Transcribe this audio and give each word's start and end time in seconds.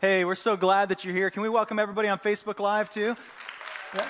Hey, 0.00 0.24
we're 0.24 0.34
so 0.34 0.56
glad 0.56 0.88
that 0.88 1.04
you're 1.04 1.12
here. 1.12 1.28
Can 1.28 1.42
we 1.42 1.50
welcome 1.50 1.78
everybody 1.78 2.08
on 2.08 2.18
Facebook 2.18 2.58
Live 2.58 2.88
too? 2.88 3.14
Yeah. 3.94 4.06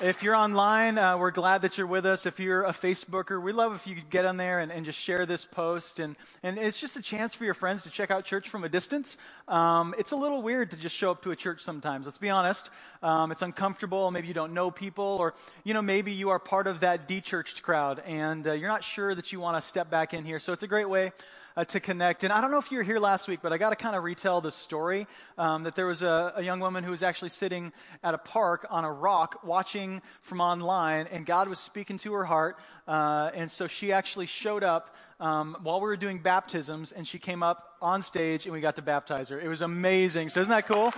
If 0.00 0.22
you're 0.22 0.34
online, 0.34 0.96
uh, 0.96 1.18
we're 1.18 1.32
glad 1.32 1.60
that 1.60 1.76
you're 1.76 1.86
with 1.86 2.06
us. 2.06 2.24
If 2.24 2.40
you're 2.40 2.64
a 2.64 2.72
Facebooker, 2.72 3.42
we 3.42 3.52
love 3.52 3.74
if 3.74 3.86
you 3.86 3.94
could 3.94 4.08
get 4.08 4.24
on 4.24 4.38
there 4.38 4.60
and, 4.60 4.72
and, 4.72 4.86
just 4.86 4.98
share 4.98 5.26
this 5.26 5.44
post. 5.44 5.98
And, 5.98 6.16
and 6.42 6.56
it's 6.56 6.80
just 6.80 6.96
a 6.96 7.02
chance 7.02 7.34
for 7.34 7.44
your 7.44 7.52
friends 7.52 7.82
to 7.82 7.90
check 7.90 8.10
out 8.10 8.24
church 8.24 8.48
from 8.48 8.64
a 8.64 8.70
distance. 8.70 9.18
Um, 9.46 9.94
it's 9.98 10.12
a 10.12 10.16
little 10.16 10.40
weird 10.40 10.70
to 10.70 10.78
just 10.78 10.96
show 10.96 11.10
up 11.10 11.22
to 11.24 11.30
a 11.30 11.36
church 11.36 11.60
sometimes. 11.60 12.06
Let's 12.06 12.16
be 12.16 12.30
honest. 12.30 12.70
Um, 13.02 13.32
it's 13.32 13.42
uncomfortable. 13.42 14.10
Maybe 14.10 14.28
you 14.28 14.34
don't 14.34 14.54
know 14.54 14.70
people, 14.70 15.18
or 15.20 15.34
you 15.62 15.74
know, 15.74 15.82
maybe 15.82 16.12
you 16.12 16.30
are 16.30 16.38
part 16.38 16.68
of 16.68 16.80
that 16.80 17.06
de-churched 17.06 17.62
crowd, 17.62 18.02
and 18.06 18.46
uh, 18.46 18.52
you're 18.54 18.70
not 18.70 18.82
sure 18.82 19.14
that 19.14 19.30
you 19.30 19.40
want 19.40 19.58
to 19.58 19.60
step 19.60 19.90
back 19.90 20.14
in 20.14 20.24
here. 20.24 20.40
So 20.40 20.54
it's 20.54 20.62
a 20.62 20.68
great 20.68 20.88
way 20.88 21.12
uh, 21.56 21.64
to 21.64 21.80
connect. 21.80 22.24
And 22.24 22.32
I 22.32 22.40
don't 22.40 22.50
know 22.50 22.58
if 22.58 22.70
you 22.70 22.78
were 22.78 22.84
here 22.84 22.98
last 22.98 23.28
week, 23.28 23.40
but 23.42 23.52
I 23.52 23.58
got 23.58 23.70
to 23.70 23.76
kind 23.76 23.94
of 23.94 24.02
retell 24.02 24.40
the 24.40 24.50
story 24.50 25.06
um, 25.38 25.62
that 25.64 25.76
there 25.76 25.86
was 25.86 26.02
a, 26.02 26.32
a, 26.36 26.42
young 26.42 26.60
woman 26.60 26.84
who 26.84 26.90
was 26.90 27.02
actually 27.02 27.28
sitting 27.28 27.72
at 28.02 28.14
a 28.14 28.18
park 28.18 28.66
on 28.70 28.84
a 28.84 28.92
rock 28.92 29.44
watching 29.44 30.02
from 30.20 30.40
online, 30.40 31.06
and 31.12 31.24
God 31.24 31.48
was 31.48 31.58
speaking 31.58 31.98
to 31.98 32.12
her 32.14 32.24
heart. 32.24 32.58
Uh, 32.88 33.30
and 33.34 33.50
so 33.50 33.66
she 33.66 33.92
actually 33.92 34.26
showed 34.26 34.64
up 34.64 34.94
um, 35.20 35.56
while 35.62 35.80
we 35.80 35.86
were 35.86 35.96
doing 35.96 36.18
baptisms, 36.18 36.92
and 36.92 37.06
she 37.06 37.18
came 37.18 37.42
up 37.42 37.76
on 37.80 38.02
stage, 38.02 38.46
and 38.46 38.52
we 38.52 38.60
got 38.60 38.76
to 38.76 38.82
baptize 38.82 39.28
her. 39.28 39.40
It 39.40 39.48
was 39.48 39.62
amazing. 39.62 40.28
So 40.28 40.40
isn't 40.40 40.50
that 40.50 40.66
cool? 40.66 40.92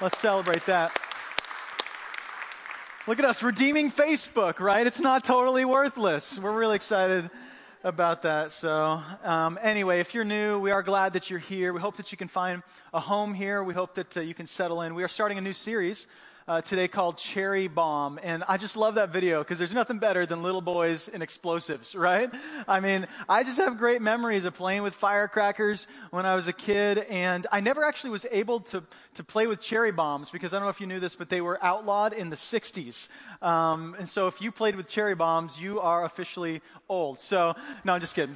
Let's 0.00 0.18
celebrate 0.18 0.66
that. 0.66 0.90
Look 3.06 3.18
at 3.18 3.24
us 3.24 3.42
redeeming 3.42 3.90
Facebook, 3.90 4.60
right? 4.60 4.86
It's 4.86 5.00
not 5.00 5.24
totally 5.24 5.64
worthless. 5.64 6.38
We're 6.38 6.52
really 6.52 6.76
excited 6.76 7.30
about 7.82 8.22
that. 8.22 8.52
So, 8.52 9.02
um, 9.24 9.58
anyway, 9.62 10.00
if 10.00 10.14
you're 10.14 10.24
new, 10.24 10.58
we 10.58 10.70
are 10.70 10.82
glad 10.82 11.14
that 11.14 11.30
you're 11.30 11.38
here. 11.38 11.72
We 11.72 11.80
hope 11.80 11.96
that 11.96 12.12
you 12.12 12.18
can 12.18 12.28
find 12.28 12.62
a 12.92 13.00
home 13.00 13.32
here. 13.32 13.64
We 13.64 13.72
hope 13.72 13.94
that 13.94 14.16
uh, 14.16 14.20
you 14.20 14.34
can 14.34 14.46
settle 14.46 14.82
in. 14.82 14.94
We 14.94 15.02
are 15.02 15.08
starting 15.08 15.38
a 15.38 15.40
new 15.40 15.54
series 15.54 16.06
uh, 16.50 16.60
today 16.60 16.88
called 16.88 17.16
Cherry 17.16 17.68
Bomb. 17.68 18.18
And 18.24 18.42
I 18.48 18.56
just 18.56 18.76
love 18.76 18.96
that 18.96 19.10
video 19.10 19.38
because 19.38 19.56
there's 19.56 19.72
nothing 19.72 20.00
better 20.00 20.26
than 20.26 20.42
little 20.42 20.60
boys 20.60 21.06
and 21.06 21.22
explosives, 21.22 21.94
right? 21.94 22.28
I 22.66 22.80
mean, 22.80 23.06
I 23.28 23.44
just 23.44 23.58
have 23.58 23.78
great 23.78 24.02
memories 24.02 24.44
of 24.44 24.54
playing 24.54 24.82
with 24.82 24.92
firecrackers 24.92 25.86
when 26.10 26.26
I 26.26 26.34
was 26.34 26.48
a 26.48 26.52
kid. 26.52 26.98
And 27.08 27.46
I 27.52 27.60
never 27.60 27.84
actually 27.84 28.10
was 28.10 28.26
able 28.32 28.58
to, 28.60 28.82
to 29.14 29.22
play 29.22 29.46
with 29.46 29.60
cherry 29.60 29.92
bombs 29.92 30.30
because 30.30 30.52
I 30.52 30.56
don't 30.56 30.66
know 30.66 30.70
if 30.70 30.80
you 30.80 30.88
knew 30.88 30.98
this, 30.98 31.14
but 31.14 31.28
they 31.28 31.40
were 31.40 31.56
outlawed 31.62 32.14
in 32.14 32.30
the 32.30 32.36
60s. 32.36 33.06
Um, 33.42 33.94
and 34.00 34.08
so 34.08 34.26
if 34.26 34.42
you 34.42 34.50
played 34.50 34.74
with 34.74 34.88
cherry 34.88 35.14
bombs, 35.14 35.56
you 35.60 35.78
are 35.78 36.04
officially 36.04 36.62
old. 36.88 37.20
So, 37.20 37.54
no, 37.84 37.92
I'm 37.92 38.00
just 38.00 38.16
kidding. 38.16 38.34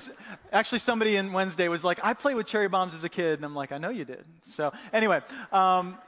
Actually, 0.53 0.79
somebody 0.79 1.17
in 1.17 1.33
Wednesday 1.33 1.67
was 1.67 1.83
like, 1.83 1.99
I 2.05 2.15
played 2.15 2.37
with 2.37 2.47
cherry 2.47 2.69
bombs 2.69 2.95
as 2.95 3.03
a 3.03 3.09
kid. 3.09 3.41
And 3.41 3.45
I'm 3.45 3.57
like, 3.57 3.73
I 3.73 3.79
know 3.79 3.91
you 3.91 4.05
did. 4.05 4.25
So, 4.47 4.73
anyway. 4.93 5.21
Um, 5.51 5.99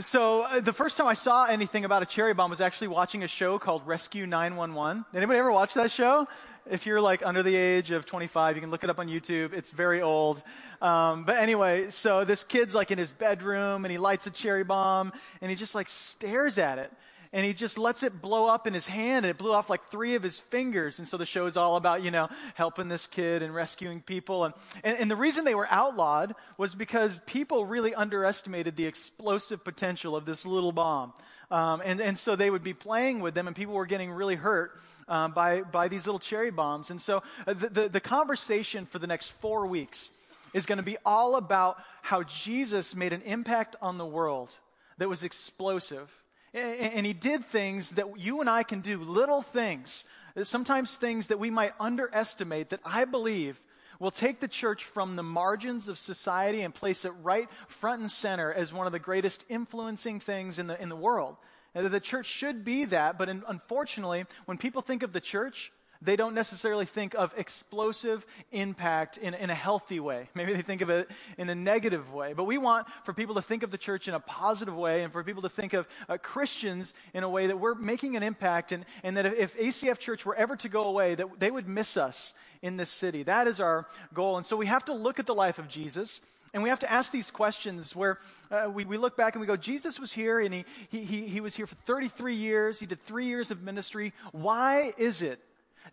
so 0.00 0.42
uh, 0.42 0.60
the 0.60 0.72
first 0.72 0.96
time 0.96 1.06
I 1.06 1.14
saw 1.14 1.44
anything 1.44 1.84
about 1.84 2.02
a 2.02 2.06
cherry 2.06 2.32
bomb 2.34 2.50
was 2.50 2.60
actually 2.60 2.88
watching 2.88 3.22
a 3.22 3.28
show 3.28 3.58
called 3.58 3.86
Rescue 3.86 4.26
911. 4.26 5.04
Anybody 5.14 5.38
ever 5.38 5.52
watch 5.52 5.74
that 5.74 5.90
show? 5.90 6.26
If 6.70 6.86
you're 6.86 7.00
like 7.00 7.24
under 7.24 7.42
the 7.42 7.54
age 7.54 7.90
of 7.90 8.06
25, 8.06 8.56
you 8.56 8.62
can 8.62 8.70
look 8.70 8.84
it 8.84 8.90
up 8.90 8.98
on 8.98 9.08
YouTube. 9.08 9.52
It's 9.52 9.70
very 9.70 10.00
old. 10.00 10.42
Um, 10.80 11.24
but 11.24 11.36
anyway, 11.38 11.90
so 11.90 12.24
this 12.24 12.44
kid's 12.44 12.74
like 12.74 12.90
in 12.90 12.98
his 12.98 13.12
bedroom 13.12 13.84
and 13.84 13.92
he 13.92 13.98
lights 13.98 14.26
a 14.26 14.30
cherry 14.30 14.64
bomb 14.64 15.12
and 15.40 15.50
he 15.50 15.56
just 15.56 15.74
like 15.74 15.88
stares 15.88 16.58
at 16.58 16.78
it 16.78 16.92
and 17.32 17.46
he 17.46 17.52
just 17.52 17.78
lets 17.78 18.02
it 18.02 18.20
blow 18.20 18.48
up 18.48 18.66
in 18.66 18.74
his 18.74 18.88
hand 18.88 19.24
and 19.24 19.30
it 19.30 19.38
blew 19.38 19.52
off 19.52 19.70
like 19.70 19.88
three 19.88 20.14
of 20.16 20.22
his 20.22 20.38
fingers. 20.38 20.98
And 20.98 21.06
so 21.06 21.16
the 21.16 21.26
show 21.26 21.46
is 21.46 21.56
all 21.56 21.76
about 21.76 22.02
you 22.02 22.10
know 22.10 22.28
helping 22.54 22.88
this 22.88 23.06
kid 23.06 23.42
and 23.42 23.54
rescuing 23.54 24.00
people. 24.00 24.44
And, 24.44 24.54
and, 24.82 24.98
and, 24.98 25.10
the 25.10 25.16
reason 25.16 25.44
they 25.44 25.54
were 25.54 25.68
outlawed 25.70 26.34
was 26.58 26.74
because 26.74 27.18
people 27.26 27.64
really 27.64 27.94
underestimated 27.94 28.76
the 28.76 28.86
explosive 28.86 29.62
potential 29.62 30.16
of 30.16 30.24
this 30.24 30.44
little 30.44 30.72
bomb. 30.72 31.12
Um, 31.50 31.82
and, 31.84 32.00
and 32.00 32.18
so 32.18 32.36
they 32.36 32.50
would 32.50 32.62
be 32.62 32.74
playing 32.74 33.20
with 33.20 33.34
them 33.34 33.46
and 33.46 33.56
people 33.56 33.74
were 33.74 33.86
getting 33.86 34.12
really 34.12 34.36
hurt 34.36 34.80
uh, 35.08 35.26
by, 35.28 35.62
by 35.62 35.88
these 35.88 36.06
little 36.06 36.20
cherry 36.20 36.50
bombs. 36.50 36.90
And 36.90 37.00
so 37.00 37.24
uh, 37.46 37.54
the, 37.54 37.68
the, 37.68 37.88
the 37.88 38.00
conversation 38.00 38.86
for 38.86 39.00
the 39.00 39.08
next 39.08 39.32
four 39.32 39.66
weeks 39.66 40.10
is 40.54 40.66
going 40.66 40.78
to 40.78 40.84
be 40.84 40.96
all 41.04 41.36
about 41.36 41.78
how 42.02 42.22
jesus 42.22 42.94
made 42.94 43.12
an 43.12 43.22
impact 43.22 43.76
on 43.80 43.98
the 43.98 44.06
world 44.06 44.58
that 44.98 45.08
was 45.08 45.22
explosive 45.22 46.10
and 46.52 47.06
he 47.06 47.12
did 47.12 47.46
things 47.46 47.90
that 47.92 48.18
you 48.18 48.40
and 48.40 48.50
I 48.50 48.62
can 48.62 48.80
do, 48.80 49.02
little 49.02 49.42
things, 49.42 50.04
sometimes 50.42 50.96
things 50.96 51.28
that 51.28 51.38
we 51.38 51.50
might 51.50 51.72
underestimate 51.78 52.70
that 52.70 52.80
I 52.84 53.04
believe 53.04 53.60
will 53.98 54.10
take 54.10 54.40
the 54.40 54.48
church 54.48 54.84
from 54.84 55.14
the 55.14 55.22
margins 55.22 55.88
of 55.88 55.98
society 55.98 56.62
and 56.62 56.74
place 56.74 57.04
it 57.04 57.12
right 57.22 57.48
front 57.68 58.00
and 58.00 58.10
center 58.10 58.52
as 58.52 58.72
one 58.72 58.86
of 58.86 58.92
the 58.92 58.98
greatest 58.98 59.44
influencing 59.48 60.18
things 60.18 60.58
in 60.58 60.66
the, 60.66 60.80
in 60.82 60.88
the 60.88 60.96
world. 60.96 61.36
And 61.74 61.86
the 61.86 62.00
church 62.00 62.26
should 62.26 62.64
be 62.64 62.86
that, 62.86 63.18
but 63.18 63.28
unfortunately, 63.28 64.24
when 64.46 64.58
people 64.58 64.82
think 64.82 65.02
of 65.02 65.12
the 65.12 65.20
church, 65.20 65.70
they 66.02 66.16
don't 66.16 66.34
necessarily 66.34 66.86
think 66.86 67.14
of 67.14 67.34
explosive 67.36 68.24
impact 68.52 69.18
in, 69.18 69.34
in 69.34 69.50
a 69.50 69.54
healthy 69.54 70.00
way. 70.00 70.28
Maybe 70.34 70.52
they 70.52 70.62
think 70.62 70.80
of 70.80 70.90
it 70.90 71.10
in 71.36 71.48
a 71.50 71.54
negative 71.54 72.12
way. 72.12 72.32
But 72.32 72.44
we 72.44 72.58
want 72.58 72.86
for 73.04 73.12
people 73.12 73.34
to 73.34 73.42
think 73.42 73.62
of 73.62 73.70
the 73.70 73.78
church 73.78 74.08
in 74.08 74.14
a 74.14 74.20
positive 74.20 74.74
way 74.74 75.02
and 75.02 75.12
for 75.12 75.22
people 75.22 75.42
to 75.42 75.48
think 75.48 75.74
of 75.74 75.86
uh, 76.08 76.16
Christians 76.16 76.94
in 77.12 77.22
a 77.22 77.28
way 77.28 77.48
that 77.48 77.58
we're 77.58 77.74
making 77.74 78.16
an 78.16 78.22
impact 78.22 78.72
and, 78.72 78.84
and 79.02 79.16
that 79.16 79.26
if, 79.26 79.56
ACF 79.58 79.98
Church 79.98 80.24
were 80.24 80.34
ever 80.34 80.56
to 80.56 80.68
go 80.68 80.84
away, 80.84 81.14
that 81.14 81.38
they 81.38 81.50
would 81.50 81.68
miss 81.68 81.96
us 81.96 82.34
in 82.62 82.76
this 82.76 82.90
city. 82.90 83.22
That 83.22 83.46
is 83.46 83.60
our 83.60 83.86
goal. 84.14 84.36
And 84.36 84.46
so 84.46 84.56
we 84.56 84.66
have 84.66 84.84
to 84.86 84.94
look 84.94 85.18
at 85.18 85.26
the 85.26 85.34
life 85.34 85.58
of 85.58 85.68
Jesus. 85.68 86.20
And 86.52 86.62
we 86.62 86.68
have 86.70 86.80
to 86.80 86.90
ask 86.90 87.12
these 87.12 87.30
questions 87.30 87.94
where 87.94 88.18
uh, 88.50 88.68
we, 88.72 88.84
we 88.84 88.96
look 88.96 89.16
back 89.16 89.34
and 89.34 89.40
we 89.40 89.46
go, 89.46 89.56
Jesus 89.56 90.00
was 90.00 90.12
here 90.12 90.40
and 90.40 90.52
he, 90.52 90.64
he, 90.88 91.04
he, 91.04 91.20
he 91.28 91.40
was 91.40 91.54
here 91.54 91.66
for 91.66 91.76
33 91.86 92.34
years. 92.34 92.80
He 92.80 92.86
did 92.86 93.04
three 93.04 93.26
years 93.26 93.50
of 93.50 93.62
ministry. 93.62 94.12
Why 94.32 94.92
is 94.96 95.22
it 95.22 95.40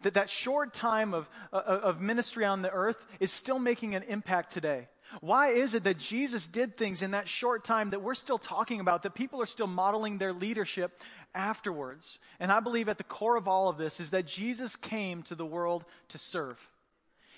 that 0.02 0.14
that 0.14 0.30
short 0.30 0.74
time 0.74 1.14
of, 1.14 1.30
uh, 1.52 1.58
of 1.58 2.02
ministry 2.02 2.46
on 2.46 2.62
the 2.62 2.72
earth 2.72 3.06
is 3.20 3.32
still 3.32 3.60
making 3.60 3.96
an 3.96 4.04
impact 4.04 4.52
today. 4.52 4.88
Why 5.22 5.50
is 5.50 5.74
it 5.74 5.84
that 5.86 5.98
Jesus 5.98 6.48
did 6.48 6.76
things 6.76 7.02
in 7.02 7.12
that 7.12 7.28
short 7.28 7.64
time 7.64 7.92
that 7.92 8.02
we're 8.02 8.14
still 8.14 8.38
talking 8.38 8.80
about, 8.80 9.04
that 9.04 9.16
people 9.16 9.42
are 9.42 9.46
still 9.46 9.68
modeling 9.68 10.18
their 10.18 10.34
leadership 10.34 11.00
afterwards? 11.34 12.20
And 12.40 12.52
I 12.52 12.60
believe 12.60 12.90
at 12.90 12.98
the 12.98 13.04
core 13.04 13.38
of 13.38 13.48
all 13.48 13.70
of 13.70 13.78
this 13.78 14.00
is 14.00 14.10
that 14.10 14.26
Jesus 14.26 14.76
came 14.76 15.24
to 15.24 15.36
the 15.36 15.46
world 15.46 15.86
to 16.10 16.18
serve. 16.18 16.70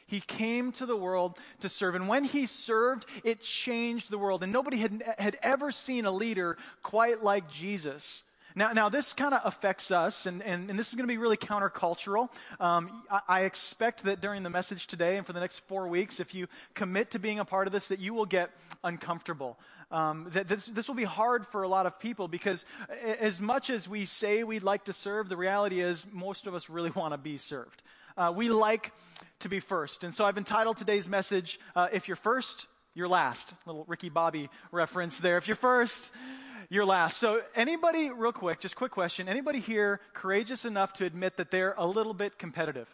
He 0.07 0.21
came 0.21 0.71
to 0.73 0.87
the 0.87 0.95
world 0.95 1.37
to 1.59 1.69
serve. 1.69 1.93
And 1.93 2.07
when 2.07 2.23
he 2.23 2.47
served, 2.47 3.05
it 3.23 3.41
changed 3.41 4.09
the 4.09 4.17
world. 4.17 4.41
And 4.41 4.51
nobody 4.51 4.77
had, 4.77 5.03
had 5.19 5.37
ever 5.43 5.69
seen 5.69 6.05
a 6.05 6.11
leader 6.11 6.57
quite 6.81 7.21
like 7.23 7.51
Jesus. 7.51 8.23
Now, 8.59 8.73
now 8.73 8.89
this 8.89 9.13
kind 9.13 9.33
of 9.33 9.39
affects 9.45 9.89
us, 9.89 10.25
and, 10.25 10.43
and, 10.43 10.69
and, 10.69 10.77
this 10.77 10.89
is 10.89 10.95
going 10.95 11.07
to 11.07 11.13
be 11.13 11.17
really 11.17 11.37
countercultural. 11.37 12.27
Um, 12.59 13.03
I, 13.09 13.21
I, 13.29 13.41
expect 13.43 14.03
that 14.03 14.19
during 14.19 14.43
the 14.43 14.49
message 14.49 14.85
today 14.85 15.15
and 15.15 15.25
for 15.25 15.31
the 15.31 15.39
next 15.39 15.59
four 15.59 15.87
weeks, 15.87 16.19
if 16.19 16.35
you 16.35 16.47
commit 16.73 17.11
to 17.11 17.19
being 17.19 17.39
a 17.39 17.45
part 17.45 17.67
of 17.67 17.73
this, 17.73 17.87
that 17.87 17.99
you 17.99 18.13
will 18.13 18.25
get 18.25 18.49
uncomfortable. 18.83 19.57
Um, 19.91 20.27
that 20.31 20.49
this, 20.49 20.65
this 20.65 20.89
will 20.89 20.95
be 20.95 21.05
hard 21.05 21.47
for 21.47 21.63
a 21.63 21.69
lot 21.69 21.85
of 21.85 22.01
people 22.01 22.27
because 22.27 22.65
as 23.21 23.39
much 23.39 23.69
as 23.69 23.87
we 23.87 24.03
say 24.03 24.43
we'd 24.43 24.61
like 24.61 24.83
to 24.85 24.93
serve, 24.93 25.29
the 25.29 25.37
reality 25.37 25.79
is 25.79 26.05
most 26.11 26.45
of 26.45 26.53
us 26.53 26.69
really 26.69 26.91
want 26.91 27.13
to 27.13 27.17
be 27.17 27.37
served. 27.37 27.81
Uh, 28.17 28.33
we 28.35 28.49
like 28.49 28.91
to 29.39 29.47
be 29.47 29.61
first. 29.61 30.03
And 30.03 30.13
so 30.13 30.25
I've 30.25 30.37
entitled 30.37 30.75
today's 30.75 31.07
message, 31.07 31.61
uh, 31.77 31.87
If 31.93 32.09
You're 32.09 32.17
First, 32.17 32.67
You're 32.93 33.07
Last. 33.07 33.53
Little 33.65 33.85
Ricky 33.87 34.09
Bobby 34.09 34.49
reference 34.73 35.17
there. 35.21 35.37
If 35.37 35.47
you're 35.47 35.55
first, 35.55 36.11
you're 36.69 36.85
last. 36.85 37.17
So, 37.17 37.41
anybody, 37.55 38.11
real 38.11 38.31
quick, 38.31 38.59
just 38.59 38.75
quick 38.75 38.91
question. 38.91 39.27
Anybody 39.27 39.59
here 39.59 39.99
courageous 40.13 40.65
enough 40.65 40.93
to 40.93 41.05
admit 41.05 41.37
that 41.37 41.49
they're 41.49 41.73
a 41.77 41.87
little 41.87 42.13
bit 42.13 42.37
competitive? 42.37 42.87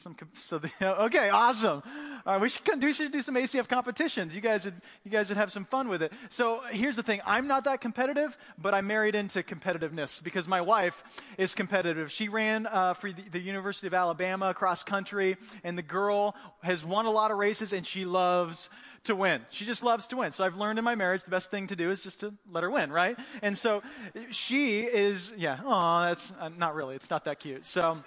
Some, 0.00 0.16
so 0.34 0.58
the, 0.58 0.70
okay, 1.02 1.28
awesome. 1.30 1.82
All 2.24 2.34
right, 2.34 2.40
we 2.40 2.48
should 2.48 2.78
do, 2.78 2.92
should 2.92 3.10
do 3.10 3.20
some 3.20 3.34
ACF 3.34 3.68
competitions. 3.68 4.32
You 4.32 4.40
guys, 4.40 4.64
would, 4.64 4.74
you 5.04 5.10
guys 5.10 5.28
would 5.28 5.38
have 5.38 5.50
some 5.50 5.64
fun 5.64 5.88
with 5.88 6.02
it. 6.02 6.12
So 6.30 6.60
here's 6.70 6.94
the 6.94 7.02
thing: 7.02 7.20
I'm 7.26 7.48
not 7.48 7.64
that 7.64 7.80
competitive, 7.80 8.38
but 8.58 8.74
I 8.74 8.80
married 8.80 9.16
into 9.16 9.42
competitiveness 9.42 10.22
because 10.22 10.46
my 10.46 10.60
wife 10.60 11.02
is 11.36 11.52
competitive. 11.52 12.12
She 12.12 12.28
ran 12.28 12.68
uh, 12.68 12.94
for 12.94 13.10
the, 13.10 13.22
the 13.30 13.40
University 13.40 13.88
of 13.88 13.94
Alabama 13.94 14.54
cross 14.54 14.84
country, 14.84 15.36
and 15.64 15.76
the 15.76 15.82
girl 15.82 16.36
has 16.62 16.84
won 16.84 17.06
a 17.06 17.10
lot 17.10 17.32
of 17.32 17.38
races, 17.38 17.72
and 17.72 17.84
she 17.84 18.04
loves 18.04 18.70
to 19.04 19.14
win. 19.14 19.42
She 19.50 19.64
just 19.64 19.82
loves 19.82 20.06
to 20.08 20.16
win. 20.16 20.32
So 20.32 20.44
I've 20.44 20.56
learned 20.56 20.78
in 20.78 20.84
my 20.84 20.94
marriage 20.94 21.22
the 21.24 21.30
best 21.30 21.50
thing 21.50 21.66
to 21.68 21.76
do 21.76 21.90
is 21.90 22.00
just 22.00 22.20
to 22.20 22.34
let 22.50 22.62
her 22.62 22.70
win, 22.70 22.92
right? 22.92 23.18
And 23.42 23.56
so 23.56 23.82
she 24.30 24.80
is, 24.80 25.32
yeah, 25.36 25.58
oh, 25.64 26.02
that's 26.02 26.32
uh, 26.38 26.50
not 26.56 26.74
really, 26.74 26.94
it's 26.94 27.10
not 27.10 27.24
that 27.24 27.38
cute. 27.38 27.66
So 27.66 27.98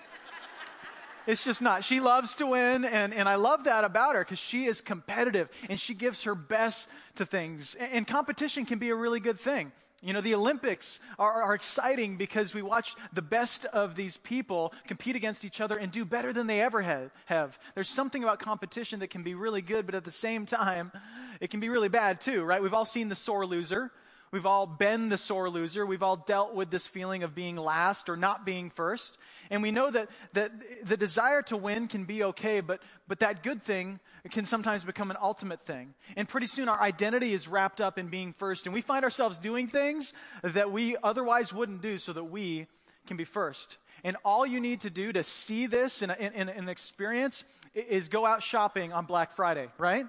it's 1.27 1.43
just 1.43 1.61
not. 1.61 1.83
She 1.83 1.99
loves 1.99 2.35
to 2.35 2.47
win, 2.47 2.83
and, 2.83 3.13
and 3.13 3.29
I 3.29 3.35
love 3.35 3.65
that 3.65 3.83
about 3.83 4.15
her 4.15 4.23
because 4.23 4.39
she 4.39 4.65
is 4.65 4.81
competitive 4.81 5.49
and 5.69 5.79
she 5.79 5.93
gives 5.93 6.23
her 6.23 6.35
best 6.35 6.89
to 7.15 7.25
things. 7.25 7.75
And, 7.75 7.91
and 7.93 8.07
competition 8.07 8.65
can 8.65 8.79
be 8.79 8.89
a 8.89 8.95
really 8.95 9.19
good 9.19 9.39
thing. 9.39 9.71
You 10.03 10.13
know, 10.13 10.21
the 10.21 10.33
Olympics 10.33 10.99
are, 11.19 11.43
are, 11.43 11.53
exciting 11.53 12.17
because 12.17 12.55
we 12.55 12.63
watch 12.63 12.95
the 13.13 13.21
best 13.21 13.65
of 13.65 13.95
these 13.95 14.17
people 14.17 14.73
compete 14.87 15.15
against 15.15 15.45
each 15.45 15.61
other 15.61 15.77
and 15.77 15.91
do 15.91 16.05
better 16.05 16.33
than 16.33 16.47
they 16.47 16.59
ever 16.59 16.81
have, 16.81 17.11
have. 17.25 17.59
There's 17.75 17.87
something 17.87 18.23
about 18.23 18.39
competition 18.39 18.99
that 19.01 19.11
can 19.11 19.21
be 19.21 19.35
really 19.35 19.61
good, 19.61 19.85
but 19.85 19.93
at 19.93 20.03
the 20.03 20.09
same 20.09 20.47
time, 20.47 20.91
it 21.39 21.51
can 21.51 21.59
be 21.59 21.69
really 21.69 21.87
bad 21.87 22.19
too, 22.19 22.43
right? 22.43 22.63
We've 22.63 22.73
all 22.73 22.85
seen 22.85 23.09
the 23.09 23.15
sore 23.15 23.45
loser. 23.45 23.91
We've 24.31 24.45
all 24.45 24.65
been 24.65 25.09
the 25.09 25.17
sore 25.17 25.49
loser. 25.49 25.85
We've 25.85 26.01
all 26.01 26.15
dealt 26.15 26.55
with 26.55 26.71
this 26.71 26.87
feeling 26.87 27.23
of 27.23 27.35
being 27.35 27.57
last 27.57 28.07
or 28.07 28.15
not 28.15 28.45
being 28.45 28.69
first. 28.69 29.17
And 29.49 29.61
we 29.61 29.71
know 29.71 29.91
that, 29.91 30.07
that 30.31 30.51
the 30.85 30.95
desire 30.95 31.41
to 31.43 31.57
win 31.57 31.89
can 31.89 32.05
be 32.05 32.23
okay, 32.23 32.61
but, 32.61 32.81
but 33.09 33.19
that 33.19 33.43
good 33.43 33.61
thing 33.61 33.99
can 34.29 34.45
sometimes 34.45 34.85
become 34.85 35.11
an 35.11 35.17
ultimate 35.21 35.61
thing. 35.65 35.93
And 36.15 36.29
pretty 36.29 36.47
soon 36.47 36.69
our 36.69 36.79
identity 36.79 37.33
is 37.33 37.49
wrapped 37.49 37.81
up 37.81 37.99
in 37.99 38.07
being 38.07 38.31
first. 38.31 38.65
And 38.65 38.73
we 38.73 38.79
find 38.79 39.03
ourselves 39.03 39.37
doing 39.37 39.67
things 39.67 40.13
that 40.43 40.71
we 40.71 40.95
otherwise 41.03 41.51
wouldn't 41.51 41.81
do 41.81 41.97
so 41.97 42.13
that 42.13 42.23
we 42.23 42.67
can 43.07 43.17
be 43.17 43.25
first. 43.25 43.79
And 44.05 44.15
all 44.23 44.45
you 44.45 44.61
need 44.61 44.81
to 44.81 44.89
do 44.89 45.11
to 45.11 45.25
see 45.25 45.67
this 45.67 46.01
in, 46.01 46.09
in, 46.11 46.33
in 46.33 46.47
an 46.47 46.69
experience 46.69 47.43
is 47.73 48.07
go 48.07 48.25
out 48.25 48.43
shopping 48.43 48.93
on 48.93 49.05
Black 49.05 49.33
Friday, 49.33 49.67
right? 49.77 50.05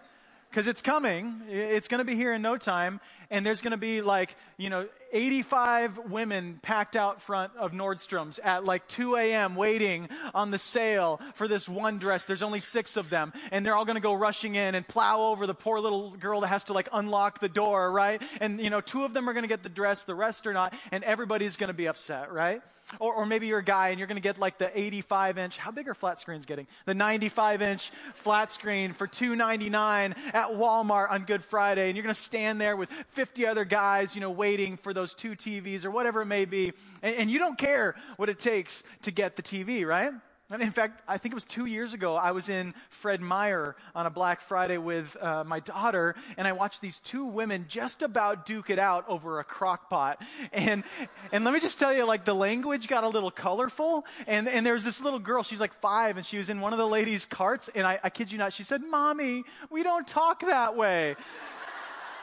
because 0.52 0.66
it's 0.66 0.82
coming. 0.82 1.40
It's 1.48 1.88
going 1.88 2.00
to 2.00 2.04
be 2.04 2.14
here 2.14 2.34
in 2.34 2.42
no 2.42 2.58
time. 2.58 3.00
And 3.32 3.46
there's 3.46 3.62
going 3.62 3.72
to 3.72 3.78
be 3.78 4.02
like, 4.02 4.36
you 4.58 4.68
know, 4.68 4.86
85 5.10 6.10
women 6.10 6.60
packed 6.62 6.96
out 6.96 7.22
front 7.22 7.56
of 7.56 7.72
Nordstrom's 7.72 8.38
at 8.38 8.66
like 8.66 8.86
2 8.88 9.16
a.m. 9.16 9.56
waiting 9.56 10.10
on 10.34 10.50
the 10.50 10.58
sale 10.58 11.18
for 11.34 11.48
this 11.48 11.66
one 11.66 11.98
dress. 11.98 12.26
There's 12.26 12.42
only 12.42 12.60
six 12.60 12.98
of 12.98 13.08
them. 13.08 13.32
And 13.50 13.64
they're 13.64 13.74
all 13.74 13.86
going 13.86 13.96
to 13.96 14.02
go 14.02 14.12
rushing 14.12 14.54
in 14.54 14.74
and 14.74 14.86
plow 14.86 15.22
over 15.22 15.46
the 15.46 15.54
poor 15.54 15.80
little 15.80 16.10
girl 16.10 16.42
that 16.42 16.48
has 16.48 16.64
to 16.64 16.74
like 16.74 16.90
unlock 16.92 17.40
the 17.40 17.48
door, 17.48 17.90
right? 17.90 18.20
And, 18.38 18.60
you 18.60 18.68
know, 18.68 18.82
two 18.82 19.04
of 19.04 19.14
them 19.14 19.28
are 19.28 19.32
going 19.32 19.44
to 19.44 19.48
get 19.48 19.62
the 19.62 19.70
dress, 19.70 20.04
the 20.04 20.14
rest 20.14 20.46
are 20.46 20.52
not. 20.52 20.74
And 20.90 21.02
everybody's 21.02 21.56
going 21.56 21.68
to 21.68 21.74
be 21.74 21.88
upset, 21.88 22.30
right? 22.30 22.60
Or, 22.98 23.14
or 23.14 23.26
maybe 23.26 23.46
you're 23.46 23.60
a 23.60 23.64
guy 23.64 23.88
and 23.88 23.98
you're 23.98 24.08
going 24.08 24.16
to 24.16 24.22
get 24.22 24.38
like 24.38 24.58
the 24.58 24.78
85 24.78 25.38
inch. 25.38 25.58
How 25.58 25.70
big 25.70 25.88
are 25.88 25.94
flat 25.94 26.20
screens 26.20 26.46
getting? 26.46 26.66
The 26.84 26.94
95 26.94 27.62
inch 27.62 27.90
flat 28.14 28.52
screen 28.52 28.92
for 28.92 29.06
2.99 29.06 30.14
at 30.34 30.48
Walmart 30.50 31.10
on 31.10 31.24
Good 31.24 31.44
Friday, 31.44 31.88
and 31.88 31.96
you're 31.96 32.02
going 32.02 32.14
to 32.14 32.20
stand 32.20 32.60
there 32.60 32.76
with 32.76 32.90
50 33.10 33.21
other 33.46 33.64
guys, 33.64 34.14
you 34.14 34.20
know, 34.20 34.30
waiting 34.30 34.76
for 34.76 34.92
those 34.92 35.14
two 35.14 35.32
TVs 35.32 35.84
or 35.84 35.90
whatever 35.90 36.22
it 36.22 36.26
may 36.26 36.44
be, 36.44 36.72
and, 37.02 37.16
and 37.16 37.30
you 37.30 37.38
don't 37.38 37.58
care 37.58 37.94
what 38.16 38.28
it 38.28 38.38
takes 38.38 38.84
to 39.02 39.10
get 39.10 39.36
the 39.36 39.42
TV, 39.42 39.86
right? 39.86 40.12
In 40.60 40.70
fact, 40.70 41.00
I 41.08 41.16
think 41.16 41.32
it 41.32 41.34
was 41.34 41.46
two 41.46 41.64
years 41.64 41.94
ago, 41.94 42.14
I 42.14 42.32
was 42.32 42.50
in 42.50 42.74
Fred 42.90 43.22
Meyer 43.22 43.74
on 43.94 44.04
a 44.04 44.10
Black 44.10 44.42
Friday 44.42 44.76
with 44.76 45.16
uh, 45.18 45.44
my 45.44 45.60
daughter, 45.60 46.14
and 46.36 46.46
I 46.46 46.52
watched 46.52 46.82
these 46.82 47.00
two 47.00 47.24
women 47.24 47.64
just 47.68 48.02
about 48.02 48.44
duke 48.44 48.68
it 48.68 48.78
out 48.78 49.08
over 49.08 49.40
a 49.40 49.44
crock 49.44 49.88
pot. 49.88 50.20
And, 50.52 50.84
and 51.30 51.44
let 51.44 51.54
me 51.54 51.60
just 51.60 51.78
tell 51.78 51.94
you, 51.94 52.06
like, 52.06 52.26
the 52.26 52.34
language 52.34 52.86
got 52.86 53.02
a 53.02 53.08
little 53.08 53.30
colorful. 53.30 54.04
And, 54.26 54.46
and 54.46 54.66
there 54.66 54.74
was 54.74 54.84
this 54.84 55.02
little 55.02 55.18
girl, 55.18 55.42
she's 55.42 55.60
like 55.60 55.72
five, 55.74 56.18
and 56.18 56.26
she 56.26 56.36
was 56.36 56.50
in 56.50 56.60
one 56.60 56.74
of 56.74 56.78
the 56.78 56.88
ladies' 56.88 57.24
carts, 57.24 57.70
and 57.74 57.86
I, 57.86 57.98
I 58.02 58.10
kid 58.10 58.30
you 58.30 58.36
not, 58.36 58.52
she 58.52 58.64
said, 58.64 58.82
Mommy, 58.82 59.44
we 59.70 59.82
don't 59.82 60.06
talk 60.06 60.40
that 60.40 60.76
way. 60.76 61.16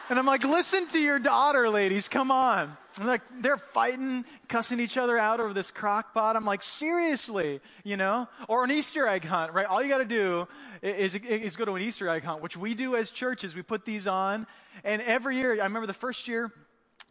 And 0.09 0.17
I'm 0.17 0.25
like, 0.25 0.43
listen 0.43 0.87
to 0.87 0.99
your 0.99 1.19
daughter, 1.19 1.69
ladies, 1.69 2.07
come 2.07 2.31
on. 2.31 2.75
I'm 2.97 3.05
like, 3.05 3.21
they're 3.41 3.57
fighting, 3.57 4.25
cussing 4.47 4.79
each 4.79 4.97
other 4.97 5.17
out 5.17 5.39
over 5.39 5.53
this 5.53 5.69
crock 5.69 6.15
pot. 6.15 6.35
I'm 6.35 6.45
like, 6.45 6.63
seriously, 6.63 7.61
you 7.83 7.95
know? 7.95 8.27
Or 8.47 8.63
an 8.63 8.71
Easter 8.71 9.07
egg 9.07 9.23
hunt, 9.23 9.53
right? 9.53 9.67
All 9.67 9.83
you 9.83 9.87
got 9.87 9.99
to 9.99 10.05
do 10.05 10.47
is, 10.81 11.13
is 11.13 11.55
go 11.55 11.65
to 11.65 11.73
an 11.73 11.83
Easter 11.83 12.09
egg 12.09 12.23
hunt, 12.23 12.41
which 12.41 12.57
we 12.57 12.73
do 12.73 12.95
as 12.95 13.11
churches. 13.11 13.55
We 13.55 13.61
put 13.61 13.85
these 13.85 14.07
on. 14.07 14.47
And 14.83 15.03
every 15.03 15.37
year, 15.37 15.53
I 15.53 15.63
remember 15.65 15.85
the 15.85 15.93
first 15.93 16.27
year, 16.27 16.51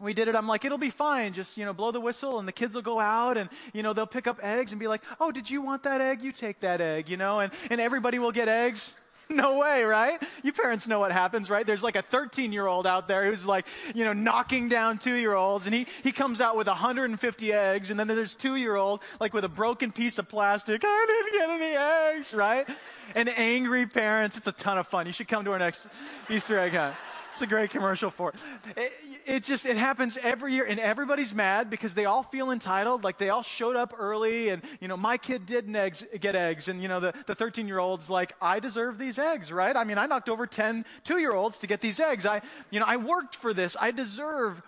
we 0.00 0.12
did 0.12 0.26
it. 0.26 0.34
I'm 0.34 0.48
like, 0.48 0.64
it'll 0.64 0.76
be 0.76 0.90
fine. 0.90 1.32
Just, 1.34 1.56
you 1.56 1.64
know, 1.64 1.72
blow 1.72 1.92
the 1.92 2.00
whistle 2.00 2.40
and 2.40 2.48
the 2.48 2.52
kids 2.52 2.74
will 2.74 2.82
go 2.82 2.98
out 2.98 3.36
and, 3.36 3.48
you 3.72 3.84
know, 3.84 3.92
they'll 3.92 4.06
pick 4.06 4.26
up 4.26 4.40
eggs 4.42 4.72
and 4.72 4.80
be 4.80 4.88
like, 4.88 5.02
oh, 5.20 5.30
did 5.30 5.48
you 5.48 5.62
want 5.62 5.84
that 5.84 6.00
egg? 6.00 6.20
You 6.20 6.32
take 6.32 6.60
that 6.60 6.80
egg, 6.80 7.08
you 7.08 7.16
know, 7.16 7.40
and, 7.40 7.52
and 7.70 7.80
everybody 7.80 8.18
will 8.18 8.32
get 8.32 8.48
eggs. 8.48 8.96
no 9.30 9.58
way, 9.58 9.84
right? 9.84 10.22
You 10.42 10.52
parents 10.52 10.88
know 10.88 10.98
what 10.98 11.12
happens, 11.12 11.50
right? 11.50 11.66
There's 11.66 11.82
like 11.82 11.96
a 11.96 12.02
13 12.02 12.52
year 12.52 12.66
old 12.66 12.86
out 12.86 13.08
there 13.08 13.26
who's 13.26 13.44
like, 13.44 13.66
you 13.94 14.04
know, 14.04 14.12
knocking 14.12 14.68
down 14.68 14.98
two 14.98 15.14
year 15.14 15.34
olds, 15.34 15.66
and 15.66 15.74
he, 15.74 15.86
he 16.02 16.12
comes 16.12 16.40
out 16.40 16.56
with 16.56 16.66
150 16.66 17.52
eggs, 17.52 17.90
and 17.90 18.00
then 18.00 18.08
there's 18.08 18.36
two 18.36 18.56
year 18.56 18.76
old, 18.76 19.00
like 19.20 19.34
with 19.34 19.44
a 19.44 19.48
broken 19.48 19.92
piece 19.92 20.18
of 20.18 20.28
plastic. 20.28 20.82
I 20.84 21.06
didn't 21.06 21.40
get 21.40 21.50
any 21.50 21.76
eggs, 22.16 22.32
right? 22.32 22.66
And 23.14 23.28
angry 23.28 23.86
parents. 23.86 24.36
It's 24.36 24.46
a 24.46 24.52
ton 24.52 24.78
of 24.78 24.86
fun. 24.86 25.06
You 25.06 25.12
should 25.12 25.28
come 25.28 25.44
to 25.44 25.52
our 25.52 25.58
next 25.58 25.86
Easter 26.30 26.58
egg 26.58 26.72
hunt. 26.72 26.94
It's 27.38 27.44
a 27.44 27.46
great 27.46 27.70
commercial 27.70 28.10
for 28.10 28.30
it. 28.30 28.34
it. 28.76 28.92
It 29.24 29.44
just, 29.44 29.64
it 29.64 29.76
happens 29.76 30.18
every 30.20 30.54
year 30.54 30.64
and 30.64 30.80
everybody's 30.80 31.32
mad 31.32 31.70
because 31.70 31.94
they 31.94 32.04
all 32.04 32.24
feel 32.24 32.50
entitled. 32.50 33.04
Like 33.04 33.16
they 33.16 33.28
all 33.28 33.44
showed 33.44 33.76
up 33.76 33.94
early 33.96 34.48
and, 34.48 34.60
you 34.80 34.88
know, 34.88 34.96
my 34.96 35.18
kid 35.18 35.46
did 35.46 35.72
eggs, 35.76 36.04
get 36.18 36.34
eggs. 36.34 36.66
And, 36.66 36.82
you 36.82 36.88
know, 36.88 36.98
the, 36.98 37.14
the 37.28 37.36
13 37.36 37.68
year 37.68 37.78
old's 37.78 38.10
like, 38.10 38.32
I 38.42 38.58
deserve 38.58 38.98
these 38.98 39.20
eggs, 39.20 39.52
right? 39.52 39.76
I 39.76 39.84
mean, 39.84 39.98
I 39.98 40.06
knocked 40.06 40.28
over 40.28 40.48
10 40.48 40.84
two 41.04 41.18
year 41.18 41.32
olds 41.32 41.58
to 41.58 41.68
get 41.68 41.80
these 41.80 42.00
eggs. 42.00 42.26
I, 42.26 42.42
you 42.72 42.80
know, 42.80 42.86
I 42.88 42.96
worked 42.96 43.36
for 43.36 43.54
this. 43.54 43.76
I 43.80 43.92
deserve 43.92 44.60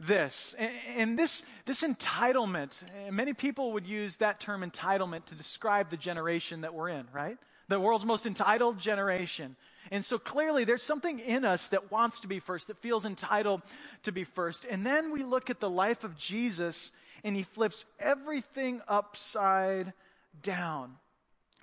this. 0.00 0.56
And 0.96 1.18
this, 1.18 1.44
this 1.66 1.82
entitlement, 1.82 2.84
many 3.12 3.34
people 3.34 3.74
would 3.74 3.86
use 3.86 4.16
that 4.16 4.40
term 4.40 4.62
entitlement 4.62 5.26
to 5.26 5.34
describe 5.34 5.90
the 5.90 5.98
generation 5.98 6.62
that 6.62 6.72
we're 6.72 6.88
in, 6.88 7.06
right? 7.12 7.36
The 7.68 7.80
world's 7.80 8.04
most 8.04 8.26
entitled 8.26 8.78
generation. 8.78 9.56
And 9.90 10.04
so 10.04 10.18
clearly 10.18 10.64
there's 10.64 10.82
something 10.82 11.20
in 11.20 11.44
us 11.44 11.68
that 11.68 11.90
wants 11.90 12.20
to 12.20 12.26
be 12.26 12.40
first, 12.40 12.68
that 12.68 12.78
feels 12.78 13.04
entitled 13.04 13.62
to 14.04 14.12
be 14.12 14.24
first. 14.24 14.66
And 14.68 14.84
then 14.84 15.12
we 15.12 15.22
look 15.22 15.50
at 15.50 15.60
the 15.60 15.70
life 15.70 16.04
of 16.04 16.16
Jesus 16.16 16.92
and 17.22 17.36
he 17.36 17.42
flips 17.42 17.84
everything 17.98 18.80
upside 18.88 19.92
down. 20.42 20.94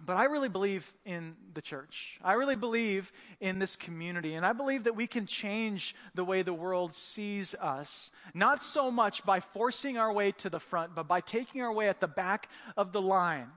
But 0.03 0.17
I 0.17 0.25
really 0.25 0.49
believe 0.49 0.91
in 1.05 1.35
the 1.53 1.61
church. 1.61 2.17
I 2.23 2.33
really 2.33 2.55
believe 2.55 3.11
in 3.39 3.59
this 3.59 3.75
community. 3.75 4.33
And 4.33 4.43
I 4.43 4.53
believe 4.53 4.85
that 4.85 4.95
we 4.95 5.05
can 5.05 5.27
change 5.27 5.95
the 6.15 6.23
way 6.23 6.41
the 6.41 6.53
world 6.53 6.95
sees 6.95 7.53
us, 7.53 8.09
not 8.33 8.63
so 8.63 8.89
much 8.89 9.23
by 9.23 9.41
forcing 9.41 9.99
our 9.99 10.11
way 10.11 10.31
to 10.33 10.49
the 10.49 10.59
front, 10.59 10.95
but 10.95 11.07
by 11.07 11.21
taking 11.21 11.61
our 11.61 11.71
way 11.71 11.87
at 11.87 11.99
the 11.99 12.07
back 12.07 12.49
of 12.75 12.91
the 12.93 13.01
line 13.01 13.47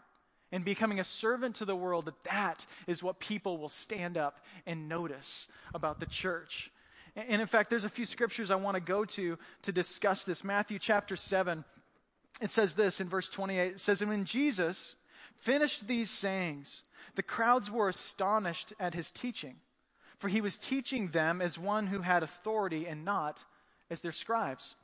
and 0.54 0.64
becoming 0.64 1.00
a 1.00 1.04
servant 1.04 1.56
to 1.56 1.64
the 1.64 1.74
world, 1.74 2.04
that 2.04 2.22
that 2.22 2.64
is 2.86 3.02
what 3.02 3.18
people 3.18 3.58
will 3.58 3.68
stand 3.68 4.16
up 4.16 4.38
and 4.66 4.88
notice 4.88 5.48
about 5.74 5.98
the 5.98 6.06
church. 6.06 6.70
And 7.16 7.42
in 7.42 7.48
fact, 7.48 7.70
there's 7.70 7.84
a 7.84 7.88
few 7.88 8.06
scriptures 8.06 8.52
I 8.52 8.54
want 8.54 8.76
to 8.76 8.80
go 8.80 9.04
to 9.04 9.36
to 9.62 9.72
discuss 9.72 10.22
this. 10.22 10.44
Matthew 10.44 10.78
chapter 10.78 11.16
7, 11.16 11.64
it 12.40 12.52
says 12.52 12.74
this 12.74 13.00
in 13.00 13.08
verse 13.08 13.28
28. 13.28 13.72
It 13.72 13.80
says, 13.80 14.00
And 14.00 14.08
when 14.08 14.24
Jesus 14.24 14.94
finished 15.38 15.88
these 15.88 16.08
sayings, 16.08 16.84
the 17.16 17.22
crowds 17.24 17.68
were 17.68 17.88
astonished 17.88 18.72
at 18.78 18.94
his 18.94 19.10
teaching, 19.10 19.56
for 20.18 20.28
he 20.28 20.40
was 20.40 20.56
teaching 20.56 21.08
them 21.08 21.42
as 21.42 21.58
one 21.58 21.88
who 21.88 22.02
had 22.02 22.22
authority 22.22 22.86
and 22.86 23.05
not 23.05 23.43
as 23.90 24.02
their 24.02 24.12
scribes. 24.12 24.76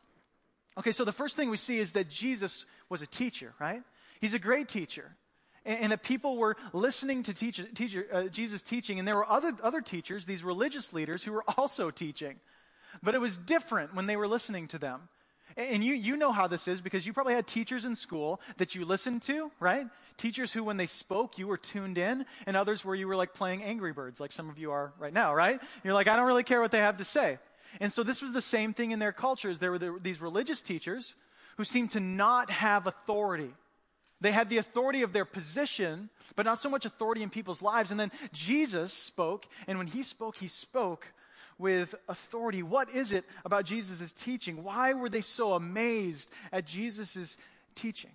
Okay, 0.76 0.90
so 0.90 1.04
the 1.04 1.12
first 1.12 1.36
thing 1.36 1.48
we 1.48 1.56
see 1.56 1.78
is 1.78 1.92
that 1.92 2.10
Jesus 2.10 2.64
was 2.88 3.02
a 3.02 3.06
teacher, 3.06 3.54
right? 3.60 3.84
He's 4.20 4.34
a 4.34 4.40
great 4.40 4.68
teacher 4.68 5.14
and, 5.64 5.92
that 5.92 6.02
people 6.02 6.36
were 6.36 6.56
listening 6.72 7.22
to 7.24 7.34
teach, 7.34 7.60
teacher, 7.74 8.06
uh, 8.12 8.22
Jesus 8.24 8.62
teaching, 8.62 8.98
and 8.98 9.06
there 9.06 9.16
were 9.16 9.30
other, 9.30 9.52
other 9.62 9.80
teachers, 9.80 10.26
these 10.26 10.42
religious 10.42 10.92
leaders, 10.92 11.22
who 11.24 11.32
were 11.32 11.44
also 11.56 11.90
teaching. 11.90 12.36
But 13.02 13.14
it 13.14 13.20
was 13.20 13.36
different 13.36 13.94
when 13.94 14.06
they 14.06 14.16
were 14.16 14.28
listening 14.28 14.68
to 14.68 14.78
them. 14.78 15.08
And 15.56 15.82
you, 15.82 15.94
you 15.94 16.16
know 16.16 16.32
how 16.32 16.46
this 16.46 16.68
is 16.68 16.80
because 16.80 17.06
you 17.06 17.12
probably 17.12 17.34
had 17.34 17.46
teachers 17.46 17.84
in 17.84 17.96
school 17.96 18.40
that 18.58 18.74
you 18.74 18.84
listened 18.84 19.22
to, 19.22 19.50
right? 19.58 19.86
Teachers 20.16 20.52
who, 20.52 20.62
when 20.62 20.76
they 20.76 20.86
spoke, 20.86 21.38
you 21.38 21.46
were 21.46 21.56
tuned 21.56 21.98
in, 21.98 22.24
and 22.46 22.56
others 22.56 22.84
where 22.84 22.94
you 22.94 23.08
were 23.08 23.16
like 23.16 23.34
playing 23.34 23.62
Angry 23.62 23.92
Birds, 23.92 24.20
like 24.20 24.32
some 24.32 24.48
of 24.48 24.58
you 24.58 24.70
are 24.70 24.92
right 24.98 25.12
now, 25.12 25.34
right? 25.34 25.60
You're 25.82 25.94
like, 25.94 26.08
I 26.08 26.16
don't 26.16 26.26
really 26.26 26.44
care 26.44 26.60
what 26.60 26.70
they 26.70 26.78
have 26.78 26.98
to 26.98 27.04
say. 27.04 27.38
And 27.80 27.92
so 27.92 28.02
this 28.02 28.22
was 28.22 28.32
the 28.32 28.40
same 28.40 28.74
thing 28.74 28.90
in 28.92 28.98
their 28.98 29.12
cultures. 29.12 29.58
There 29.58 29.70
were 29.70 29.78
the, 29.78 29.98
these 30.00 30.20
religious 30.20 30.62
teachers 30.62 31.14
who 31.56 31.64
seemed 31.64 31.92
to 31.92 32.00
not 32.00 32.50
have 32.50 32.86
authority 32.86 33.52
they 34.20 34.32
had 34.32 34.50
the 34.50 34.58
authority 34.58 35.02
of 35.02 35.12
their 35.12 35.24
position, 35.24 36.10
but 36.36 36.46
not 36.46 36.60
so 36.60 36.68
much 36.68 36.84
authority 36.84 37.22
in 37.22 37.30
people's 37.30 37.62
lives. 37.62 37.90
And 37.90 37.98
then 37.98 38.12
Jesus 38.32 38.92
spoke, 38.92 39.46
and 39.66 39.78
when 39.78 39.86
he 39.86 40.02
spoke, 40.02 40.36
he 40.36 40.48
spoke 40.48 41.06
with 41.58 41.94
authority. 42.08 42.62
What 42.62 42.90
is 42.94 43.12
it 43.12 43.24
about 43.44 43.64
Jesus' 43.64 44.12
teaching? 44.12 44.62
Why 44.62 44.92
were 44.94 45.08
they 45.08 45.20
so 45.20 45.54
amazed 45.54 46.30
at 46.52 46.66
Jesus' 46.66 47.36
teaching? 47.74 48.12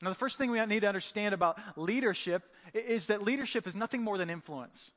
Now, 0.00 0.10
the 0.10 0.14
first 0.14 0.38
thing 0.38 0.50
we 0.50 0.64
need 0.66 0.80
to 0.80 0.88
understand 0.88 1.34
about 1.34 1.58
leadership 1.76 2.42
is 2.72 3.06
that 3.06 3.22
leadership 3.22 3.66
is 3.66 3.74
nothing 3.74 4.02
more 4.02 4.16
than 4.16 4.30
influence. 4.30 4.92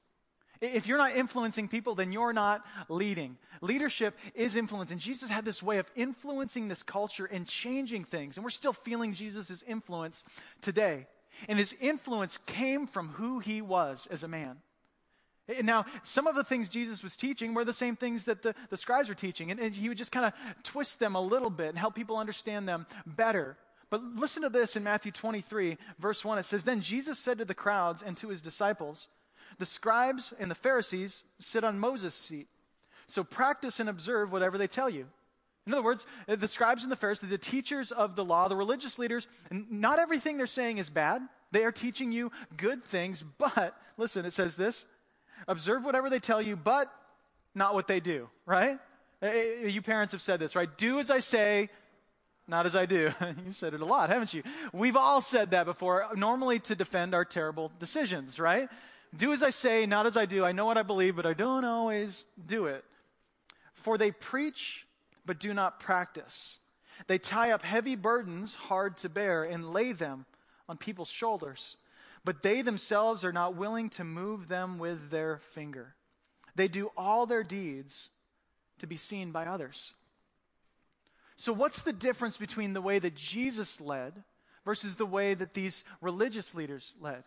If 0.62 0.86
you're 0.86 1.00
not 1.00 1.16
influencing 1.16 1.68
people, 1.68 1.96
then 1.96 2.12
you're 2.12 2.34
not 2.34 2.64
leading. 2.88 3.38
Leadership 3.62 4.16
is 4.36 4.56
influence. 4.56 4.92
And 4.92 5.00
Jesus 5.00 5.30
had 5.30 5.44
this 5.44 5.64
way 5.64 5.80
of 5.80 5.90
influencing 5.96 6.68
this 6.68 6.84
culture 6.84 7.26
and 7.26 7.48
changing 7.48 8.04
things. 8.04 8.38
And 8.38 8.44
we're 8.44 8.52
still 8.52 8.74
feeling 8.74 9.16
Jesus' 9.16 9.64
influence 9.68 10.24
today. 10.62 11.08
And 11.50 11.58
his 11.58 11.76
influence 11.82 12.38
came 12.38 12.86
from 12.86 13.10
who 13.10 13.40
he 13.40 13.62
was 13.62 14.08
as 14.12 14.22
a 14.22 14.28
man. 14.28 14.58
Now, 15.64 15.86
some 16.04 16.28
of 16.28 16.36
the 16.36 16.44
things 16.44 16.70
Jesus 16.70 17.04
was 17.04 17.18
teaching 17.18 17.54
were 17.54 17.66
the 17.66 17.74
same 17.74 17.96
things 17.96 18.26
that 18.26 18.44
the, 18.44 18.54
the 18.70 18.78
scribes 18.78 19.10
were 19.10 19.16
teaching, 19.16 19.52
and, 19.52 19.60
and 19.60 19.74
he 19.74 19.90
would 19.90 19.98
just 19.98 20.12
kind 20.12 20.26
of 20.26 20.34
twist 20.64 21.00
them 21.00 21.16
a 21.16 21.22
little 21.22 21.50
bit 21.50 21.70
and 21.70 21.78
help 21.78 21.96
people 21.96 22.18
understand 22.18 22.70
them 22.70 22.86
better. 23.06 23.58
But 23.90 24.04
listen 24.04 24.44
to 24.44 24.50
this 24.50 24.76
in 24.76 24.84
Matthew 24.84 25.12
23, 25.12 25.78
verse 26.00 26.24
1. 26.24 26.38
It 26.38 26.46
says, 26.46 26.64
Then 26.64 26.82
Jesus 26.82 27.20
said 27.20 27.40
to 27.40 27.46
the 27.46 27.54
crowds 27.54 28.04
and 28.04 28.16
to 28.18 28.30
his 28.30 28.42
disciples, 28.42 29.10
The 29.60 29.66
scribes 29.66 30.34
and 30.40 30.50
the 30.50 30.56
Pharisees 30.56 31.24
sit 31.40 31.64
on 31.64 31.80
Moses' 31.80 32.16
seat. 32.16 32.48
So 33.08 33.24
practice 33.24 33.80
and 33.80 33.90
observe 33.90 34.32
whatever 34.32 34.58
they 34.58 34.68
tell 34.68 34.90
you. 34.90 35.08
In 35.68 35.74
other 35.74 35.84
words, 35.84 36.08
the 36.28 36.48
scribes 36.48 36.84
and 36.84 36.92
the 36.92 36.96
Pharisees, 36.96 37.30
the 37.30 37.38
teachers 37.38 37.92
of 37.92 38.16
the 38.16 38.26
law, 38.26 38.48
the 38.48 38.56
religious 38.56 38.98
leaders, 38.98 39.28
not 39.52 40.00
everything 40.00 40.38
they're 40.38 40.48
saying 40.48 40.80
is 40.80 40.90
bad. 40.90 41.22
They 41.52 41.66
are 41.66 41.72
teaching 41.72 42.12
you 42.12 42.32
good 42.58 42.84
things, 42.84 43.24
but, 43.38 43.78
listen, 43.98 44.26
it 44.26 44.34
says 44.34 44.56
this 44.56 44.86
observe 45.48 45.84
whatever 45.84 46.10
they 46.10 46.20
tell 46.20 46.42
you, 46.42 46.56
but 46.56 46.92
not 47.54 47.74
what 47.74 47.88
they 47.88 48.00
do, 48.00 48.30
right? 48.46 48.80
Eh, 49.22 49.28
eh, 49.64 49.68
you 49.68 49.82
parents 49.82 50.14
have 50.14 50.22
said 50.22 50.40
this, 50.40 50.56
right? 50.56 50.70
Do 50.78 51.00
as 51.00 51.12
I 51.12 51.20
say, 51.20 51.70
not 52.48 52.66
as 52.66 52.76
I 52.76 52.86
do. 52.86 53.12
You've 53.46 53.56
said 53.56 53.74
it 53.74 53.82
a 53.82 53.86
lot, 53.86 54.10
haven't 54.10 54.34
you? 54.34 54.44
We've 54.74 54.98
all 54.98 55.22
said 55.22 55.52
that 55.52 55.66
before, 55.66 56.08
normally 56.16 56.60
to 56.60 56.76
defend 56.76 57.14
our 57.14 57.26
terrible 57.26 57.72
decisions, 57.80 58.40
right? 58.40 58.70
Do 59.16 59.34
as 59.34 59.44
I 59.44 59.50
say, 59.50 59.86
not 59.86 60.06
as 60.06 60.16
I 60.16 60.26
do. 60.26 60.46
I 60.46 60.52
know 60.52 60.66
what 60.66 60.78
I 60.78 60.84
believe, 60.84 61.16
but 61.16 61.26
I 61.26 61.34
don't 61.34 61.66
always 61.66 62.26
do 62.46 62.68
it. 62.68 62.86
For 63.74 63.98
they 63.98 64.12
preach, 64.12 64.86
but 65.26 65.40
do 65.40 65.54
not 65.54 65.80
practice. 65.80 66.60
They 67.08 67.18
tie 67.18 67.52
up 67.52 67.64
heavy 67.64 67.96
burdens 67.96 68.56
hard 68.56 68.98
to 68.98 69.10
bear 69.10 69.44
and 69.44 69.74
lay 69.74 69.92
them 69.92 70.26
on 70.70 70.78
people's 70.78 71.10
shoulders, 71.10 71.78
but 72.24 72.44
they 72.44 72.62
themselves 72.62 73.26
are 73.26 73.34
not 73.34 73.56
willing 73.56 73.90
to 73.90 74.04
move 74.04 74.48
them 74.48 74.78
with 74.78 75.10
their 75.10 75.40
finger. 75.40 75.96
They 76.56 76.68
do 76.68 76.92
all 76.96 77.26
their 77.26 77.44
deeds 77.44 78.10
to 78.80 78.88
be 78.88 78.98
seen 78.98 79.32
by 79.32 79.46
others. 79.46 79.94
So, 81.36 81.54
what's 81.54 81.82
the 81.82 81.94
difference 81.94 82.38
between 82.38 82.74
the 82.74 82.82
way 82.82 83.00
that 83.00 83.16
Jesus 83.16 83.82
led 83.82 84.24
versus 84.64 84.96
the 84.96 85.06
way 85.06 85.34
that 85.34 85.54
these 85.54 85.84
religious 86.00 86.54
leaders 86.54 86.96
led? 87.02 87.24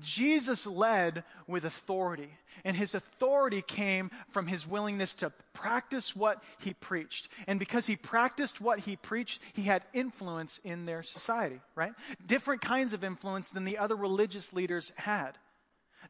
Jesus 0.00 0.66
led 0.66 1.24
with 1.46 1.64
authority, 1.64 2.30
and 2.64 2.76
his 2.76 2.94
authority 2.94 3.62
came 3.62 4.10
from 4.28 4.46
his 4.46 4.66
willingness 4.66 5.14
to 5.16 5.32
practice 5.52 6.14
what 6.14 6.42
he 6.58 6.74
preached. 6.74 7.28
And 7.46 7.58
because 7.58 7.86
he 7.86 7.96
practiced 7.96 8.60
what 8.60 8.80
he 8.80 8.96
preached, 8.96 9.40
he 9.52 9.62
had 9.62 9.84
influence 9.92 10.60
in 10.64 10.86
their 10.86 11.02
society, 11.02 11.60
right? 11.74 11.92
Different 12.26 12.60
kinds 12.60 12.92
of 12.92 13.04
influence 13.04 13.50
than 13.50 13.64
the 13.64 13.78
other 13.78 13.96
religious 13.96 14.52
leaders 14.52 14.92
had. 14.96 15.32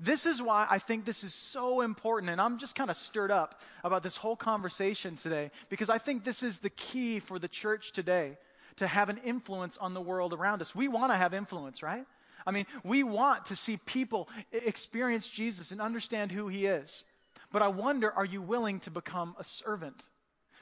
This 0.00 0.26
is 0.26 0.42
why 0.42 0.66
I 0.68 0.78
think 0.78 1.04
this 1.04 1.24
is 1.24 1.32
so 1.32 1.80
important, 1.80 2.30
and 2.30 2.40
I'm 2.40 2.58
just 2.58 2.74
kind 2.74 2.90
of 2.90 2.96
stirred 2.96 3.30
up 3.30 3.60
about 3.82 4.02
this 4.02 4.16
whole 4.16 4.36
conversation 4.36 5.16
today 5.16 5.50
because 5.68 5.88
I 5.88 5.98
think 5.98 6.24
this 6.24 6.42
is 6.42 6.58
the 6.58 6.70
key 6.70 7.18
for 7.18 7.38
the 7.38 7.48
church 7.48 7.92
today 7.92 8.36
to 8.76 8.86
have 8.86 9.08
an 9.08 9.18
influence 9.24 9.78
on 9.78 9.94
the 9.94 10.00
world 10.00 10.34
around 10.34 10.60
us. 10.60 10.74
We 10.74 10.88
want 10.88 11.12
to 11.12 11.16
have 11.16 11.32
influence, 11.32 11.82
right? 11.82 12.04
I 12.44 12.50
mean, 12.50 12.66
we 12.84 13.02
want 13.02 13.46
to 13.46 13.56
see 13.56 13.78
people 13.86 14.28
experience 14.52 15.28
Jesus 15.28 15.70
and 15.70 15.80
understand 15.80 16.32
who 16.32 16.48
he 16.48 16.66
is. 16.66 17.04
But 17.52 17.62
I 17.62 17.68
wonder, 17.68 18.12
are 18.12 18.24
you 18.24 18.42
willing 18.42 18.80
to 18.80 18.90
become 18.90 19.34
a 19.38 19.44
servant? 19.44 20.02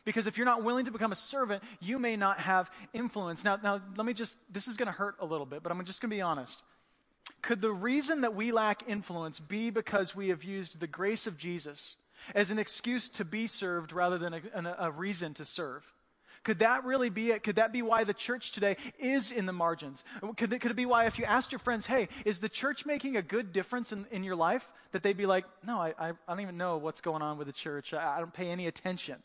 Because 0.05 0.27
if 0.27 0.37
you're 0.37 0.45
not 0.45 0.63
willing 0.63 0.85
to 0.85 0.91
become 0.91 1.13
a 1.13 1.17
servant, 1.17 1.63
you 1.81 1.99
may 1.99 2.17
not 2.17 2.39
have 2.39 2.71
influence. 2.93 3.43
Now, 3.43 3.59
now 3.63 3.81
let 3.97 4.05
me 4.05 4.13
just, 4.13 4.37
this 4.53 4.69
is 4.69 4.77
going 4.77 4.87
to 4.87 4.93
hurt 4.93 5.17
a 5.19 5.25
little 5.25 5.47
bit, 5.47 5.63
but 5.63 5.73
I'm 5.73 5.83
just 5.85 6.01
going 6.01 6.11
to 6.11 6.17
be 6.17 6.23
honest. 6.23 6.63
Could 7.41 7.63
the 7.63 7.73
reason 7.73 8.21
that 8.21 8.35
we 8.35 8.53
lack 8.53 8.83
influence 8.87 9.41
be 9.41 9.71
because 9.71 10.15
we 10.15 10.29
have 10.29 10.45
used 10.45 10.79
the 10.79 10.87
grace 10.87 11.27
of 11.27 11.39
Jesus 11.39 11.97
as 12.35 12.51
an 12.51 12.59
excuse 12.59 13.09
to 13.11 13.25
be 13.25 13.47
served 13.47 13.93
rather 13.93 14.19
than 14.19 14.35
a, 14.35 14.41
a, 14.55 14.77
a 14.89 14.91
reason 14.91 15.33
to 15.35 15.45
serve? 15.45 15.91
Could 16.45 16.59
that 16.59 16.85
really 16.85 17.09
be 17.09 17.31
it? 17.31 17.43
Could 17.43 17.57
that 17.57 17.73
be 17.73 17.81
why 17.81 18.05
the 18.05 18.15
church 18.15 18.53
today 18.53 18.77
is 18.99 19.33
in 19.33 19.47
the 19.47 19.53
margins? 19.53 20.05
Could 20.37 20.53
it, 20.53 20.61
could 20.61 20.71
it 20.71 20.77
be 20.77 20.87
why, 20.87 21.07
if 21.07 21.19
you 21.19 21.25
asked 21.25 21.53
your 21.53 21.59
friends, 21.59 21.87
hey, 21.87 22.09
is 22.27 22.39
the 22.39 22.51
church 22.51 22.85
making 22.85 23.17
a 23.17 23.23
good 23.23 23.53
difference 23.53 23.93
in, 23.93 24.07
in 24.11 24.23
your 24.23 24.37
life? 24.37 24.71
That 24.93 25.03
they'd 25.03 25.17
be 25.17 25.27
like, 25.27 25.47
no, 25.67 25.79
I, 25.79 25.95
I, 25.99 26.09
I 26.11 26.15
don't 26.29 26.41
even 26.41 26.59
know 26.59 26.77
what's 26.77 27.01
going 27.01 27.23
on 27.23 27.39
with 27.39 27.47
the 27.47 27.53
church. 27.53 27.95
I, 27.95 28.17
I 28.17 28.19
don't 28.19 28.33
pay 28.33 28.51
any 28.51 28.67
attention. 28.67 29.17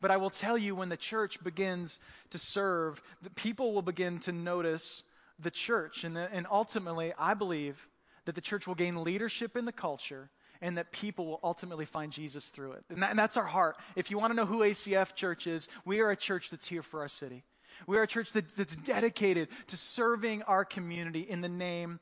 But 0.00 0.10
I 0.10 0.16
will 0.16 0.30
tell 0.30 0.58
you, 0.58 0.74
when 0.74 0.88
the 0.88 0.96
church 0.96 1.42
begins 1.44 2.00
to 2.30 2.38
serve, 2.38 3.00
the 3.22 3.30
people 3.30 3.72
will 3.72 3.82
begin 3.82 4.18
to 4.20 4.32
notice 4.32 5.04
the 5.38 5.50
church. 5.50 6.02
And, 6.02 6.16
the, 6.16 6.28
and 6.32 6.44
ultimately, 6.50 7.12
I 7.16 7.34
believe 7.34 7.88
that 8.24 8.34
the 8.34 8.40
church 8.40 8.66
will 8.66 8.74
gain 8.74 9.04
leadership 9.04 9.56
in 9.56 9.64
the 9.64 9.72
culture 9.72 10.28
and 10.62 10.78
that 10.78 10.92
people 10.92 11.26
will 11.26 11.40
ultimately 11.42 11.84
find 11.84 12.12
Jesus 12.12 12.48
through 12.48 12.72
it. 12.72 12.84
And, 12.88 13.02
that, 13.02 13.10
and 13.10 13.18
that's 13.18 13.36
our 13.36 13.44
heart. 13.44 13.76
If 13.96 14.10
you 14.10 14.18
want 14.18 14.30
to 14.30 14.36
know 14.36 14.46
who 14.46 14.60
ACF 14.60 15.14
Church 15.14 15.48
is, 15.48 15.68
we 15.84 16.00
are 16.00 16.10
a 16.10 16.16
church 16.16 16.50
that's 16.50 16.66
here 16.66 16.82
for 16.82 17.00
our 17.00 17.08
city. 17.08 17.42
We 17.86 17.98
are 17.98 18.04
a 18.04 18.06
church 18.06 18.32
that, 18.32 18.48
that's 18.56 18.76
dedicated 18.76 19.48
to 19.66 19.76
serving 19.76 20.42
our 20.42 20.64
community 20.64 21.20
in 21.20 21.40
the 21.40 21.48
name 21.48 21.98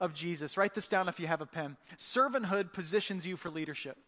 of 0.00 0.14
Jesus. 0.14 0.56
Write 0.56 0.74
this 0.74 0.86
down 0.86 1.08
if 1.08 1.18
you 1.18 1.26
have 1.26 1.40
a 1.40 1.46
pen. 1.46 1.76
Servanthood 1.98 2.72
positions 2.72 3.26
you 3.26 3.36
for 3.36 3.50
leadership. 3.50 3.98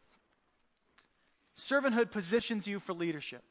Servanthood 1.57 2.13
positions 2.13 2.69
you 2.69 2.79
for 2.79 2.93
leadership. 2.93 3.43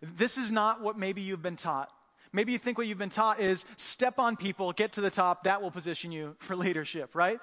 This 0.00 0.38
is 0.38 0.52
not 0.52 0.80
what 0.80 0.96
maybe 0.96 1.22
you've 1.22 1.42
been 1.42 1.56
taught. 1.56 1.90
Maybe 2.32 2.52
you 2.52 2.58
think 2.58 2.78
what 2.78 2.86
you've 2.86 2.98
been 2.98 3.10
taught 3.10 3.40
is 3.40 3.64
step 3.76 4.18
on 4.18 4.36
people, 4.36 4.72
get 4.72 4.92
to 4.92 5.00
the 5.00 5.10
top, 5.10 5.44
that 5.44 5.62
will 5.62 5.70
position 5.70 6.12
you 6.12 6.36
for 6.40 6.56
leadership, 6.56 7.14
right? 7.14 7.38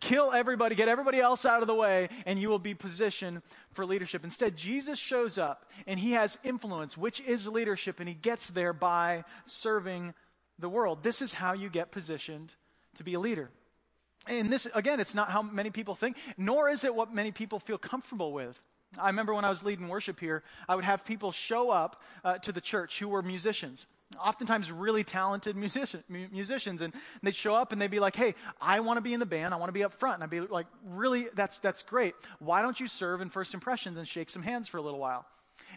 Kill 0.00 0.32
everybody, 0.32 0.74
get 0.74 0.88
everybody 0.88 1.20
else 1.20 1.44
out 1.44 1.60
of 1.60 1.66
the 1.66 1.74
way, 1.74 2.08
and 2.26 2.38
you 2.38 2.48
will 2.48 2.58
be 2.58 2.74
positioned 2.74 3.42
for 3.72 3.84
leadership. 3.86 4.24
Instead, 4.24 4.56
Jesus 4.56 4.98
shows 4.98 5.38
up 5.38 5.70
and 5.86 5.98
he 5.98 6.12
has 6.12 6.38
influence, 6.44 6.96
which 6.96 7.20
is 7.20 7.48
leadership, 7.48 8.00
and 8.00 8.08
he 8.08 8.14
gets 8.14 8.50
there 8.50 8.72
by 8.72 9.24
serving 9.44 10.14
the 10.58 10.68
world. 10.68 11.02
This 11.02 11.22
is 11.22 11.34
how 11.34 11.52
you 11.52 11.68
get 11.68 11.90
positioned 11.90 12.54
to 12.96 13.04
be 13.04 13.14
a 13.14 13.20
leader. 13.20 13.50
And 14.26 14.52
this, 14.52 14.66
again, 14.74 15.00
it's 15.00 15.14
not 15.14 15.30
how 15.30 15.42
many 15.42 15.70
people 15.70 15.94
think, 15.94 16.16
nor 16.38 16.70
is 16.70 16.84
it 16.84 16.94
what 16.94 17.12
many 17.12 17.30
people 17.30 17.58
feel 17.58 17.78
comfortable 17.78 18.32
with. 18.32 18.58
I 18.98 19.08
remember 19.08 19.34
when 19.34 19.44
I 19.44 19.48
was 19.48 19.62
leading 19.62 19.88
worship 19.88 20.20
here, 20.20 20.44
I 20.68 20.76
would 20.76 20.84
have 20.84 21.04
people 21.04 21.32
show 21.32 21.70
up 21.70 22.00
uh, 22.24 22.38
to 22.38 22.52
the 22.52 22.60
church 22.60 22.98
who 22.98 23.08
were 23.08 23.22
musicians 23.22 23.86
oftentimes 24.16 24.70
really 24.70 25.04
talented 25.04 25.56
musician, 25.56 26.02
musicians 26.08 26.80
and 26.82 26.92
they'd 27.22 27.34
show 27.34 27.54
up 27.54 27.72
and 27.72 27.80
they'd 27.80 27.90
be 27.90 28.00
like 28.00 28.16
hey 28.16 28.34
i 28.60 28.80
want 28.80 28.96
to 28.96 29.00
be 29.00 29.12
in 29.12 29.20
the 29.20 29.26
band 29.26 29.54
i 29.54 29.56
want 29.56 29.68
to 29.68 29.72
be 29.72 29.84
up 29.84 29.92
front 29.92 30.14
and 30.14 30.24
i'd 30.24 30.30
be 30.30 30.40
like 30.40 30.66
really? 30.84 31.28
That's 31.34 31.58
that's 31.58 31.82
great. 31.82 32.14
Why 32.38 32.62
don't 32.62 32.78
you 32.78 32.88
serve 32.88 33.20
in 33.20 33.30
first 33.30 33.54
impressions 33.54 33.98
and 33.98 34.06
shake 34.06 34.30
some 34.30 34.42
hands 34.42 34.68
for 34.68 34.78
a 34.78 34.82
little 34.82 35.00
while? 35.00 35.26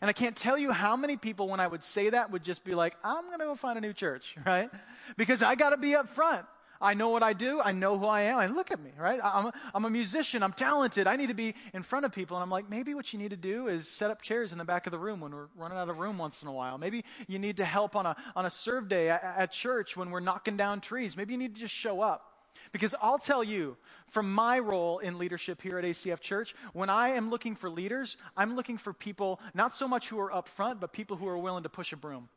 And 0.01 0.10
i 0.10 0.13
can't 0.13 0.36
tell 0.36 0.58
you 0.58 0.72
how 0.72 0.96
many 0.96 1.17
people 1.17 1.48
when 1.48 1.60
i 1.60 1.67
would 1.67 1.84
say 1.84 2.10
that 2.10 2.32
would 2.32 2.44
just 2.44 2.63
be 2.63 2.75
like 2.75 2.96
i'm 3.03 3.25
going 3.25 3.39
to 3.39 3.46
go 3.46 3.56
find 3.56 3.77
a 3.77 3.82
new 3.82 3.94
church 3.94 4.36
right? 4.46 4.70
Because 5.17 5.44
i 5.44 5.56
got 5.56 5.72
to 5.72 5.77
be 5.77 5.96
up 5.96 6.10
front 6.10 6.46
I 6.82 6.94
know 6.94 7.10
what 7.10 7.24
I 7.24 7.34
do. 7.34 7.62
I 7.64 7.72
know 7.72 7.98
who 7.98 8.06
I 8.06 8.22
am. 8.22 8.40
And 8.40 8.56
look 8.56 8.72
at 8.72 8.80
me, 8.80 8.92
right? 8.98 9.20
I'm 9.24 9.48
a, 9.48 9.54
I'm 9.74 9.86
a 9.86 9.90
musician. 9.90 10.44
I'm 10.44 10.54
talented. 10.54 11.08
I 11.08 11.16
need 11.16 11.28
to 11.28 11.34
be 11.34 11.56
in 11.74 11.84
front 11.84 12.06
of 12.06 12.12
people. 12.12 12.38
And 12.38 12.44
I'm 12.44 12.50
like, 12.50 12.70
maybe 12.70 12.94
what 12.94 13.14
you 13.14 13.20
need 13.20 13.32
to 13.32 13.38
do 13.38 13.68
is 13.68 13.88
set 13.88 14.12
up 14.12 14.22
chairs 14.22 14.52
in 14.52 14.58
the 14.58 14.66
back 14.66 14.88
of 14.88 14.92
the 14.92 15.00
room 15.00 15.20
when 15.22 15.32
we're 15.32 15.48
running 15.56 15.78
out 15.78 15.90
of 15.90 15.98
room 15.98 16.18
once 16.18 16.42
in 16.42 16.48
a 16.48 16.54
while. 16.54 16.78
Maybe 16.78 17.04
you 17.28 17.40
need 17.40 17.58
to 17.58 17.66
help 17.66 17.96
on 17.96 18.06
a, 18.06 18.16
on 18.36 18.46
a 18.46 18.50
serve 18.50 18.88
day 18.88 19.10
at, 19.10 19.24
at 19.24 19.52
church 19.52 19.98
when 19.98 20.12
we're 20.12 20.20
knocking 20.20 20.58
down 20.58 20.82
trees. 20.82 21.18
Maybe 21.18 21.34
you 21.34 21.40
need 21.40 21.56
to 21.56 21.62
just 21.62 21.76
show 21.76 22.02
up. 22.02 22.34
Because 22.72 22.94
I'll 23.02 23.20
tell 23.20 23.44
you, 23.44 23.78
from 24.08 24.34
my 24.34 24.60
role 24.60 25.00
in 25.00 25.18
leadership 25.18 25.62
here 25.62 25.78
at 25.78 25.86
ACF 25.86 26.20
Church, 26.20 26.56
when 26.74 26.90
I 26.90 27.10
am 27.10 27.30
looking 27.30 27.56
for 27.56 27.70
leaders, 27.70 28.18
I'm 28.36 28.56
looking 28.56 28.78
for 28.78 28.94
people 28.94 29.40
not 29.54 29.74
so 29.74 29.88
much 29.88 30.10
who 30.10 30.20
are 30.20 30.34
up 30.34 30.48
front, 30.48 30.80
but 30.80 30.92
people 30.92 31.18
who 31.18 31.28
are 31.28 31.38
willing 31.38 31.64
to 31.64 31.70
push 31.70 31.94
a 31.94 31.98
broom. 31.98 32.30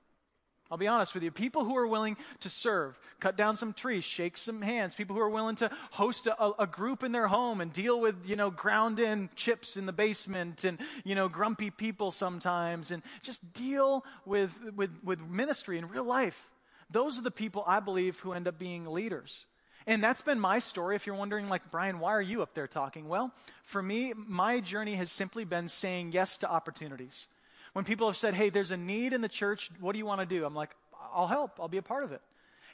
I'll 0.71 0.79
be 0.79 0.87
honest 0.87 1.15
with 1.15 1.25
you. 1.25 1.33
People 1.33 1.65
who 1.65 1.77
are 1.77 1.87
willing 1.87 2.17
to 2.41 2.51
serve, 2.51 2.99
cut 3.19 3.37
down 3.37 3.57
some 3.57 3.73
trees, 3.73 4.05
shake 4.05 4.37
some 4.37 4.63
hands, 4.63 4.95
people 4.95 5.17
who 5.17 5.23
are 5.23 5.29
willing 5.31 5.57
to 5.57 5.71
host 5.91 6.29
a, 6.29 6.63
a, 6.63 6.67
group 6.67 7.03
in 7.03 7.11
their 7.11 7.27
home 7.27 7.61
and 7.61 7.73
deal 7.73 8.01
with, 8.01 8.15
you 8.25 8.37
know, 8.37 8.51
ground 8.51 9.01
in 9.01 9.29
chips 9.35 9.77
in 9.77 9.87
the 9.87 9.93
basement 9.93 10.65
and, 10.65 10.79
you 11.03 11.17
know, 11.17 11.29
grumpy 11.29 11.71
people 11.71 12.13
sometimes 12.13 12.93
and 12.93 13.03
just 13.23 13.53
deal 13.53 14.05
with, 14.25 14.61
with, 14.77 14.91
with 15.03 15.21
ministry 15.21 15.77
in 15.77 15.89
real 15.89 16.05
life. 16.05 16.49
Those 16.89 17.19
are 17.19 17.23
the 17.23 17.31
people 17.33 17.65
I 17.67 17.81
believe 17.81 18.21
who 18.21 18.33
end 18.33 18.47
up 18.47 18.59
being 18.59 18.87
leaders. 18.87 19.47
And 19.87 20.05
that's 20.05 20.23
been 20.23 20.39
my 20.39 20.61
story. 20.61 20.95
If 20.95 21.07
you're 21.07 21.17
wondering, 21.17 21.49
like, 21.49 21.71
Brian, 21.71 21.99
why 21.99 22.11
are 22.11 22.23
you 22.23 22.43
up 22.43 22.55
there 22.55 22.69
talking? 22.69 23.09
Well, 23.09 23.33
for 23.65 23.83
me, 23.83 24.13
my 24.15 24.61
journey 24.61 24.95
has 24.95 25.11
simply 25.11 25.45
been 25.45 25.67
saying 25.67 26.13
yes 26.13 26.39
to 26.39 26.51
opportunities. 26.51 27.27
When 27.73 27.85
people 27.85 28.07
have 28.09 28.17
said, 28.17 28.35
hey, 28.35 28.51
there's 28.51 28.73
a 28.73 28.77
need 28.77 29.13
in 29.13 29.21
the 29.21 29.29
church, 29.29 29.71
what 29.81 29.93
do 29.93 29.99
you 29.99 30.07
want 30.07 30.21
to 30.21 30.27
do? 30.27 30.45
I'm 30.45 30.55
like, 30.55 30.71
I'll 31.15 31.29
help. 31.29 31.59
I'll 31.61 31.69
be 31.69 31.79
a 31.79 31.83
part 31.83 32.05
of 32.05 32.13
it. 32.13 32.21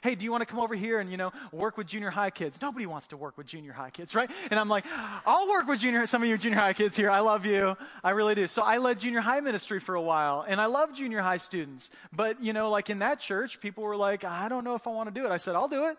Hey, 0.03 0.13
do 0.13 0.25
you 0.25 0.31
want 0.31 0.41
to 0.41 0.45
come 0.45 0.59
over 0.59 0.75
here 0.75 0.99
and, 0.99 1.09
you 1.09 1.17
know, 1.17 1.33
work 1.51 1.75
with 1.75 1.87
junior 1.87 2.11
high 2.11 2.29
kids? 2.29 2.61
Nobody 2.61 2.85
wants 2.85 3.07
to 3.07 3.17
work 3.17 3.37
with 3.37 3.47
junior 3.47 3.73
high 3.73 3.89
kids, 3.89 4.13
right? 4.13 4.29
And 4.51 4.59
I'm 4.59 4.69
like, 4.69 4.85
I'll 5.25 5.49
work 5.49 5.67
with 5.67 5.79
junior, 5.79 6.05
some 6.05 6.21
of 6.21 6.29
you 6.29 6.37
junior 6.37 6.59
high 6.59 6.73
kids 6.73 6.95
here. 6.95 7.09
I 7.09 7.21
love 7.21 7.45
you. 7.45 7.75
I 8.03 8.11
really 8.11 8.35
do. 8.35 8.47
So 8.47 8.61
I 8.61 8.77
led 8.77 8.99
junior 8.99 9.21
high 9.21 9.39
ministry 9.39 9.79
for 9.79 9.95
a 9.95 10.01
while 10.01 10.45
and 10.47 10.61
I 10.61 10.67
love 10.67 10.93
junior 10.93 11.21
high 11.21 11.37
students. 11.37 11.89
But, 12.13 12.43
you 12.43 12.53
know, 12.53 12.69
like 12.69 12.89
in 12.91 12.99
that 12.99 13.19
church, 13.19 13.59
people 13.59 13.83
were 13.83 13.97
like, 13.97 14.23
I 14.23 14.49
don't 14.49 14.63
know 14.63 14.75
if 14.75 14.85
I 14.85 14.91
want 14.91 15.13
to 15.13 15.19
do 15.19 15.25
it. 15.25 15.31
I 15.31 15.37
said, 15.37 15.55
I'll 15.55 15.67
do 15.67 15.87
it. 15.87 15.97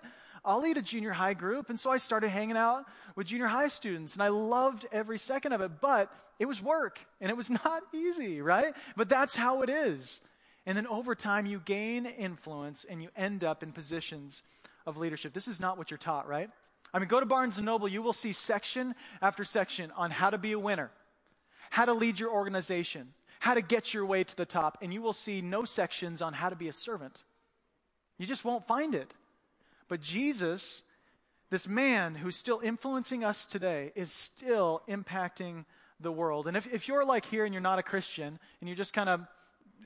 I'll 0.49 0.63
lead 0.63 0.79
a 0.79 0.83
junior 0.83 1.13
high 1.13 1.35
group. 1.35 1.69
And 1.69 1.79
so 1.79 1.91
I 1.91 1.99
started 1.99 2.31
hanging 2.31 2.57
out 2.57 2.87
with 3.15 3.27
junior 3.27 3.47
high 3.47 3.69
students, 3.69 4.15
and 4.15 4.23
I 4.23 4.29
loved 4.29 4.87
every 4.91 5.19
second 5.19 5.53
of 5.53 5.61
it, 5.61 5.73
but 5.83 6.11
it 6.39 6.47
was 6.47 6.63
work, 6.63 6.99
and 7.21 7.31
it 7.31 7.37
was 7.37 7.51
not 7.65 7.83
easy, 7.93 8.41
right? 8.41 8.73
But 8.97 9.11
that's 9.11 9.37
how 9.37 9.61
it 9.61 9.69
is. 9.69 10.23
And 10.65 10.77
then 10.77 10.87
over 10.87 11.15
time, 11.15 11.45
you 11.45 11.61
gain 11.65 12.07
influence 12.07 12.85
and 12.89 13.03
you 13.03 13.11
end 13.15 13.45
up 13.45 13.63
in 13.63 13.73
positions 13.73 14.43
of 14.87 14.97
leadership. 14.97 15.35
This 15.35 15.49
is 15.49 15.61
not 15.61 15.77
what 15.77 15.91
you're 15.91 15.99
taught, 15.99 16.27
right? 16.27 16.51
I 16.95 16.99
mean, 16.99 17.09
go 17.09 17.21
to 17.21 17.27
Barnes 17.27 17.59
and 17.59 17.67
Noble, 17.67 17.87
you 17.87 18.01
will 18.01 18.15
see 18.15 18.33
section 18.33 18.95
after 19.21 19.45
section 19.45 19.91
on 19.97 20.11
how 20.11 20.31
to 20.31 20.39
be 20.39 20.53
a 20.53 20.59
winner, 20.59 20.91
how 21.71 21.85
to 21.85 21.93
lead 21.93 22.19
your 22.19 22.31
organization, 22.31 23.13
how 23.41 23.53
to 23.55 23.61
get 23.61 23.93
your 23.93 24.07
way 24.07 24.25
to 24.25 24.37
the 24.37 24.47
top, 24.47 24.79
and 24.81 24.93
you 24.93 25.03
will 25.03 25.13
see 25.13 25.43
no 25.43 25.65
sections 25.65 26.23
on 26.23 26.33
how 26.33 26.49
to 26.49 26.57
be 26.57 26.69
a 26.69 26.73
servant. 26.73 27.25
You 28.17 28.27
just 28.27 28.45
won't 28.45 28.67
find 28.67 28.95
it. 28.95 29.13
But 29.89 30.01
Jesus, 30.01 30.83
this 31.51 31.67
man 31.67 32.15
who's 32.15 32.37
still 32.37 32.61
influencing 32.63 33.25
us 33.25 33.47
today, 33.47 33.93
is 33.95 34.13
still 34.13 34.83
impacting 34.89 35.65
the 36.01 36.13
world. 36.13 36.47
And 36.47 36.57
if, 36.57 36.73
if 36.73 36.89
you're 36.89 37.05
like 37.05 37.25
here 37.25 37.45
and 37.45 37.53
you're 37.53 37.61
not 37.61 37.79
a 37.79 37.83
Christian 37.83 38.39
and 38.61 38.69
you're 38.69 38.77
just 38.77 38.93
kind 38.93 39.09
of 39.09 39.27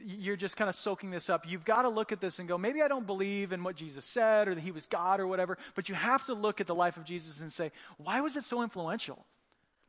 you're 0.04 0.36
just 0.36 0.56
kind 0.56 0.68
of 0.68 0.74
soaking 0.74 1.10
this 1.10 1.30
up. 1.30 1.44
You've 1.46 1.64
got 1.64 1.82
to 1.82 1.88
look 1.88 2.12
at 2.12 2.20
this 2.20 2.38
and 2.38 2.48
go, 2.48 2.58
maybe 2.58 2.82
I 2.82 2.88
don't 2.88 3.06
believe 3.06 3.52
in 3.52 3.62
what 3.62 3.76
Jesus 3.76 4.04
said 4.04 4.48
or 4.48 4.54
that 4.54 4.60
he 4.60 4.72
was 4.72 4.86
God 4.86 5.20
or 5.20 5.26
whatever, 5.26 5.58
but 5.74 5.88
you 5.88 5.94
have 5.94 6.24
to 6.26 6.34
look 6.34 6.60
at 6.60 6.66
the 6.66 6.74
life 6.74 6.96
of 6.96 7.04
Jesus 7.04 7.40
and 7.40 7.52
say, 7.52 7.70
why 7.98 8.20
was 8.20 8.36
it 8.36 8.44
so 8.44 8.62
influential? 8.62 9.24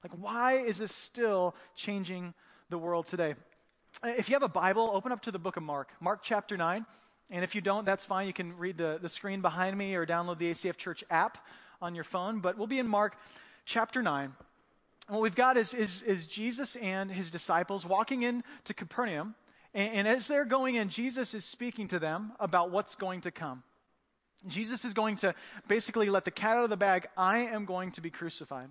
Like, 0.03 0.11
why 0.19 0.53
is 0.53 0.77
this 0.77 0.93
still 0.93 1.55
changing 1.75 2.33
the 2.69 2.77
world 2.77 3.07
today? 3.07 3.35
Uh, 4.03 4.09
if 4.17 4.29
you 4.29 4.35
have 4.35 4.43
a 4.43 4.49
Bible, 4.49 4.91
open 4.93 5.11
up 5.11 5.21
to 5.21 5.31
the 5.31 5.39
book 5.39 5.57
of 5.57 5.63
Mark, 5.63 5.89
Mark 5.99 6.19
chapter 6.21 6.57
9. 6.57 6.85
And 7.29 7.43
if 7.43 7.55
you 7.55 7.61
don't, 7.61 7.85
that's 7.85 8.05
fine. 8.05 8.27
You 8.27 8.33
can 8.33 8.57
read 8.57 8.77
the, 8.77 8.99
the 9.01 9.09
screen 9.09 9.41
behind 9.41 9.77
me 9.77 9.95
or 9.95 10.05
download 10.05 10.37
the 10.37 10.51
ACF 10.51 10.77
Church 10.77 11.03
app 11.09 11.37
on 11.81 11.95
your 11.95 12.03
phone. 12.03 12.39
But 12.39 12.57
we'll 12.57 12.67
be 12.67 12.79
in 12.79 12.87
Mark 12.87 13.15
chapter 13.65 14.01
9. 14.01 14.25
And 14.25 14.33
what 15.07 15.21
we've 15.21 15.35
got 15.35 15.57
is, 15.57 15.73
is, 15.73 16.01
is 16.03 16.27
Jesus 16.27 16.75
and 16.77 17.11
his 17.11 17.31
disciples 17.31 17.85
walking 17.85 18.23
into 18.23 18.73
Capernaum. 18.73 19.35
And, 19.73 19.93
and 19.93 20.07
as 20.07 20.27
they're 20.27 20.45
going 20.45 20.75
in, 20.75 20.89
Jesus 20.89 21.33
is 21.33 21.43
speaking 21.43 21.87
to 21.89 21.99
them 21.99 22.33
about 22.39 22.71
what's 22.71 22.95
going 22.95 23.21
to 23.21 23.31
come. 23.31 23.63
Jesus 24.47 24.83
is 24.85 24.93
going 24.93 25.17
to 25.17 25.33
basically 25.67 26.09
let 26.09 26.25
the 26.25 26.31
cat 26.31 26.57
out 26.57 26.63
of 26.63 26.69
the 26.69 26.77
bag. 26.77 27.07
I 27.17 27.39
am 27.39 27.65
going 27.65 27.91
to 27.91 28.01
be 28.01 28.09
crucified. 28.09 28.69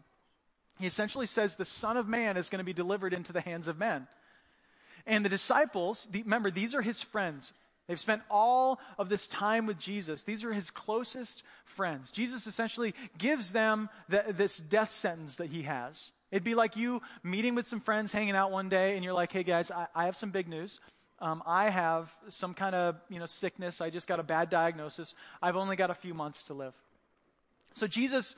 He 0.78 0.86
essentially 0.86 1.26
says 1.26 1.56
the 1.56 1.64
Son 1.64 1.96
of 1.96 2.08
Man 2.08 2.36
is 2.36 2.48
going 2.48 2.58
to 2.58 2.64
be 2.64 2.72
delivered 2.72 3.12
into 3.12 3.32
the 3.32 3.40
hands 3.40 3.68
of 3.68 3.78
men. 3.78 4.06
And 5.06 5.24
the 5.24 5.28
disciples, 5.28 6.06
the, 6.10 6.22
remember, 6.22 6.50
these 6.50 6.74
are 6.74 6.82
his 6.82 7.00
friends. 7.00 7.52
They've 7.88 7.98
spent 7.98 8.22
all 8.30 8.80
of 8.98 9.08
this 9.08 9.26
time 9.26 9.66
with 9.66 9.78
Jesus. 9.78 10.22
These 10.22 10.44
are 10.44 10.52
his 10.52 10.70
closest 10.70 11.42
friends. 11.64 12.10
Jesus 12.10 12.46
essentially 12.46 12.94
gives 13.18 13.50
them 13.50 13.88
the, 14.08 14.24
this 14.30 14.58
death 14.58 14.90
sentence 14.90 15.36
that 15.36 15.48
he 15.48 15.62
has. 15.62 16.12
It'd 16.30 16.44
be 16.44 16.54
like 16.54 16.76
you 16.76 17.02
meeting 17.22 17.54
with 17.54 17.66
some 17.66 17.80
friends, 17.80 18.12
hanging 18.12 18.36
out 18.36 18.50
one 18.50 18.68
day, 18.68 18.94
and 18.94 19.04
you're 19.04 19.12
like, 19.12 19.32
hey 19.32 19.42
guys, 19.42 19.70
I, 19.70 19.86
I 19.94 20.04
have 20.06 20.16
some 20.16 20.30
big 20.30 20.48
news. 20.48 20.80
Um, 21.18 21.42
I 21.46 21.68
have 21.68 22.12
some 22.30 22.54
kind 22.54 22.74
of 22.74 22.96
you 23.08 23.20
know 23.20 23.26
sickness. 23.26 23.80
I 23.80 23.90
just 23.90 24.08
got 24.08 24.18
a 24.18 24.24
bad 24.24 24.48
diagnosis. 24.48 25.14
I've 25.42 25.56
only 25.56 25.76
got 25.76 25.90
a 25.90 25.94
few 25.94 26.14
months 26.14 26.44
to 26.44 26.54
live. 26.54 26.74
So 27.74 27.86
Jesus, 27.86 28.34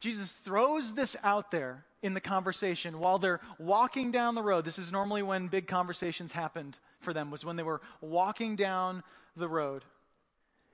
Jesus 0.00 0.32
throws 0.32 0.94
this 0.94 1.16
out 1.22 1.50
there 1.50 1.84
in 2.02 2.14
the 2.14 2.20
conversation 2.20 2.98
while 2.98 3.18
they're 3.18 3.40
walking 3.58 4.10
down 4.10 4.34
the 4.34 4.42
road. 4.42 4.64
This 4.64 4.78
is 4.78 4.90
normally 4.90 5.22
when 5.22 5.48
big 5.48 5.66
conversations 5.66 6.32
happened 6.32 6.78
for 7.00 7.12
them, 7.12 7.30
was 7.30 7.44
when 7.44 7.56
they 7.56 7.62
were 7.62 7.80
walking 8.00 8.56
down 8.56 9.02
the 9.36 9.48
road. 9.48 9.84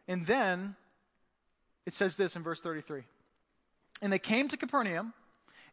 And 0.08 0.26
then 0.26 0.76
it 1.84 1.94
says 1.94 2.16
this 2.16 2.36
in 2.36 2.42
verse 2.42 2.60
33. 2.60 3.02
And 4.02 4.12
they 4.12 4.18
came 4.18 4.48
to 4.48 4.56
Capernaum. 4.56 5.14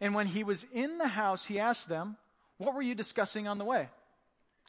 And 0.02 0.14
when 0.14 0.28
he 0.28 0.44
was 0.44 0.66
in 0.74 0.98
the 0.98 1.08
house, 1.08 1.46
he 1.46 1.60
asked 1.60 1.88
them, 1.88 2.18
What 2.58 2.74
were 2.74 2.82
you 2.82 2.96
discussing 2.96 3.48
on 3.48 3.58
the 3.58 3.66
way? 3.66 3.90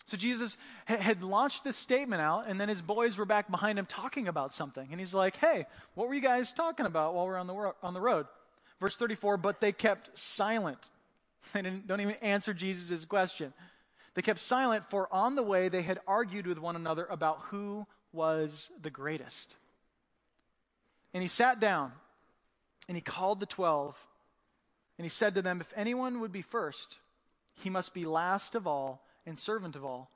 So 0.06 0.18
Jesus 0.18 0.58
had 0.84 1.22
launched 1.22 1.64
this 1.64 1.76
statement 1.76 2.20
out, 2.20 2.44
and 2.46 2.60
then 2.60 2.68
his 2.68 2.82
boys 2.82 3.16
were 3.16 3.24
back 3.24 3.50
behind 3.50 3.78
him 3.78 3.86
talking 3.86 4.28
about 4.28 4.52
something. 4.52 4.86
And 4.90 5.00
he's 5.00 5.14
like, 5.14 5.36
Hey, 5.36 5.66
what 5.94 6.08
were 6.08 6.14
you 6.14 6.20
guys 6.20 6.52
talking 6.52 6.86
about 6.86 7.14
while 7.14 7.26
we 7.26 7.32
are 7.32 7.38
on 7.38 7.46
the, 7.46 7.74
on 7.82 7.94
the 7.94 8.00
road? 8.00 8.26
Verse 8.80 8.96
34 8.96 9.36
But 9.36 9.60
they 9.60 9.72
kept 9.72 10.16
silent. 10.16 10.90
They 11.52 11.62
don't 11.62 12.00
even 12.00 12.16
answer 12.16 12.54
Jesus' 12.54 13.04
question. 13.04 13.52
They 14.14 14.22
kept 14.22 14.40
silent, 14.40 14.88
for 14.90 15.12
on 15.12 15.34
the 15.34 15.42
way 15.42 15.68
they 15.68 15.82
had 15.82 16.00
argued 16.06 16.46
with 16.46 16.58
one 16.58 16.74
another 16.74 17.04
about 17.04 17.42
who 17.42 17.86
was 18.12 18.70
the 18.80 18.90
greatest. 18.90 19.56
And 21.12 21.22
he 21.22 21.28
sat 21.28 21.60
down, 21.60 21.92
and 22.88 22.96
he 22.96 23.00
called 23.02 23.40
the 23.40 23.46
twelve 23.46 23.96
and 24.98 25.04
he 25.04 25.10
said 25.10 25.34
to 25.34 25.42
them, 25.42 25.60
If 25.60 25.72
anyone 25.76 26.20
would 26.20 26.32
be 26.32 26.42
first, 26.42 26.98
he 27.54 27.70
must 27.70 27.94
be 27.94 28.04
last 28.04 28.54
of 28.54 28.66
all 28.66 29.04
and 29.26 29.38
servant 29.38 29.76
of 29.76 29.84
all. 29.84 30.10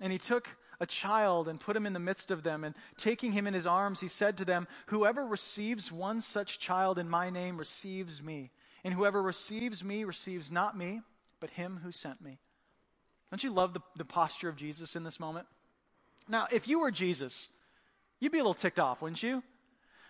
And 0.00 0.12
he 0.12 0.18
took 0.18 0.48
a 0.80 0.86
child 0.86 1.48
and 1.48 1.60
put 1.60 1.76
him 1.76 1.86
in 1.86 1.92
the 1.92 1.98
midst 1.98 2.30
of 2.30 2.42
them, 2.42 2.64
and 2.64 2.74
taking 2.96 3.32
him 3.32 3.46
in 3.46 3.54
his 3.54 3.66
arms, 3.66 4.00
he 4.00 4.08
said 4.08 4.36
to 4.38 4.44
them, 4.44 4.66
Whoever 4.86 5.26
receives 5.26 5.90
one 5.90 6.20
such 6.20 6.58
child 6.58 6.98
in 6.98 7.08
my 7.08 7.30
name 7.30 7.56
receives 7.56 8.22
me, 8.22 8.50
and 8.84 8.94
whoever 8.94 9.22
receives 9.22 9.82
me 9.82 10.04
receives 10.04 10.50
not 10.50 10.76
me, 10.76 11.00
but 11.40 11.50
him 11.50 11.80
who 11.82 11.92
sent 11.92 12.20
me. 12.20 12.38
Don't 13.30 13.42
you 13.42 13.50
love 13.50 13.74
the, 13.74 13.80
the 13.96 14.04
posture 14.04 14.48
of 14.48 14.56
Jesus 14.56 14.96
in 14.96 15.04
this 15.04 15.20
moment? 15.20 15.46
Now, 16.28 16.46
if 16.50 16.68
you 16.68 16.80
were 16.80 16.90
Jesus, 16.90 17.48
you'd 18.20 18.32
be 18.32 18.38
a 18.38 18.42
little 18.42 18.54
ticked 18.54 18.78
off, 18.78 19.02
wouldn't 19.02 19.22
you? 19.22 19.42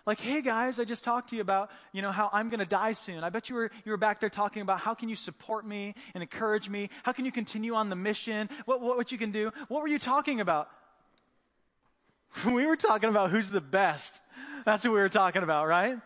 Like, 0.06 0.20
hey 0.20 0.40
guys, 0.40 0.78
I 0.78 0.84
just 0.84 1.02
talked 1.02 1.30
to 1.30 1.36
you 1.36 1.42
about, 1.42 1.70
you 1.90 2.00
know, 2.00 2.12
how 2.12 2.30
I'm 2.32 2.48
going 2.48 2.60
to 2.60 2.64
die 2.64 2.92
soon. 2.92 3.24
I 3.24 3.28
bet 3.28 3.50
you 3.50 3.56
were, 3.56 3.72
you 3.84 3.90
were 3.90 3.96
back 3.96 4.20
there 4.20 4.30
talking 4.30 4.62
about 4.62 4.78
how 4.78 4.94
can 4.94 5.08
you 5.08 5.16
support 5.16 5.66
me 5.66 5.96
and 6.14 6.22
encourage 6.22 6.68
me? 6.68 6.90
How 7.02 7.10
can 7.10 7.24
you 7.24 7.32
continue 7.32 7.74
on 7.74 7.90
the 7.90 7.96
mission? 7.96 8.48
What, 8.66 8.80
what, 8.80 8.96
what 8.96 9.10
you 9.10 9.18
can 9.18 9.32
do? 9.32 9.50
What 9.66 9.82
were 9.82 9.88
you 9.88 9.98
talking 9.98 10.40
about? 10.40 10.68
we 12.46 12.66
were 12.66 12.76
talking 12.76 13.10
about 13.10 13.30
who's 13.30 13.50
the 13.50 13.60
best. 13.60 14.20
That's 14.64 14.84
what 14.84 14.92
we 14.92 15.00
were 15.00 15.08
talking 15.08 15.42
about, 15.42 15.66
right? 15.66 15.98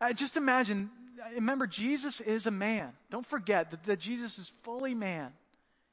Uh, 0.00 0.14
just 0.14 0.38
imagine, 0.38 0.88
remember, 1.34 1.66
Jesus 1.66 2.22
is 2.22 2.46
a 2.46 2.50
man. 2.50 2.92
Don't 3.10 3.26
forget 3.26 3.70
that, 3.70 3.84
that 3.84 3.98
Jesus 3.98 4.38
is 4.38 4.50
fully 4.62 4.94
man. 4.94 5.32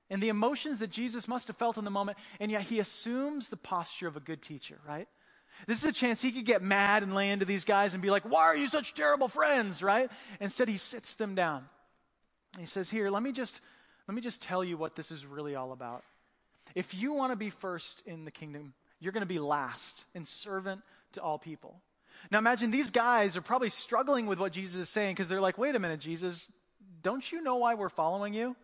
And 0.10 0.24
the 0.24 0.30
emotions 0.30 0.80
that 0.80 0.92
Jesus 0.92 1.28
must 1.28 1.48
have 1.48 1.58
felt 1.58 1.78
in 1.78 1.84
the 1.84 1.92
moment, 1.92 2.18
and 2.40 2.50
yet 2.52 2.62
he 2.62 2.80
assumes 2.80 3.50
the 3.50 3.58
posture 3.58 4.08
of 4.08 4.16
a 4.16 4.22
good 4.22 4.42
teacher, 4.42 4.80
right? 4.88 5.10
This 5.68 5.80
is 5.80 5.86
a 5.86 5.94
chance 5.94 6.22
he 6.22 6.32
could 6.32 6.46
get 6.46 6.62
mad 6.62 7.04
and 7.04 7.14
lay 7.14 7.30
into 7.30 7.46
these 7.46 7.66
guys 7.66 7.94
and 7.94 8.02
be 8.02 8.10
like, 8.10 8.24
Why 8.24 8.44
are 8.44 8.56
you 8.56 8.68
such 8.68 8.94
terrible 8.94 9.28
friends? 9.28 9.82
Right? 9.84 10.10
Instead, 10.40 10.70
he 10.70 10.78
sits 10.78 11.16
them 11.16 11.36
down. 11.36 11.66
He 12.60 12.66
says, 12.66 12.90
Here, 12.90 13.10
let 13.10 13.24
me 13.24 13.32
just 13.32 13.62
let 14.08 14.16
me 14.16 14.22
just 14.22 14.42
tell 14.42 14.64
you 14.64 14.78
what 14.78 14.96
this 14.96 15.12
is 15.12 15.26
really 15.26 15.56
all 15.56 15.72
about. 15.72 16.04
If 16.76 16.94
you 16.94 17.14
want 17.14 17.32
to 17.32 17.36
be 17.36 17.50
first 17.50 18.02
in 18.06 18.26
the 18.26 18.32
kingdom, 18.32 18.74
you're 19.00 19.14
going 19.14 19.22
to 19.22 19.28
be 19.28 19.40
last 19.40 20.06
and 20.16 20.28
servant 20.28 20.82
to 21.14 21.22
all 21.22 21.38
people. 21.38 21.80
Now 22.32 22.38
imagine 22.38 22.72
these 22.72 22.92
guys 22.92 23.38
are 23.38 23.42
probably 23.42 23.70
struggling 23.70 24.28
with 24.28 24.40
what 24.40 24.52
Jesus 24.52 24.82
is 24.82 24.90
saying 24.90 25.16
because 25.16 25.30
they're 25.30 25.42
like, 25.42 25.58
wait 25.58 25.76
a 25.76 25.80
minute, 25.80 26.00
Jesus, 26.00 26.52
don't 27.02 27.30
you 27.32 27.42
know 27.42 27.58
why 27.58 27.76
we're 27.76 27.90
following 27.90 28.34
you? 28.34 28.56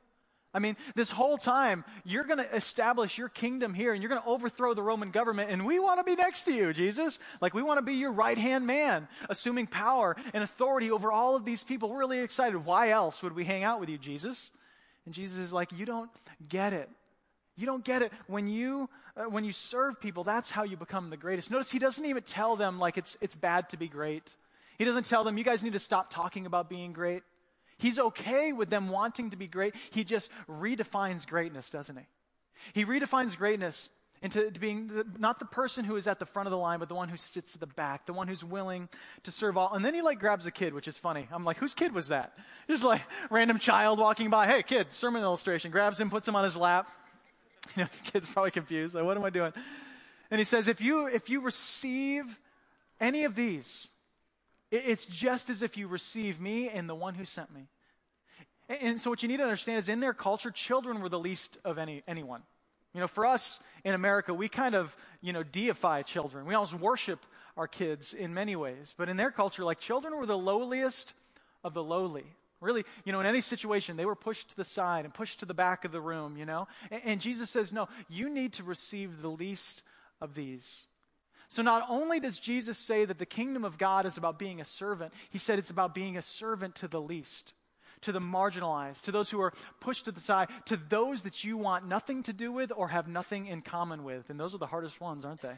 I 0.53 0.59
mean, 0.59 0.77
this 0.95 1.11
whole 1.11 1.37
time, 1.37 1.85
you're 2.03 2.23
going 2.23 2.39
to 2.39 2.55
establish 2.55 3.19
your 3.19 3.29
kingdom 3.29 3.73
here 3.73 3.93
and 3.93 4.01
you're 4.01 4.09
going 4.09 4.21
to 4.21 4.27
overthrow 4.27 4.73
the 4.73 4.81
Roman 4.81 5.11
government, 5.11 5.51
and 5.51 5.63
we 5.63 5.77
want 5.77 5.99
to 5.99 6.03
be 6.03 6.15
next 6.15 6.45
to 6.45 6.51
you, 6.51 6.73
Jesus. 6.73 7.19
Like, 7.39 7.53
we 7.53 7.61
want 7.61 7.77
to 7.77 7.83
be 7.83 7.93
your 7.93 8.11
right 8.11 8.37
hand 8.37 8.65
man, 8.65 9.07
assuming 9.29 9.67
power 9.67 10.15
and 10.33 10.43
authority 10.43 10.89
over 10.89 11.11
all 11.11 11.35
of 11.35 11.45
these 11.45 11.63
people. 11.63 11.89
We're 11.89 11.99
really 11.99 12.19
excited. 12.19 12.65
Why 12.65 12.89
else 12.89 13.21
would 13.21 13.35
we 13.35 13.43
hang 13.43 13.63
out 13.63 13.79
with 13.79 13.89
you, 13.89 13.99
Jesus? 13.99 14.49
And 15.05 15.13
Jesus 15.13 15.37
is 15.37 15.53
like, 15.53 15.71
You 15.71 15.85
don't 15.85 16.09
get 16.47 16.73
it. 16.73 16.89
You 17.55 17.67
don't 17.67 17.83
get 17.83 18.01
it. 18.01 18.11
When 18.25 18.47
you, 18.47 18.89
uh, 19.15 19.25
when 19.25 19.43
you 19.43 19.51
serve 19.51 19.99
people, 19.99 20.23
that's 20.23 20.49
how 20.49 20.63
you 20.63 20.77
become 20.77 21.11
the 21.11 21.17
greatest. 21.17 21.51
Notice 21.51 21.69
he 21.69 21.77
doesn't 21.77 22.05
even 22.05 22.23
tell 22.23 22.55
them, 22.55 22.79
like, 22.79 22.97
it's, 22.97 23.17
it's 23.21 23.35
bad 23.35 23.69
to 23.69 23.77
be 23.77 23.87
great. 23.87 24.35
He 24.79 24.85
doesn't 24.85 25.05
tell 25.05 25.23
them, 25.23 25.37
You 25.37 25.43
guys 25.43 25.61
need 25.61 25.73
to 25.73 25.79
stop 25.79 26.09
talking 26.09 26.47
about 26.47 26.69
being 26.69 26.91
great. 26.91 27.21
He's 27.79 27.97
okay 27.97 28.51
with 28.51 28.69
them 28.69 28.89
wanting 28.89 29.31
to 29.31 29.37
be 29.37 29.47
great. 29.47 29.73
He 29.89 30.03
just 30.03 30.29
redefines 30.47 31.25
greatness, 31.25 31.69
doesn't 31.69 31.97
he? 31.97 32.03
He 32.73 32.85
redefines 32.85 33.35
greatness 33.35 33.89
into 34.21 34.51
being 34.51 34.87
the, 34.87 35.05
not 35.17 35.39
the 35.39 35.45
person 35.45 35.85
who 35.85 35.95
is 35.95 36.05
at 36.05 36.19
the 36.19 36.25
front 36.25 36.47
of 36.47 36.51
the 36.51 36.57
line, 36.57 36.79
but 36.79 36.89
the 36.89 36.95
one 36.95 37.07
who 37.07 37.15
sits 37.15 37.55
at 37.55 37.61
the 37.61 37.67
back, 37.67 38.05
the 38.05 38.13
one 38.13 38.27
who's 38.27 38.43
willing 38.43 38.89
to 39.23 39.31
serve 39.31 39.55
all. 39.55 39.73
And 39.73 39.83
then 39.83 39.93
he 39.93 40.01
like 40.01 40.19
grabs 40.19 40.45
a 40.45 40.51
kid, 40.51 40.73
which 40.73 40.89
is 40.89 40.97
funny. 40.97 41.27
I'm 41.31 41.45
like, 41.45 41.57
whose 41.57 41.73
kid 41.73 41.93
was 41.93 42.09
that? 42.09 42.37
Just 42.67 42.83
like 42.83 43.01
random 43.29 43.59
child 43.59 43.97
walking 43.97 44.29
by. 44.29 44.45
Hey, 44.45 44.61
kid, 44.61 44.87
sermon 44.91 45.23
illustration. 45.23 45.71
Grabs 45.71 45.99
him, 45.99 46.09
puts 46.09 46.27
him 46.27 46.35
on 46.35 46.43
his 46.43 46.57
lap. 46.57 46.87
You 47.75 47.83
know, 47.83 47.89
kid's 48.05 48.27
probably 48.27 48.49
confused. 48.49 48.95
Like, 48.95 49.03
what 49.03 49.15
am 49.15 49.23
I 49.23 49.29
doing? 49.29 49.53
And 50.31 50.39
he 50.39 50.45
says, 50.45 50.67
if 50.67 50.81
you 50.81 51.05
if 51.05 51.29
you 51.29 51.41
receive 51.41 52.39
any 52.99 53.25
of 53.25 53.35
these, 53.35 53.89
it's 54.71 55.05
just 55.05 55.49
as 55.49 55.63
if 55.63 55.77
you 55.77 55.87
receive 55.87 56.39
me 56.39 56.69
and 56.69 56.87
the 56.89 56.95
one 56.95 57.15
who 57.15 57.25
sent 57.25 57.53
me. 57.53 57.67
And 58.81 59.01
so 59.01 59.09
what 59.09 59.23
you 59.23 59.29
need 59.29 59.37
to 59.37 59.43
understand 59.43 59.79
is 59.79 59.89
in 59.89 59.99
their 59.99 60.13
culture, 60.13 60.51
children 60.51 61.01
were 61.01 61.09
the 61.09 61.19
least 61.19 61.57
of 61.65 61.79
any, 61.79 62.03
anyone. 62.07 62.43
You 62.93 63.01
know, 63.01 63.07
for 63.07 63.25
us 63.25 63.61
in 63.83 63.93
America, 63.93 64.33
we 64.33 64.47
kind 64.47 64.75
of, 64.75 64.95
you 65.21 65.33
know, 65.33 65.43
deify 65.43 66.03
children. 66.03 66.45
We 66.45 66.53
almost 66.53 66.75
worship 66.75 67.25
our 67.57 67.67
kids 67.67 68.13
in 68.13 68.33
many 68.33 68.55
ways. 68.55 68.93
But 68.95 69.09
in 69.09 69.17
their 69.17 69.31
culture, 69.31 69.63
like 69.63 69.79
children 69.79 70.17
were 70.17 70.25
the 70.25 70.37
lowliest 70.37 71.13
of 71.63 71.73
the 71.73 71.83
lowly. 71.83 72.25
Really, 72.61 72.83
you 73.05 73.13
know, 73.13 73.21
in 73.21 73.25
any 73.25 73.41
situation, 73.41 73.95
they 73.95 74.05
were 74.05 74.15
pushed 74.15 74.49
to 74.49 74.57
the 74.57 74.65
side 74.65 75.05
and 75.05 75.13
pushed 75.13 75.39
to 75.39 75.45
the 75.45 75.53
back 75.53 75.85
of 75.85 75.91
the 75.91 76.01
room, 76.01 76.35
you 76.35 76.45
know? 76.45 76.67
And, 76.91 77.01
and 77.05 77.21
Jesus 77.21 77.49
says, 77.49 77.71
no, 77.71 77.87
you 78.09 78.29
need 78.29 78.53
to 78.53 78.63
receive 78.63 79.21
the 79.21 79.29
least 79.29 79.83
of 80.19 80.35
these. 80.35 80.85
So 81.49 81.63
not 81.63 81.85
only 81.89 82.19
does 82.19 82.39
Jesus 82.39 82.77
say 82.77 83.05
that 83.05 83.17
the 83.17 83.25
kingdom 83.25 83.65
of 83.65 83.79
God 83.79 84.05
is 84.05 84.17
about 84.17 84.37
being 84.37 84.61
a 84.61 84.65
servant, 84.65 85.13
he 85.31 85.39
said 85.39 85.57
it's 85.57 85.71
about 85.71 85.95
being 85.95 86.15
a 86.15 86.21
servant 86.21 86.75
to 86.75 86.87
the 86.87 87.01
least, 87.01 87.53
to 88.01 88.11
the 88.11 88.19
marginalized, 88.21 89.01
to 89.03 89.11
those 89.11 89.31
who 89.31 89.41
are 89.41 89.53
pushed 89.79 90.05
to 90.05 90.11
the 90.11 90.21
side, 90.21 90.49
to 90.65 90.77
those 90.77 91.23
that 91.23 91.43
you 91.43 91.57
want 91.57 91.87
nothing 91.87 92.21
to 92.23 92.33
do 92.33 92.51
with 92.51 92.71
or 92.75 92.89
have 92.89 93.07
nothing 93.07 93.47
in 93.47 93.63
common 93.63 94.03
with. 94.03 94.29
And 94.29 94.39
those 94.39 94.53
are 94.53 94.59
the 94.59 94.67
hardest 94.67 95.01
ones, 95.01 95.25
aren't 95.25 95.41
they? 95.41 95.57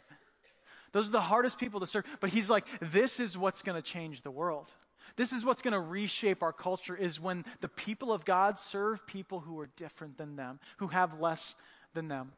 Those 0.94 1.10
are 1.10 1.14
the 1.14 1.22
hardest 1.22 1.60
people 1.60 1.82
to 1.82 1.88
serve. 1.88 2.06
But 2.22 2.30
he's 2.30 2.50
like, 2.50 2.66
this 2.80 3.20
is 3.20 3.38
what's 3.38 3.62
going 3.62 3.82
to 3.82 3.82
change 3.82 4.22
the 4.22 4.32
world. 4.32 4.70
This 5.18 5.34
is 5.34 5.44
what's 5.44 5.62
going 5.62 5.74
to 5.74 5.80
reshape 5.80 6.42
our 6.42 6.54
culture 6.54 6.96
is 6.96 7.20
when 7.20 7.44
the 7.60 7.68
people 7.68 8.14
of 8.14 8.24
God 8.24 8.58
serve 8.58 9.06
people 9.06 9.42
who 9.42 9.60
are 9.60 9.70
different 9.76 10.18
than 10.18 10.38
them, 10.38 10.60
who 10.78 10.88
have 10.88 11.20
less 11.20 11.56
than 11.94 12.08
them. 12.08 12.32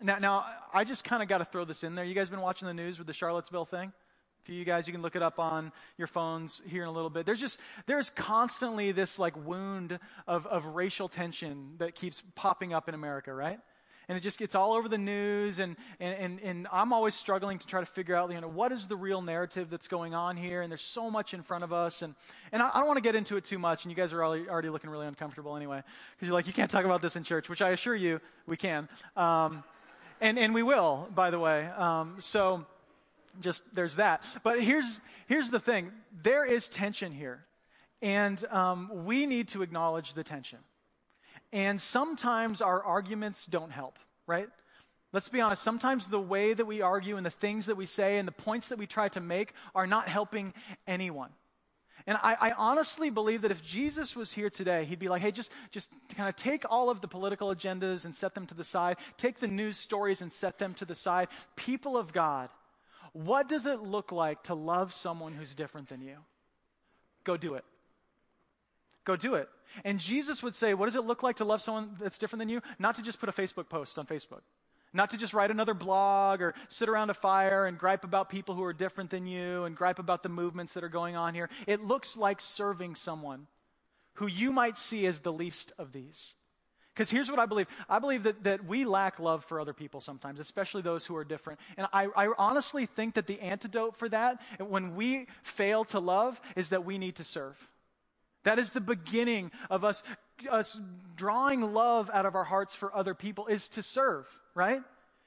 Now, 0.00 0.18
now 0.18 0.46
I 0.72 0.84
just 0.84 1.04
kind 1.04 1.22
of 1.22 1.28
got 1.28 1.38
to 1.38 1.44
throw 1.44 1.64
this 1.64 1.84
in 1.84 1.94
there. 1.94 2.04
You 2.04 2.14
guys 2.14 2.28
been 2.30 2.40
watching 2.40 2.68
the 2.68 2.74
news 2.74 2.98
with 2.98 3.06
the 3.06 3.12
Charlottesville 3.12 3.64
thing? 3.64 3.92
For 4.44 4.52
you 4.52 4.64
guys, 4.64 4.86
you 4.86 4.92
can 4.92 5.02
look 5.02 5.16
it 5.16 5.22
up 5.22 5.40
on 5.40 5.72
your 5.98 6.06
phones 6.06 6.62
here 6.66 6.82
in 6.82 6.88
a 6.88 6.92
little 6.92 7.10
bit. 7.10 7.26
There's 7.26 7.40
just, 7.40 7.58
there's 7.86 8.10
constantly 8.10 8.92
this 8.92 9.18
like 9.18 9.34
wound 9.44 9.98
of, 10.28 10.46
of 10.46 10.66
racial 10.66 11.08
tension 11.08 11.74
that 11.78 11.96
keeps 11.96 12.22
popping 12.36 12.72
up 12.72 12.88
in 12.88 12.94
America, 12.94 13.34
right? 13.34 13.58
and 14.08 14.16
it 14.16 14.20
just 14.20 14.38
gets 14.38 14.54
all 14.54 14.72
over 14.72 14.88
the 14.88 14.98
news 14.98 15.58
and, 15.58 15.76
and, 16.00 16.14
and, 16.18 16.40
and 16.42 16.68
i'm 16.72 16.92
always 16.92 17.14
struggling 17.14 17.58
to 17.58 17.66
try 17.66 17.80
to 17.80 17.86
figure 17.86 18.14
out 18.14 18.30
you 18.30 18.40
know 18.40 18.48
what 18.48 18.72
is 18.72 18.86
the 18.86 18.96
real 18.96 19.22
narrative 19.22 19.68
that's 19.70 19.88
going 19.88 20.14
on 20.14 20.36
here 20.36 20.62
and 20.62 20.70
there's 20.70 20.82
so 20.82 21.10
much 21.10 21.34
in 21.34 21.42
front 21.42 21.64
of 21.64 21.72
us 21.72 22.02
and, 22.02 22.14
and 22.52 22.62
i, 22.62 22.70
I 22.72 22.78
don't 22.78 22.86
want 22.86 22.98
to 22.98 23.02
get 23.02 23.14
into 23.14 23.36
it 23.36 23.44
too 23.44 23.58
much 23.58 23.84
and 23.84 23.90
you 23.90 23.96
guys 23.96 24.12
are 24.12 24.24
already, 24.24 24.48
already 24.48 24.68
looking 24.68 24.90
really 24.90 25.06
uncomfortable 25.06 25.56
anyway 25.56 25.82
because 26.14 26.28
you're 26.28 26.34
like 26.34 26.46
you 26.46 26.52
can't 26.52 26.70
talk 26.70 26.84
about 26.84 27.02
this 27.02 27.16
in 27.16 27.24
church 27.24 27.48
which 27.48 27.62
i 27.62 27.70
assure 27.70 27.94
you 27.94 28.20
we 28.46 28.56
can 28.56 28.88
um, 29.16 29.64
and, 30.20 30.38
and 30.38 30.54
we 30.54 30.62
will 30.62 31.08
by 31.14 31.30
the 31.30 31.38
way. 31.38 31.66
Um, 31.66 32.16
so 32.18 32.66
just 33.40 33.74
there's 33.74 33.96
that. 33.96 34.22
But 34.42 34.62
here's 34.62 35.00
here's 35.26 35.50
the 35.50 35.60
thing. 35.60 35.92
There 36.22 36.44
is 36.44 36.68
tension 36.68 37.12
here. 37.12 37.44
And 38.02 38.44
um, 38.50 39.04
we 39.04 39.26
need 39.26 39.48
to 39.48 39.62
acknowledge 39.62 40.14
the 40.14 40.22
tension. 40.22 40.58
And 41.52 41.80
sometimes 41.80 42.60
our 42.60 42.82
arguments 42.82 43.46
don't 43.46 43.70
help, 43.70 43.98
right? 44.26 44.48
Let's 45.12 45.28
be 45.28 45.40
honest, 45.40 45.62
sometimes 45.62 46.08
the 46.08 46.20
way 46.20 46.52
that 46.52 46.66
we 46.66 46.82
argue 46.82 47.16
and 47.16 47.24
the 47.24 47.30
things 47.30 47.66
that 47.66 47.76
we 47.76 47.86
say 47.86 48.18
and 48.18 48.28
the 48.28 48.32
points 48.32 48.68
that 48.68 48.78
we 48.78 48.86
try 48.86 49.08
to 49.10 49.20
make 49.20 49.54
are 49.74 49.86
not 49.86 50.08
helping 50.08 50.52
anyone. 50.86 51.30
And 52.06 52.16
I, 52.22 52.36
I, 52.40 52.50
honestly 52.52 53.10
believe 53.10 53.42
that 53.42 53.50
if 53.50 53.64
Jesus 53.64 54.14
was 54.14 54.30
here 54.30 54.48
today, 54.48 54.84
he'd 54.84 55.00
be 55.00 55.08
like, 55.08 55.22
hey, 55.22 55.32
just, 55.32 55.50
just 55.72 55.90
kind 56.16 56.28
of 56.28 56.36
take 56.36 56.64
all 56.70 56.88
of 56.88 57.00
the 57.00 57.08
political 57.08 57.52
agendas 57.52 58.04
and 58.04 58.14
set 58.14 58.34
them 58.34 58.46
to 58.46 58.54
the 58.54 58.62
side, 58.62 58.96
take 59.16 59.40
the 59.40 59.48
news 59.48 59.76
stories 59.76 60.22
and 60.22 60.32
set 60.32 60.58
them 60.58 60.72
to 60.74 60.84
the 60.84 60.94
side. 60.94 61.26
People 61.56 61.96
of 61.96 62.12
God, 62.12 62.48
what 63.12 63.48
does 63.48 63.66
it 63.66 63.80
look 63.80 64.12
like 64.12 64.44
to 64.44 64.54
love 64.54 64.94
someone 64.94 65.34
who's 65.34 65.54
different 65.54 65.88
than 65.88 66.00
you? 66.00 66.16
Go 67.24 67.36
do 67.36 67.54
it. 67.54 67.64
Go 69.04 69.16
do 69.16 69.34
it. 69.34 69.48
And 69.84 69.98
Jesus 69.98 70.42
would 70.42 70.54
say, 70.54 70.74
What 70.74 70.86
does 70.86 70.96
it 70.96 71.04
look 71.04 71.22
like 71.22 71.36
to 71.36 71.44
love 71.44 71.60
someone 71.60 71.96
that's 72.00 72.18
different 72.18 72.40
than 72.40 72.48
you? 72.48 72.60
Not 72.78 72.94
to 72.96 73.02
just 73.02 73.18
put 73.18 73.28
a 73.28 73.32
Facebook 73.32 73.68
post 73.68 73.98
on 73.98 74.06
Facebook, 74.06 74.42
not 74.92 75.10
to 75.10 75.16
just 75.16 75.34
write 75.34 75.50
another 75.50 75.74
blog 75.74 76.40
or 76.40 76.54
sit 76.68 76.88
around 76.88 77.10
a 77.10 77.14
fire 77.14 77.66
and 77.66 77.78
gripe 77.78 78.04
about 78.04 78.30
people 78.30 78.54
who 78.54 78.64
are 78.64 78.72
different 78.72 79.10
than 79.10 79.26
you 79.26 79.64
and 79.64 79.76
gripe 79.76 79.98
about 79.98 80.22
the 80.22 80.28
movements 80.28 80.72
that 80.74 80.84
are 80.84 80.88
going 80.88 81.16
on 81.16 81.34
here. 81.34 81.50
It 81.66 81.84
looks 81.84 82.16
like 82.16 82.40
serving 82.40 82.94
someone 82.94 83.46
who 84.14 84.26
you 84.26 84.52
might 84.52 84.78
see 84.78 85.06
as 85.06 85.20
the 85.20 85.32
least 85.32 85.72
of 85.78 85.92
these. 85.92 86.34
Because 86.94 87.10
here's 87.10 87.30
what 87.30 87.38
I 87.38 87.44
believe 87.44 87.66
I 87.90 87.98
believe 87.98 88.22
that, 88.22 88.44
that 88.44 88.64
we 88.64 88.86
lack 88.86 89.20
love 89.20 89.44
for 89.44 89.60
other 89.60 89.74
people 89.74 90.00
sometimes, 90.00 90.40
especially 90.40 90.80
those 90.80 91.04
who 91.04 91.14
are 91.16 91.24
different. 91.24 91.60
And 91.76 91.86
I, 91.92 92.08
I 92.16 92.28
honestly 92.38 92.86
think 92.86 93.14
that 93.14 93.26
the 93.26 93.38
antidote 93.40 93.96
for 93.98 94.08
that, 94.08 94.40
when 94.58 94.96
we 94.96 95.26
fail 95.42 95.84
to 95.86 96.00
love, 96.00 96.40
is 96.56 96.70
that 96.70 96.86
we 96.86 96.96
need 96.96 97.16
to 97.16 97.24
serve. 97.24 97.56
That 98.44 98.58
is 98.58 98.70
the 98.70 98.80
beginning 98.80 99.50
of 99.68 99.84
us, 99.84 100.02
us 100.50 100.80
drawing 101.16 101.74
love 101.74 102.08
out 102.14 102.24
of 102.24 102.34
our 102.34 102.44
hearts 102.44 102.74
for 102.74 102.94
other 102.94 103.12
people 103.12 103.46
is 103.48 103.68
to 103.70 103.82
serve, 103.82 104.26
right? 104.56 104.80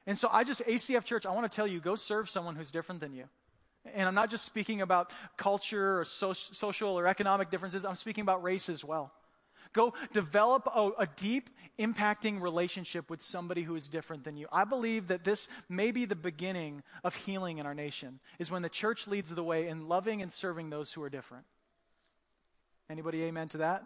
And 0.07 0.17
so 0.17 0.27
I 0.29 0.43
just, 0.43 0.61
ACF 0.65 1.05
Church, 1.05 1.25
I 1.25 1.31
want 1.31 1.49
to 1.49 1.55
tell 1.55 1.67
you, 1.67 1.79
go 1.79 1.95
serve 1.95 2.29
someone 2.29 2.55
who's 2.55 2.71
different 2.71 2.99
than 2.99 3.13
you. 3.13 3.25
And 3.93 4.07
I'm 4.07 4.15
not 4.15 4.29
just 4.29 4.43
speaking 4.43 4.81
about 4.81 5.13
culture 5.37 6.01
or 6.01 6.05
so, 6.05 6.33
social 6.33 6.99
or 6.99 7.07
economic 7.07 7.49
differences, 7.49 7.85
I'm 7.85 7.95
speaking 7.95 8.23
about 8.23 8.43
race 8.43 8.67
as 8.67 8.83
well. 8.83 9.13
Go 9.71 9.93
develop 10.13 10.67
a, 10.73 10.89
a, 10.99 11.07
deep, 11.15 11.51
impacting 11.77 12.41
relationship 12.41 13.07
with 13.07 13.21
somebody 13.21 13.61
who 13.61 13.75
is 13.75 13.87
different 13.87 14.23
than 14.23 14.35
you. 14.35 14.47
I 14.51 14.63
believe 14.63 15.07
that 15.07 15.23
this 15.23 15.47
may 15.69 15.91
be 15.91 16.05
the 16.05 16.15
beginning 16.15 16.81
of 17.03 17.15
healing 17.15 17.59
in 17.59 17.67
our 17.67 17.75
nation, 17.75 18.19
is 18.39 18.49
when 18.49 18.63
the 18.63 18.69
church 18.69 19.07
leads 19.07 19.29
the 19.29 19.43
way 19.43 19.67
in 19.67 19.87
loving 19.87 20.23
and 20.23 20.31
serving 20.31 20.71
those 20.71 20.91
who 20.91 21.03
are 21.03 21.09
different. 21.09 21.45
Anybody 22.89 23.23
amen 23.25 23.49
to 23.49 23.59
that? 23.59 23.85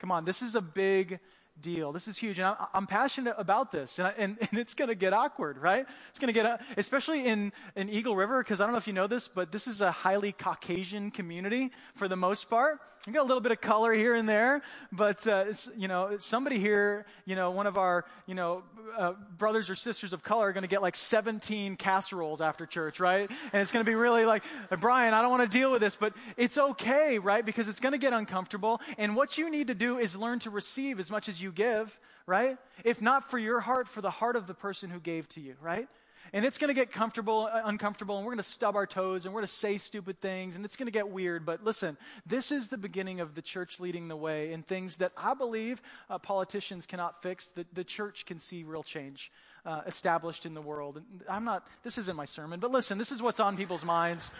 Come 0.00 0.10
on, 0.10 0.24
this 0.24 0.42
is 0.42 0.56
a 0.56 0.60
big 0.60 1.20
deal. 1.60 1.92
This 1.92 2.08
is 2.08 2.18
huge. 2.18 2.38
And 2.38 2.46
I, 2.48 2.66
am 2.74 2.86
passionate 2.86 3.34
about 3.38 3.72
this. 3.72 3.98
And, 3.98 4.08
I, 4.08 4.14
and, 4.18 4.36
and 4.40 4.58
it's 4.58 4.74
going 4.74 4.88
to 4.88 4.94
get 4.94 5.12
awkward, 5.12 5.58
right? 5.58 5.86
It's 6.10 6.18
going 6.18 6.32
to 6.32 6.40
get, 6.40 6.60
especially 6.76 7.26
in, 7.26 7.52
in 7.76 7.88
Eagle 7.88 8.16
River, 8.16 8.42
because 8.42 8.60
I 8.60 8.64
don't 8.64 8.72
know 8.72 8.78
if 8.78 8.86
you 8.86 8.92
know 8.92 9.06
this, 9.06 9.28
but 9.28 9.52
this 9.52 9.66
is 9.66 9.80
a 9.80 9.90
highly 9.90 10.32
Caucasian 10.32 11.10
community 11.10 11.70
for 11.94 12.08
the 12.08 12.16
most 12.16 12.48
part. 12.50 12.80
You 13.06 13.12
got 13.12 13.22
a 13.22 13.26
little 13.26 13.40
bit 13.40 13.50
of 13.50 13.60
color 13.60 13.92
here 13.92 14.14
and 14.14 14.28
there, 14.28 14.62
but 14.92 15.26
uh, 15.26 15.46
it's, 15.48 15.68
you 15.76 15.88
know, 15.88 16.18
somebody 16.18 16.60
here, 16.60 17.04
you 17.24 17.34
know, 17.34 17.50
one 17.50 17.66
of 17.66 17.76
our, 17.76 18.04
you 18.26 18.36
know, 18.36 18.62
uh, 18.96 19.14
brothers 19.36 19.68
or 19.70 19.74
sisters 19.74 20.12
of 20.12 20.22
color 20.22 20.46
are 20.46 20.52
going 20.52 20.62
to 20.62 20.68
get 20.68 20.82
like 20.82 20.94
17 20.94 21.74
casseroles 21.74 22.40
after 22.40 22.64
church, 22.64 23.00
right? 23.00 23.28
And 23.52 23.60
it's 23.60 23.72
going 23.72 23.84
to 23.84 23.90
be 23.90 23.96
really 23.96 24.24
like, 24.24 24.44
Brian, 24.78 25.14
I 25.14 25.22
don't 25.22 25.32
want 25.32 25.50
to 25.50 25.58
deal 25.58 25.72
with 25.72 25.80
this, 25.80 25.96
but 25.96 26.14
it's 26.36 26.56
okay, 26.56 27.18
right? 27.18 27.44
Because 27.44 27.68
it's 27.68 27.80
going 27.80 27.90
to 27.90 27.98
get 27.98 28.12
uncomfortable. 28.12 28.80
And 28.98 29.16
what 29.16 29.36
you 29.36 29.50
need 29.50 29.66
to 29.66 29.74
do 29.74 29.98
is 29.98 30.14
learn 30.14 30.38
to 30.40 30.50
receive 30.50 31.00
as 31.00 31.10
much 31.10 31.28
as 31.28 31.42
you 31.42 31.50
give, 31.50 31.98
right? 32.26 32.56
If 32.84 33.02
not 33.02 33.28
for 33.28 33.38
your 33.38 33.58
heart, 33.58 33.88
for 33.88 34.00
the 34.00 34.10
heart 34.10 34.36
of 34.36 34.46
the 34.46 34.54
person 34.54 34.90
who 34.90 35.00
gave 35.00 35.28
to 35.30 35.40
you, 35.40 35.56
right? 35.60 35.88
And 36.32 36.46
it's 36.46 36.56
going 36.56 36.68
to 36.68 36.74
get 36.74 36.90
comfortable, 36.90 37.48
uh, 37.52 37.62
uncomfortable, 37.64 38.16
and 38.16 38.24
we're 38.24 38.32
going 38.32 38.42
to 38.42 38.50
stub 38.50 38.74
our 38.74 38.86
toes 38.86 39.24
and 39.24 39.34
we're 39.34 39.40
going 39.40 39.48
to 39.48 39.54
say 39.54 39.76
stupid 39.76 40.20
things 40.20 40.56
and 40.56 40.64
it's 40.64 40.76
going 40.76 40.86
to 40.86 40.92
get 40.92 41.10
weird. 41.10 41.44
But 41.44 41.62
listen, 41.62 41.98
this 42.24 42.50
is 42.50 42.68
the 42.68 42.78
beginning 42.78 43.20
of 43.20 43.34
the 43.34 43.42
church 43.42 43.80
leading 43.80 44.08
the 44.08 44.16
way 44.16 44.52
in 44.52 44.62
things 44.62 44.96
that 44.96 45.12
I 45.16 45.34
believe 45.34 45.82
uh, 46.08 46.18
politicians 46.18 46.86
cannot 46.86 47.22
fix, 47.22 47.46
that 47.48 47.74
the 47.74 47.84
church 47.84 48.24
can 48.26 48.38
see 48.38 48.62
real 48.62 48.82
change. 48.82 49.30
Uh, 49.64 49.80
established 49.86 50.44
in 50.44 50.54
the 50.54 50.60
world. 50.60 50.96
And 50.96 51.22
I'm 51.28 51.44
not, 51.44 51.64
this 51.84 51.96
isn't 51.96 52.16
my 52.16 52.24
sermon, 52.24 52.58
but 52.58 52.72
listen, 52.72 52.98
this 52.98 53.12
is 53.12 53.22
what's 53.22 53.38
on 53.38 53.56
people's 53.56 53.84
minds. 53.84 54.32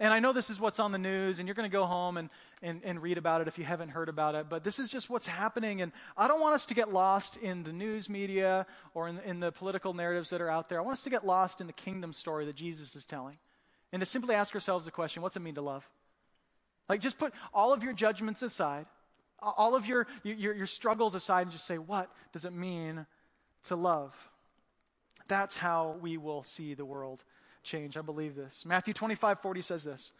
And 0.00 0.14
I 0.14 0.18
know 0.18 0.32
this 0.32 0.48
is 0.48 0.58
what's 0.58 0.80
on 0.80 0.92
the 0.92 0.98
news, 0.98 1.38
and 1.38 1.46
you're 1.46 1.54
going 1.54 1.70
to 1.70 1.72
go 1.72 1.84
home 1.84 2.16
and, 2.16 2.30
and, 2.62 2.80
and 2.84 3.02
read 3.02 3.18
about 3.18 3.42
it 3.42 3.48
if 3.48 3.58
you 3.58 3.66
haven't 3.66 3.90
heard 3.90 4.08
about 4.08 4.34
it, 4.34 4.46
but 4.48 4.64
this 4.64 4.78
is 4.78 4.88
just 4.88 5.10
what's 5.10 5.26
happening. 5.26 5.82
And 5.82 5.92
I 6.16 6.26
don't 6.26 6.40
want 6.40 6.54
us 6.54 6.64
to 6.66 6.74
get 6.74 6.90
lost 6.90 7.36
in 7.36 7.64
the 7.64 7.72
news 7.72 8.08
media 8.08 8.66
or 8.94 9.08
in, 9.08 9.18
in 9.26 9.40
the 9.40 9.52
political 9.52 9.92
narratives 9.92 10.30
that 10.30 10.40
are 10.40 10.48
out 10.48 10.70
there. 10.70 10.78
I 10.78 10.82
want 10.82 10.96
us 10.96 11.04
to 11.04 11.10
get 11.10 11.26
lost 11.26 11.60
in 11.60 11.66
the 11.66 11.74
kingdom 11.74 12.14
story 12.14 12.46
that 12.46 12.56
Jesus 12.56 12.96
is 12.96 13.04
telling. 13.04 13.36
And 13.92 14.00
to 14.00 14.06
simply 14.06 14.34
ask 14.34 14.54
ourselves 14.54 14.86
the 14.86 14.90
question 14.90 15.22
what's 15.22 15.36
it 15.36 15.40
mean 15.40 15.56
to 15.56 15.62
love? 15.62 15.86
Like, 16.88 17.02
just 17.02 17.18
put 17.18 17.34
all 17.52 17.74
of 17.74 17.84
your 17.84 17.92
judgments 17.92 18.40
aside, 18.40 18.86
all 19.38 19.74
of 19.74 19.86
your, 19.86 20.06
your, 20.22 20.54
your 20.54 20.66
struggles 20.66 21.14
aside, 21.14 21.42
and 21.42 21.52
just 21.52 21.66
say, 21.66 21.76
what 21.76 22.10
does 22.32 22.46
it 22.46 22.54
mean 22.54 23.04
to 23.64 23.76
love? 23.76 24.14
That's 25.28 25.58
how 25.58 25.96
we 26.00 26.16
will 26.16 26.42
see 26.42 26.72
the 26.72 26.86
world 26.86 27.22
change. 27.62 27.96
I 27.96 28.02
believe 28.02 28.34
this. 28.34 28.64
Matthew 28.64 28.94
25, 28.94 29.40
40 29.40 29.62
says 29.62 29.84
this. 29.84 30.12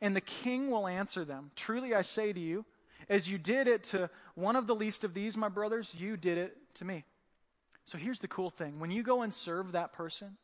And 0.00 0.16
the 0.16 0.20
king 0.20 0.70
will 0.70 0.86
answer 0.86 1.24
them 1.24 1.50
Truly 1.56 1.94
I 1.94 2.02
say 2.02 2.32
to 2.32 2.40
you, 2.40 2.64
as 3.08 3.28
you 3.28 3.38
did 3.38 3.68
it 3.68 3.84
to 3.84 4.08
one 4.34 4.56
of 4.56 4.66
the 4.66 4.74
least 4.74 5.04
of 5.04 5.14
these, 5.14 5.36
my 5.36 5.48
brothers, 5.48 5.92
you 5.96 6.16
did 6.16 6.38
it 6.38 6.56
to 6.74 6.84
me. 6.84 7.04
So 7.84 7.98
here's 7.98 8.20
the 8.20 8.28
cool 8.28 8.50
thing 8.50 8.80
when 8.80 8.90
you 8.90 9.02
go 9.02 9.22
and 9.22 9.34
serve 9.34 9.72
that 9.72 9.92
person, 9.92 10.36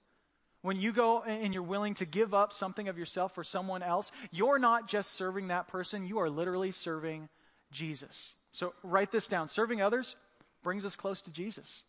when 0.62 0.78
you 0.78 0.92
go 0.92 1.22
and 1.22 1.54
you're 1.54 1.62
willing 1.62 1.94
to 1.94 2.04
give 2.04 2.34
up 2.34 2.52
something 2.52 2.88
of 2.88 2.98
yourself 2.98 3.34
for 3.34 3.44
someone 3.44 3.82
else, 3.82 4.12
you're 4.30 4.58
not 4.58 4.88
just 4.88 5.12
serving 5.12 5.48
that 5.48 5.68
person, 5.68 6.06
you 6.06 6.18
are 6.18 6.28
literally 6.28 6.72
serving 6.72 7.28
Jesus. 7.70 8.34
So 8.52 8.74
write 8.82 9.10
this 9.10 9.28
down. 9.28 9.48
Serving 9.48 9.80
others 9.80 10.16
brings 10.62 10.84
us 10.84 10.96
close 10.96 11.22
to 11.22 11.30
Jesus. 11.30 11.84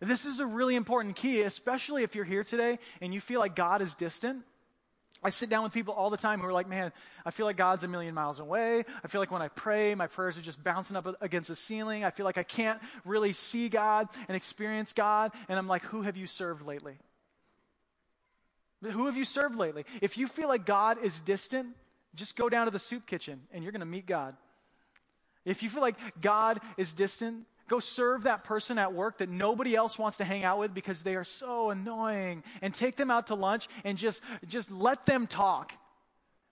This 0.00 0.26
is 0.26 0.40
a 0.40 0.46
really 0.46 0.76
important 0.76 1.16
key, 1.16 1.42
especially 1.42 2.04
if 2.04 2.14
you're 2.14 2.24
here 2.24 2.44
today 2.44 2.78
and 3.00 3.12
you 3.12 3.20
feel 3.20 3.40
like 3.40 3.56
God 3.56 3.82
is 3.82 3.94
distant. 3.94 4.44
I 5.22 5.30
sit 5.30 5.50
down 5.50 5.64
with 5.64 5.72
people 5.72 5.94
all 5.94 6.10
the 6.10 6.16
time 6.16 6.40
who 6.40 6.46
are 6.46 6.52
like, 6.52 6.68
man, 6.68 6.92
I 7.26 7.32
feel 7.32 7.44
like 7.46 7.56
God's 7.56 7.82
a 7.82 7.88
million 7.88 8.14
miles 8.14 8.38
away. 8.38 8.84
I 9.02 9.08
feel 9.08 9.20
like 9.20 9.32
when 9.32 9.42
I 9.42 9.48
pray, 9.48 9.96
my 9.96 10.06
prayers 10.06 10.38
are 10.38 10.42
just 10.42 10.62
bouncing 10.62 10.96
up 10.96 11.08
against 11.20 11.48
the 11.48 11.56
ceiling. 11.56 12.04
I 12.04 12.10
feel 12.10 12.24
like 12.24 12.38
I 12.38 12.44
can't 12.44 12.80
really 13.04 13.32
see 13.32 13.68
God 13.68 14.08
and 14.28 14.36
experience 14.36 14.92
God. 14.92 15.32
And 15.48 15.58
I'm 15.58 15.66
like, 15.66 15.82
who 15.82 16.02
have 16.02 16.16
you 16.16 16.28
served 16.28 16.64
lately? 16.64 16.98
Who 18.82 19.06
have 19.06 19.16
you 19.16 19.24
served 19.24 19.56
lately? 19.56 19.84
If 20.00 20.18
you 20.18 20.28
feel 20.28 20.46
like 20.46 20.64
God 20.64 20.98
is 21.02 21.20
distant, 21.20 21.70
just 22.14 22.36
go 22.36 22.48
down 22.48 22.66
to 22.66 22.70
the 22.70 22.78
soup 22.78 23.04
kitchen 23.04 23.40
and 23.52 23.64
you're 23.64 23.72
going 23.72 23.80
to 23.80 23.86
meet 23.86 24.06
God. 24.06 24.36
If 25.44 25.64
you 25.64 25.70
feel 25.70 25.82
like 25.82 25.96
God 26.20 26.60
is 26.76 26.92
distant, 26.92 27.44
go 27.68 27.78
serve 27.78 28.24
that 28.24 28.44
person 28.44 28.78
at 28.78 28.92
work 28.92 29.18
that 29.18 29.28
nobody 29.28 29.76
else 29.76 29.98
wants 29.98 30.16
to 30.16 30.24
hang 30.24 30.44
out 30.44 30.58
with 30.58 30.74
because 30.74 31.02
they 31.02 31.14
are 31.14 31.24
so 31.24 31.70
annoying 31.70 32.42
and 32.62 32.74
take 32.74 32.96
them 32.96 33.10
out 33.10 33.28
to 33.28 33.34
lunch 33.34 33.68
and 33.84 33.98
just 33.98 34.22
just 34.46 34.70
let 34.70 35.06
them 35.06 35.26
talk. 35.26 35.72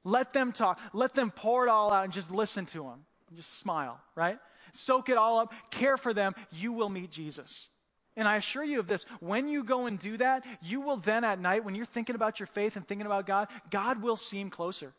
Let 0.05 0.33
them 0.33 0.53
talk. 0.53 0.79
Let 0.93 1.15
them 1.15 1.31
pour 1.31 1.67
it 1.67 1.71
all 1.71 1.93
out 1.93 2.05
and 2.05 2.13
just 2.13 2.31
listen 2.31 2.67
to 2.67 2.85
them. 2.85 3.05
Just 3.35 3.59
smile, 3.59 4.01
right? 4.15 4.39
Soak 4.73 5.09
it 5.09 5.17
all 5.17 5.39
up. 5.39 5.53
Care 5.71 5.97
for 5.97 6.15
them. 6.15 6.35
You 6.53 6.73
will 6.73 6.89
meet 6.89 7.11
Jesus. 7.11 7.69
And 8.17 8.27
I 8.29 8.37
assure 8.37 8.65
you 8.65 8.79
of 8.79 8.87
this 8.87 9.05
when 9.21 9.49
you 9.49 9.65
go 9.65 9.87
and 9.87 9.99
do 9.99 10.17
that, 10.19 10.45
you 10.63 10.81
will 10.81 10.97
then 10.97 11.25
at 11.25 11.41
night, 11.41 11.65
when 11.65 11.75
you're 11.75 11.85
thinking 11.85 12.15
about 12.15 12.39
your 12.39 12.47
faith 12.47 12.77
and 12.77 12.87
thinking 12.87 13.07
about 13.07 13.27
God, 13.27 13.49
God 13.71 14.01
will 14.01 14.17
seem 14.17 14.49
closer. 14.49 14.93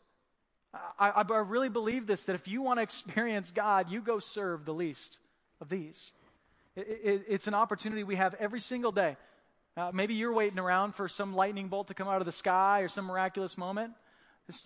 I, 0.98 1.10
I, 1.10 1.22
I 1.22 1.38
really 1.38 1.70
believe 1.70 2.06
this 2.06 2.24
that 2.24 2.34
if 2.34 2.46
you 2.46 2.62
want 2.62 2.78
to 2.78 2.82
experience 2.82 3.50
God, 3.50 3.90
you 3.90 4.00
go 4.00 4.18
serve 4.18 4.64
the 4.64 4.74
least 4.74 5.18
of 5.60 5.68
these. 5.68 6.12
It, 6.76 7.00
it, 7.02 7.24
it's 7.28 7.46
an 7.46 7.54
opportunity 7.54 8.04
we 8.04 8.16
have 8.16 8.34
every 8.34 8.60
single 8.60 8.92
day. 8.92 9.16
Uh, 9.76 9.90
maybe 9.92 10.14
you're 10.14 10.32
waiting 10.32 10.58
around 10.58 10.94
for 10.94 11.08
some 11.08 11.34
lightning 11.34 11.68
bolt 11.68 11.88
to 11.88 11.94
come 11.94 12.08
out 12.08 12.20
of 12.20 12.26
the 12.26 12.32
sky 12.32 12.80
or 12.80 12.88
some 12.88 13.06
miraculous 13.06 13.56
moment. 13.56 13.92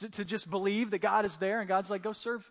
To, 0.00 0.08
to, 0.10 0.24
just 0.24 0.48
believe 0.48 0.92
that 0.92 1.00
God 1.00 1.24
is 1.24 1.38
there 1.38 1.58
and 1.58 1.68
God's 1.68 1.90
like, 1.90 2.02
go 2.02 2.12
serve 2.12 2.48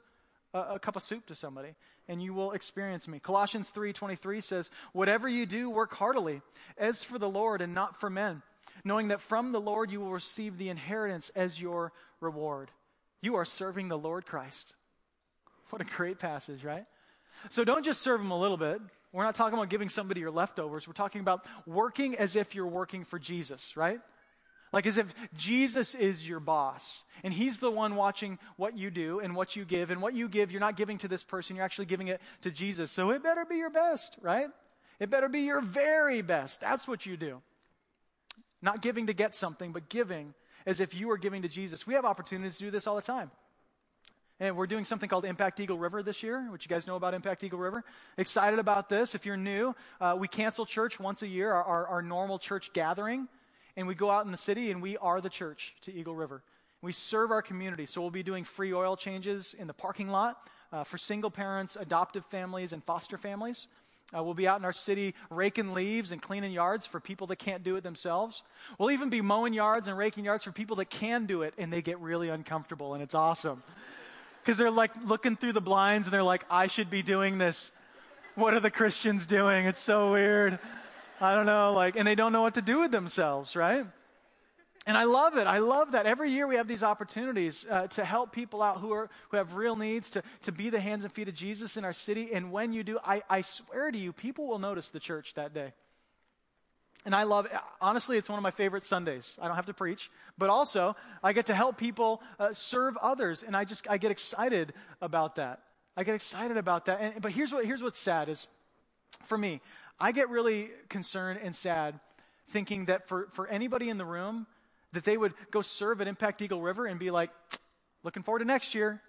a, 0.54 0.60
a 0.60 0.80
cup 0.80 0.98
of 0.98 1.02
soup 1.02 1.28
to 1.28 1.36
somebody 1.36 1.76
and 2.08 2.22
you 2.22 2.34
will 2.34 2.52
experience 2.52 3.08
me. 3.08 3.20
Colossians 3.20 3.72
3:23 3.72 4.42
says, 4.42 4.70
"Whatever 4.92 5.30
you 5.30 5.46
do, 5.46 5.70
work 5.70 5.94
heartily, 5.94 6.42
as 6.78 7.06
for 7.06 7.18
the 7.18 7.30
Lord 7.30 7.62
and 7.62 7.74
not 7.74 7.96
for 7.96 8.10
men, 8.10 8.42
knowing 8.84 9.10
that 9.10 9.22
from 9.22 9.54
the 9.54 9.62
Lord 9.62 9.92
you 9.92 10.02
will 10.02 10.12
receive 10.12 10.58
the 10.58 10.68
inheritance 10.68 11.30
as 11.36 11.62
your 11.62 11.94
reward." 12.20 12.70
You 13.22 13.36
are 13.36 13.46
serving 13.46 13.88
the 13.88 13.98
Lord 13.98 14.26
Christ. 14.26 14.76
What 15.70 15.82
a 15.82 15.86
great 15.86 16.20
passage, 16.20 16.66
right? 16.66 16.86
So 17.50 17.64
don't 17.64 17.84
just 17.84 18.02
serve 18.02 18.20
them 18.20 18.32
a 18.32 18.40
little 18.40 18.58
bit. 18.58 18.82
We're 19.14 19.24
not 19.24 19.36
talking 19.36 19.58
about 19.58 19.70
giving 19.70 19.90
somebody 19.90 20.22
your 20.22 20.32
leftovers. 20.32 20.88
We're 20.88 20.94
talking 20.94 21.22
about 21.22 21.46
working 21.66 22.16
as 22.16 22.36
if 22.36 22.56
you're 22.56 22.68
working 22.68 23.04
for 23.04 23.20
Jesus, 23.20 23.76
right? 23.76 24.00
Like 24.72 24.86
as 24.86 24.98
if 24.98 25.14
Jesus 25.36 25.96
is 25.96 26.28
your 26.28 26.40
boss 26.40 27.04
and 27.24 27.34
he's 27.34 27.60
the 27.60 27.70
one 27.70 27.96
watching 27.96 28.40
what 28.56 28.78
you 28.78 28.90
do 28.90 29.20
and 29.20 29.36
what 29.36 29.56
you 29.56 29.66
give. 29.66 29.92
And 29.92 30.02
what 30.02 30.14
you 30.14 30.30
give, 30.30 30.52
you're 30.52 30.62
not 30.62 30.78
giving 30.78 30.98
to 31.00 31.10
this 31.10 31.24
person, 31.24 31.56
you're 31.56 31.66
actually 31.66 31.88
giving 31.88 32.08
it 32.08 32.22
to 32.44 32.52
Jesus. 32.52 32.90
So 32.90 33.12
it 33.12 33.22
better 33.22 33.44
be 33.44 33.58
your 33.58 33.70
best, 33.70 34.16
right? 34.22 34.48
It 35.00 35.10
better 35.10 35.28
be 35.28 35.42
your 35.42 35.62
very 35.62 36.22
best. 36.22 36.62
That's 36.62 36.88
what 36.88 37.06
you 37.06 37.18
do. 37.18 37.42
Not 38.62 38.82
giving 38.82 39.08
to 39.08 39.14
get 39.14 39.36
something, 39.36 39.74
but 39.74 39.90
giving 39.90 40.34
as 40.66 40.80
if 40.80 40.94
you 40.94 41.12
are 41.12 41.18
giving 41.18 41.42
to 41.42 41.50
Jesus. 41.50 41.86
We 41.86 41.96
have 41.96 42.06
opportunities 42.06 42.58
to 42.60 42.66
do 42.66 42.72
this 42.72 42.88
all 42.88 42.96
the 42.96 43.02
time. 43.02 43.32
And 44.42 44.58
we're 44.58 44.68
doing 44.68 44.86
something 44.86 45.08
called 45.08 45.24
Impact 45.24 45.60
Eagle 45.60 45.78
River 45.78 46.02
this 46.02 46.24
year, 46.24 46.48
which 46.50 46.66
you 46.66 46.70
guys 46.70 46.88
know 46.88 46.96
about 46.96 47.14
Impact 47.14 47.44
Eagle 47.44 47.60
River. 47.60 47.84
Excited 48.18 48.58
about 48.58 48.90
this. 48.90 49.14
If 49.14 49.24
you're 49.24 49.38
new, 49.38 49.76
uh, 50.02 50.18
we 50.18 50.28
cancel 50.28 50.66
church 50.66 51.00
once 51.00 51.22
a 51.22 51.28
year, 51.28 51.54
our, 51.54 51.64
our, 51.64 51.88
our 51.88 52.02
normal 52.02 52.40
church 52.40 52.74
gathering 52.74 53.28
and 53.78 53.88
we 53.88 53.96
go 53.96 54.10
out 54.10 54.26
in 54.26 54.32
the 54.32 54.38
city 54.38 54.72
and 54.72 54.82
we 54.82 54.98
are 54.98 55.22
the 55.22 55.30
church 55.30 55.76
to 55.82 55.94
Eagle 55.94 56.16
River. 56.16 56.42
We 56.82 56.92
serve 56.92 57.30
our 57.32 57.44
community. 57.44 57.86
So 57.86 58.02
we'll 58.02 58.10
be 58.10 58.24
doing 58.24 58.44
free 58.44 58.74
oil 58.74 58.98
changes 58.98 59.54
in 59.58 59.68
the 59.68 59.74
parking 59.74 60.10
lot 60.10 60.38
uh, 60.74 60.84
for 60.86 60.98
single 60.98 61.30
parents, 61.30 61.78
adoptive 61.80 62.26
families, 62.26 62.74
and 62.74 62.84
foster 62.84 63.20
families. 63.20 63.68
Uh, 64.16 64.24
we'll 64.24 64.34
be 64.34 64.48
out 64.48 64.60
in 64.60 64.66
our 64.66 64.74
city 64.74 65.14
raking 65.30 65.74
leaves 65.74 66.12
and 66.12 66.22
cleaning 66.22 66.52
yards 66.52 66.86
for 66.86 67.00
people 67.00 67.28
that 67.28 67.38
can't 67.38 67.64
do 67.64 67.76
it 67.76 67.84
themselves. 67.84 68.44
We'll 68.78 68.92
even 68.92 69.10
be 69.10 69.22
mowing 69.22 69.54
yards 69.54 69.88
and 69.88 69.96
raking 69.96 70.26
yards 70.26 70.44
for 70.44 70.52
people 70.52 70.78
that 70.78 70.90
can 70.90 71.28
do 71.28 71.44
it 71.44 71.54
and 71.58 71.72
they 71.72 71.82
get 71.82 72.00
really 72.00 72.30
uncomfortable 72.30 72.94
and 72.94 73.04
it's 73.04 73.16
awesome. 73.16 73.64
Because 74.42 74.58
they're 74.58 74.72
like 74.72 74.92
looking 75.06 75.36
through 75.36 75.54
the 75.54 75.62
blinds 75.62 76.08
and 76.08 76.14
they're 76.14 76.24
like, 76.24 76.46
I 76.50 76.68
should 76.68 76.90
be 76.90 77.04
doing 77.04 77.38
this. 77.38 77.72
What 78.36 78.54
are 78.54 78.60
the 78.60 78.72
Christians 78.72 79.26
doing? 79.26 79.66
It's 79.66 79.80
so 79.80 80.12
weird. 80.12 80.58
I 81.20 81.36
don't 81.36 81.46
know, 81.46 81.74
like, 81.74 81.96
and 81.96 82.08
they 82.08 82.16
don't 82.16 82.34
know 82.34 82.42
what 82.42 82.56
to 82.56 82.62
do 82.62 82.80
with 82.80 82.92
themselves, 82.92 83.56
right? 83.56 83.86
And 84.88 84.98
I 84.98 85.04
love 85.04 85.38
it. 85.38 85.46
I 85.46 85.60
love 85.60 85.92
that. 85.92 86.08
Every 86.08 86.32
year 86.32 86.48
we 86.48 86.56
have 86.56 86.68
these 86.68 86.82
opportunities 86.82 87.68
uh, 87.70 87.86
to 87.88 88.04
help 88.04 88.32
people 88.32 88.64
out 88.64 88.80
who, 88.80 88.92
are, 88.94 89.10
who 89.30 89.38
have 89.38 89.56
real 89.56 89.76
needs, 89.76 90.10
to, 90.12 90.24
to 90.42 90.52
be 90.52 90.72
the 90.72 90.80
hands 90.80 91.04
and 91.04 91.14
feet 91.14 91.28
of 91.28 91.36
Jesus 91.36 91.78
in 91.78 91.86
our 91.86 91.94
city. 91.94 92.34
And 92.34 92.52
when 92.52 92.74
you 92.74 92.84
do, 92.84 92.98
I, 93.06 93.22
I 93.30 93.42
swear 93.42 93.92
to 93.92 93.98
you, 93.98 94.12
people 94.12 94.48
will 94.48 94.58
notice 94.58 94.90
the 94.90 95.00
church 95.00 95.36
that 95.36 95.54
day. 95.54 95.74
And 97.06 97.16
I 97.16 97.24
love, 97.24 97.48
honestly, 97.80 98.18
it's 98.18 98.30
one 98.30 98.38
of 98.38 98.44
my 98.44 98.52
favorite 98.52 98.84
Sundays. 98.84 99.38
I 99.42 99.48
don't 99.48 99.56
have 99.56 99.66
to 99.66 99.74
preach, 99.74 100.12
but 100.38 100.50
also 100.50 100.96
I 101.24 101.34
get 101.34 101.48
to 101.48 101.56
help 101.56 101.78
people 101.78 102.22
uh, 102.40 102.54
serve 102.54 102.96
others. 102.98 103.44
And 103.44 103.58
I 103.58 103.66
just, 103.66 103.90
I 103.90 103.98
get 103.98 104.12
excited 104.12 104.74
about 105.02 105.36
that. 105.36 105.62
I 105.98 106.04
get 106.04 106.16
excited 106.16 106.58
about 106.58 106.86
that. 106.86 107.00
And, 107.02 107.22
but 107.22 107.32
here's 107.32 107.52
what, 107.52 107.66
here's 107.66 107.82
what's 107.82 108.00
sad 108.00 108.30
is 108.30 108.48
for 109.26 109.38
me, 109.38 109.62
I 110.00 110.12
get 110.12 110.30
really 110.30 110.70
concerned 110.90 111.40
and 111.44 111.56
sad 111.56 112.00
thinking 112.50 112.86
that 112.86 113.08
for, 113.08 113.28
for 113.32 113.48
anybody 113.48 113.90
in 113.90 113.98
the 113.98 114.06
room, 114.06 114.46
that 114.94 115.04
they 115.04 115.18
would 115.18 115.34
go 115.52 115.62
serve 115.62 116.02
at 116.02 116.08
Impact 116.08 116.42
Eagle 116.42 116.62
River 116.62 116.86
and 116.86 117.00
be 117.00 117.12
like, 117.12 117.32
looking 118.04 118.24
forward 118.24 118.40
to 118.40 118.46
next 118.46 118.76
year. 118.76 119.02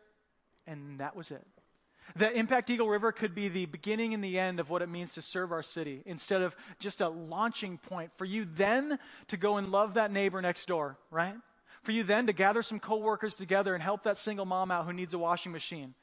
And 0.66 1.00
that 1.00 1.16
was 1.16 1.30
it. 1.30 1.44
That 2.16 2.34
Impact 2.34 2.68
Eagle 2.68 2.88
River 2.88 3.10
could 3.10 3.34
be 3.34 3.48
the 3.48 3.66
beginning 3.66 4.12
and 4.12 4.22
the 4.22 4.38
end 4.38 4.60
of 4.60 4.68
what 4.68 4.82
it 4.82 4.88
means 4.88 5.14
to 5.14 5.22
serve 5.22 5.50
our 5.50 5.62
city 5.62 6.02
instead 6.04 6.42
of 6.42 6.54
just 6.78 7.00
a 7.00 7.08
launching 7.08 7.78
point 7.78 8.12
for 8.18 8.24
you 8.24 8.44
then 8.44 8.98
to 9.28 9.36
go 9.36 9.56
and 9.56 9.70
love 9.70 9.94
that 9.94 10.12
neighbor 10.12 10.42
next 10.42 10.66
door, 10.66 10.98
right? 11.10 11.34
For 11.82 11.92
you 11.92 12.02
then 12.04 12.26
to 12.26 12.32
gather 12.32 12.62
some 12.62 12.80
coworkers 12.80 13.34
together 13.34 13.74
and 13.74 13.82
help 13.82 14.02
that 14.02 14.18
single 14.18 14.44
mom 14.44 14.70
out 14.70 14.84
who 14.86 14.92
needs 14.92 15.14
a 15.14 15.18
washing 15.18 15.52
machine. 15.52 15.94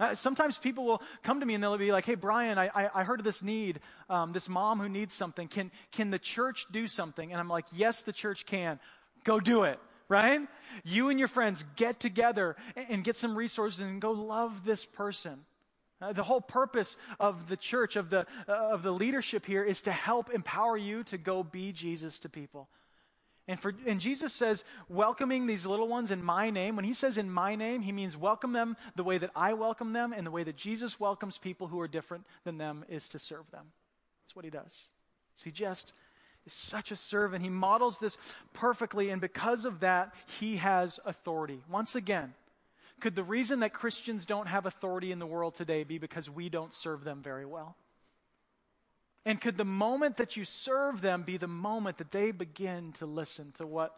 Uh, 0.00 0.14
sometimes 0.14 0.58
people 0.58 0.84
will 0.84 1.02
come 1.22 1.40
to 1.40 1.46
me 1.46 1.54
and 1.54 1.62
they'll 1.62 1.76
be 1.76 1.92
like, 1.92 2.06
hey, 2.06 2.14
Brian, 2.14 2.56
I, 2.56 2.70
I, 2.74 2.90
I 2.94 3.04
heard 3.04 3.18
of 3.20 3.24
this 3.24 3.42
need, 3.42 3.80
um, 4.08 4.32
this 4.32 4.48
mom 4.48 4.78
who 4.78 4.88
needs 4.88 5.14
something. 5.14 5.48
Can, 5.48 5.72
can 5.92 6.10
the 6.10 6.18
church 6.18 6.66
do 6.70 6.86
something? 6.86 7.32
And 7.32 7.40
I'm 7.40 7.48
like, 7.48 7.66
yes, 7.72 8.02
the 8.02 8.12
church 8.12 8.46
can. 8.46 8.78
Go 9.24 9.40
do 9.40 9.64
it, 9.64 9.80
right? 10.08 10.40
You 10.84 11.08
and 11.08 11.18
your 11.18 11.28
friends 11.28 11.64
get 11.74 11.98
together 11.98 12.56
and, 12.76 12.86
and 12.90 13.04
get 13.04 13.16
some 13.16 13.36
resources 13.36 13.80
and 13.80 14.00
go 14.00 14.12
love 14.12 14.64
this 14.64 14.86
person. 14.86 15.40
Uh, 16.00 16.12
the 16.12 16.22
whole 16.22 16.40
purpose 16.40 16.96
of 17.18 17.48
the 17.48 17.56
church, 17.56 17.96
of 17.96 18.08
the, 18.08 18.26
uh, 18.48 18.52
of 18.52 18.82
the 18.82 18.92
leadership 18.92 19.44
here, 19.44 19.64
is 19.64 19.82
to 19.82 19.90
help 19.90 20.30
empower 20.30 20.76
you 20.76 21.02
to 21.04 21.18
go 21.18 21.42
be 21.42 21.72
Jesus 21.72 22.20
to 22.20 22.28
people. 22.28 22.68
And, 23.48 23.58
for, 23.58 23.74
and 23.86 23.98
Jesus 23.98 24.32
says, 24.32 24.62
welcoming 24.88 25.46
these 25.46 25.66
little 25.66 25.88
ones 25.88 26.10
in 26.10 26.22
my 26.22 26.50
name. 26.50 26.76
When 26.76 26.84
he 26.84 26.92
says 26.92 27.16
in 27.16 27.30
my 27.30 27.56
name, 27.56 27.80
he 27.80 27.92
means 27.92 28.16
welcome 28.16 28.52
them 28.52 28.76
the 28.94 29.02
way 29.02 29.18
that 29.18 29.30
I 29.34 29.54
welcome 29.54 29.92
them, 29.92 30.12
and 30.12 30.26
the 30.26 30.30
way 30.30 30.44
that 30.44 30.56
Jesus 30.56 31.00
welcomes 31.00 31.38
people 31.38 31.66
who 31.66 31.80
are 31.80 31.88
different 31.88 32.26
than 32.44 32.58
them 32.58 32.84
is 32.88 33.08
to 33.08 33.18
serve 33.18 33.50
them. 33.50 33.64
That's 34.22 34.36
what 34.36 34.44
he 34.44 34.50
does. 34.50 34.88
So 35.34 35.44
he 35.44 35.50
just 35.50 35.94
is 36.46 36.52
such 36.52 36.90
a 36.92 36.96
servant. 36.96 37.42
He 37.42 37.48
models 37.48 37.98
this 37.98 38.18
perfectly, 38.52 39.08
and 39.08 39.20
because 39.20 39.64
of 39.64 39.80
that, 39.80 40.14
he 40.38 40.56
has 40.56 41.00
authority. 41.06 41.62
Once 41.70 41.94
again, 41.94 42.34
could 43.00 43.14
the 43.14 43.22
reason 43.22 43.60
that 43.60 43.72
Christians 43.72 44.26
don't 44.26 44.46
have 44.46 44.66
authority 44.66 45.12
in 45.12 45.18
the 45.18 45.26
world 45.26 45.54
today 45.54 45.84
be 45.84 45.98
because 45.98 46.28
we 46.28 46.48
don't 46.48 46.74
serve 46.74 47.04
them 47.04 47.22
very 47.22 47.46
well? 47.46 47.76
And 49.24 49.40
could 49.40 49.58
the 49.58 49.64
moment 49.64 50.16
that 50.16 50.36
you 50.36 50.44
serve 50.44 51.00
them 51.02 51.22
be 51.22 51.36
the 51.36 51.46
moment 51.46 51.98
that 51.98 52.10
they 52.10 52.30
begin 52.30 52.92
to 52.92 53.06
listen 53.06 53.52
to 53.58 53.66
what 53.66 53.94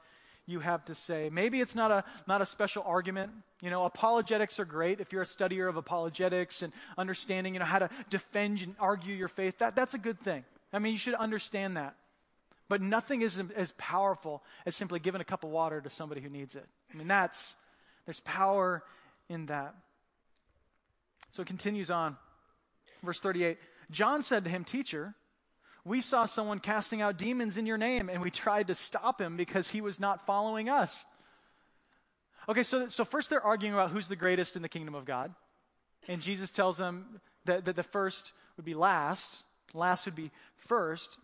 you 0.47 0.61
have 0.61 0.85
to 0.87 0.95
say? 0.95 1.31
Maybe 1.31 1.61
it's 1.61 1.77
not 1.77 1.91
a, 1.91 2.05
not 2.27 2.43
a 2.43 2.47
special 2.47 2.83
argument. 2.85 3.31
You 3.61 3.71
know, 3.71 3.85
apologetics 3.85 4.59
are 4.59 4.65
great 4.65 5.01
if 5.01 5.13
you're 5.13 5.23
a 5.23 5.27
studier 5.27 5.69
of 5.69 5.77
apologetics 5.77 6.63
and 6.63 6.73
understanding, 6.99 7.55
you 7.55 7.61
know, 7.61 7.67
how 7.67 7.79
to 7.79 7.91
defend 8.09 8.63
and 8.63 8.75
argue 8.81 9.15
your 9.15 9.29
faith. 9.29 9.59
That, 9.59 9.77
that's 9.77 9.95
a 9.95 9.99
good 9.99 10.19
thing. 10.21 10.45
I 10.73 10.81
mean, 10.81 10.93
you 10.93 10.99
should 10.99 11.15
understand 11.15 11.77
that. 11.77 11.95
But 12.69 12.81
nothing 12.81 13.23
is 13.23 13.43
as 13.57 13.73
powerful 13.79 14.43
as 14.65 14.77
simply 14.77 15.01
giving 15.01 15.21
a 15.21 15.25
cup 15.25 15.45
of 15.45 15.51
water 15.51 15.81
to 15.81 15.91
somebody 15.91 16.21
who 16.21 16.29
needs 16.29 16.55
it. 16.55 16.67
I 16.93 16.97
mean, 16.97 17.09
that's, 17.09 17.57
there's 18.11 18.18
power 18.18 18.83
in 19.29 19.46
that. 19.46 19.73
So 21.31 21.42
it 21.42 21.46
continues 21.46 21.92
on. 21.92 22.16
Verse 23.05 23.20
38 23.20 23.57
John 23.92 24.25
said 24.25 24.42
to 24.42 24.51
him, 24.51 24.64
Teacher, 24.64 25.14
we 25.85 26.01
saw 26.01 26.27
someone 26.27 26.59
casting 26.59 27.03
out 27.03 27.18
demons 27.18 27.57
in 27.57 27.66
your 27.66 27.79
name, 27.79 28.09
and 28.09 28.20
we 28.20 28.33
tried 28.33 28.66
to 28.66 28.75
stop 28.75 29.20
him 29.20 29.37
because 29.37 29.68
he 29.68 29.81
was 29.81 30.01
not 30.01 30.27
following 30.27 30.68
us. 30.68 31.05
Okay, 32.49 32.64
so, 32.64 32.88
so 32.88 33.05
first 33.05 33.31
they're 33.31 33.44
arguing 33.44 33.75
about 33.75 33.92
who's 33.92 34.09
the 34.09 34.16
greatest 34.16 34.57
in 34.57 34.62
the 34.62 34.68
kingdom 34.68 34.96
of 34.96 35.05
God. 35.05 35.33
And 36.09 36.20
Jesus 36.20 36.51
tells 36.51 36.79
them 36.79 37.20
that, 37.44 37.66
that 37.66 37.77
the 37.77 37.85
first 37.85 38.33
would 38.57 38.66
be 38.66 38.75
last, 38.75 39.44
last 39.73 40.05
would 40.07 40.16
be 40.16 40.33
first. 40.57 41.16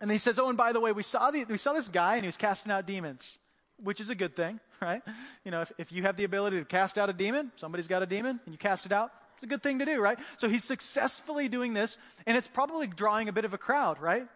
And 0.00 0.08
he 0.08 0.18
says, 0.18 0.38
Oh, 0.38 0.50
and 0.50 0.56
by 0.56 0.70
the 0.70 0.78
way, 0.78 0.92
we 0.92 1.02
saw, 1.02 1.32
the, 1.32 1.44
we 1.46 1.58
saw 1.58 1.72
this 1.72 1.88
guy 1.88 2.14
and 2.14 2.22
he 2.22 2.28
was 2.28 2.36
casting 2.36 2.70
out 2.70 2.86
demons, 2.86 3.40
which 3.82 4.00
is 4.00 4.08
a 4.08 4.14
good 4.14 4.36
thing, 4.36 4.60
right? 4.80 5.02
You 5.44 5.50
know, 5.50 5.62
if, 5.62 5.72
if 5.78 5.92
you 5.92 6.02
have 6.02 6.16
the 6.16 6.24
ability 6.24 6.58
to 6.58 6.64
cast 6.64 6.98
out 6.98 7.08
a 7.08 7.12
demon, 7.12 7.52
somebody's 7.56 7.86
got 7.86 8.02
a 8.02 8.06
demon, 8.06 8.40
and 8.44 8.54
you 8.54 8.58
cast 8.58 8.86
it 8.86 8.92
out, 8.92 9.10
it's 9.34 9.42
a 9.42 9.46
good 9.46 9.62
thing 9.62 9.80
to 9.80 9.84
do, 9.84 10.00
right? 10.00 10.18
So 10.38 10.48
he's 10.48 10.64
successfully 10.64 11.48
doing 11.48 11.74
this, 11.74 11.98
and 12.26 12.36
it's 12.36 12.48
probably 12.48 12.86
drawing 12.86 13.28
a 13.28 13.32
bit 13.32 13.44
of 13.44 13.52
a 13.52 13.58
crowd, 13.58 14.00
right? 14.00 14.26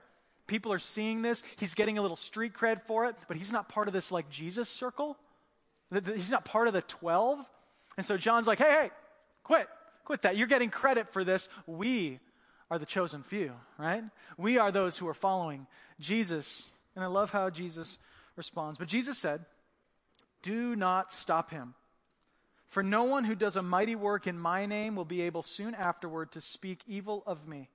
People 0.46 0.72
are 0.72 0.78
seeing 0.78 1.22
this. 1.22 1.42
He's 1.56 1.74
getting 1.74 1.96
a 1.96 2.02
little 2.02 2.16
street 2.16 2.54
cred 2.54 2.82
for 2.82 3.06
it, 3.06 3.14
but 3.28 3.36
he's 3.36 3.52
not 3.52 3.68
part 3.68 3.88
of 3.88 3.94
this 3.94 4.10
like 4.10 4.28
Jesus 4.30 4.68
circle. 4.68 5.16
He's 5.90 6.30
not 6.30 6.44
part 6.44 6.68
of 6.68 6.74
the 6.74 6.82
12. 6.82 7.38
And 7.96 8.04
so 8.04 8.16
John's 8.16 8.46
like, 8.46 8.58
hey, 8.58 8.70
hey, 8.70 8.90
quit. 9.44 9.68
Quit 10.04 10.22
that. 10.22 10.36
You're 10.36 10.48
getting 10.48 10.70
credit 10.70 11.12
for 11.12 11.24
this. 11.24 11.48
We 11.66 12.18
are 12.70 12.78
the 12.78 12.86
chosen 12.86 13.22
few, 13.22 13.52
right? 13.78 14.02
We 14.36 14.58
are 14.58 14.72
those 14.72 14.98
who 14.98 15.08
are 15.08 15.14
following 15.14 15.66
Jesus. 15.98 16.72
And 16.94 17.04
I 17.04 17.08
love 17.08 17.30
how 17.30 17.50
Jesus 17.50 17.98
responds. 18.36 18.78
But 18.78 18.88
Jesus 18.88 19.18
said, 19.18 19.44
Do 20.42 20.76
not 20.76 21.12
stop 21.12 21.50
him. 21.50 21.74
For 22.68 22.82
no 22.82 23.04
one 23.04 23.24
who 23.24 23.34
does 23.34 23.56
a 23.56 23.62
mighty 23.62 23.96
work 23.96 24.26
in 24.26 24.38
my 24.38 24.64
name 24.64 24.94
will 24.94 25.04
be 25.04 25.22
able 25.22 25.42
soon 25.42 25.74
afterward 25.74 26.32
to 26.32 26.40
speak 26.40 26.82
evil 26.86 27.22
of 27.26 27.48
me. 27.48 27.68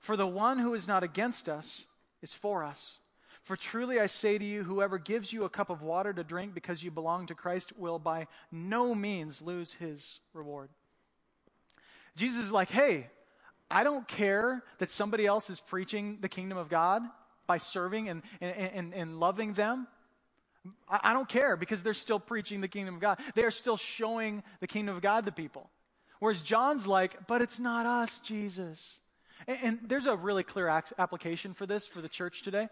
For 0.00 0.16
the 0.16 0.26
one 0.26 0.58
who 0.58 0.74
is 0.74 0.86
not 0.86 1.02
against 1.02 1.48
us 1.48 1.86
is 2.20 2.34
for 2.34 2.62
us. 2.62 2.98
For 3.42 3.56
truly 3.56 3.98
I 3.98 4.06
say 4.06 4.36
to 4.36 4.44
you, 4.44 4.62
whoever 4.62 4.98
gives 4.98 5.32
you 5.32 5.44
a 5.44 5.48
cup 5.48 5.70
of 5.70 5.80
water 5.80 6.12
to 6.12 6.22
drink 6.22 6.52
because 6.52 6.82
you 6.82 6.90
belong 6.90 7.26
to 7.26 7.34
Christ 7.34 7.72
will 7.78 7.98
by 7.98 8.26
no 8.52 8.94
means 8.94 9.40
lose 9.40 9.72
his 9.72 10.20
reward. 10.34 10.68
Jesus 12.14 12.44
is 12.44 12.52
like, 12.52 12.68
hey, 12.68 13.08
I 13.70 13.84
don't 13.84 14.06
care 14.06 14.62
that 14.78 14.90
somebody 14.90 15.24
else 15.24 15.48
is 15.48 15.60
preaching 15.60 16.18
the 16.20 16.28
kingdom 16.28 16.58
of 16.58 16.68
God 16.68 17.02
by 17.46 17.56
serving 17.56 18.10
and, 18.10 18.22
and, 18.42 18.54
and, 18.54 18.94
and 18.94 19.20
loving 19.20 19.54
them. 19.54 19.86
I, 20.88 21.12
don't 21.12 21.28
care 21.28 21.56
because 21.56 21.82
they're 21.82 21.94
still 21.94 22.20
preaching 22.20 22.60
the 22.60 22.68
kingdom 22.68 22.96
of 22.96 23.00
God. 23.00 23.20
They 23.34 23.44
are 23.44 23.50
still 23.50 23.76
showing 23.76 24.42
the 24.60 24.66
kingdom 24.66 24.94
of 24.96 25.02
God 25.02 25.26
to 25.26 25.32
people. 25.32 25.70
Whereas 26.20 26.42
John's 26.42 26.86
like, 26.86 27.26
but 27.26 27.42
it's 27.42 27.60
not 27.60 27.86
us, 27.86 28.20
Jesus. 28.20 28.98
And, 29.46 29.58
and 29.62 29.78
there's 29.84 30.06
a 30.06 30.16
really 30.16 30.42
clear 30.42 30.68
application 30.68 31.54
for 31.54 31.66
this 31.66 31.86
for 31.86 32.00
the 32.00 32.08
church 32.08 32.42
today. 32.42 32.68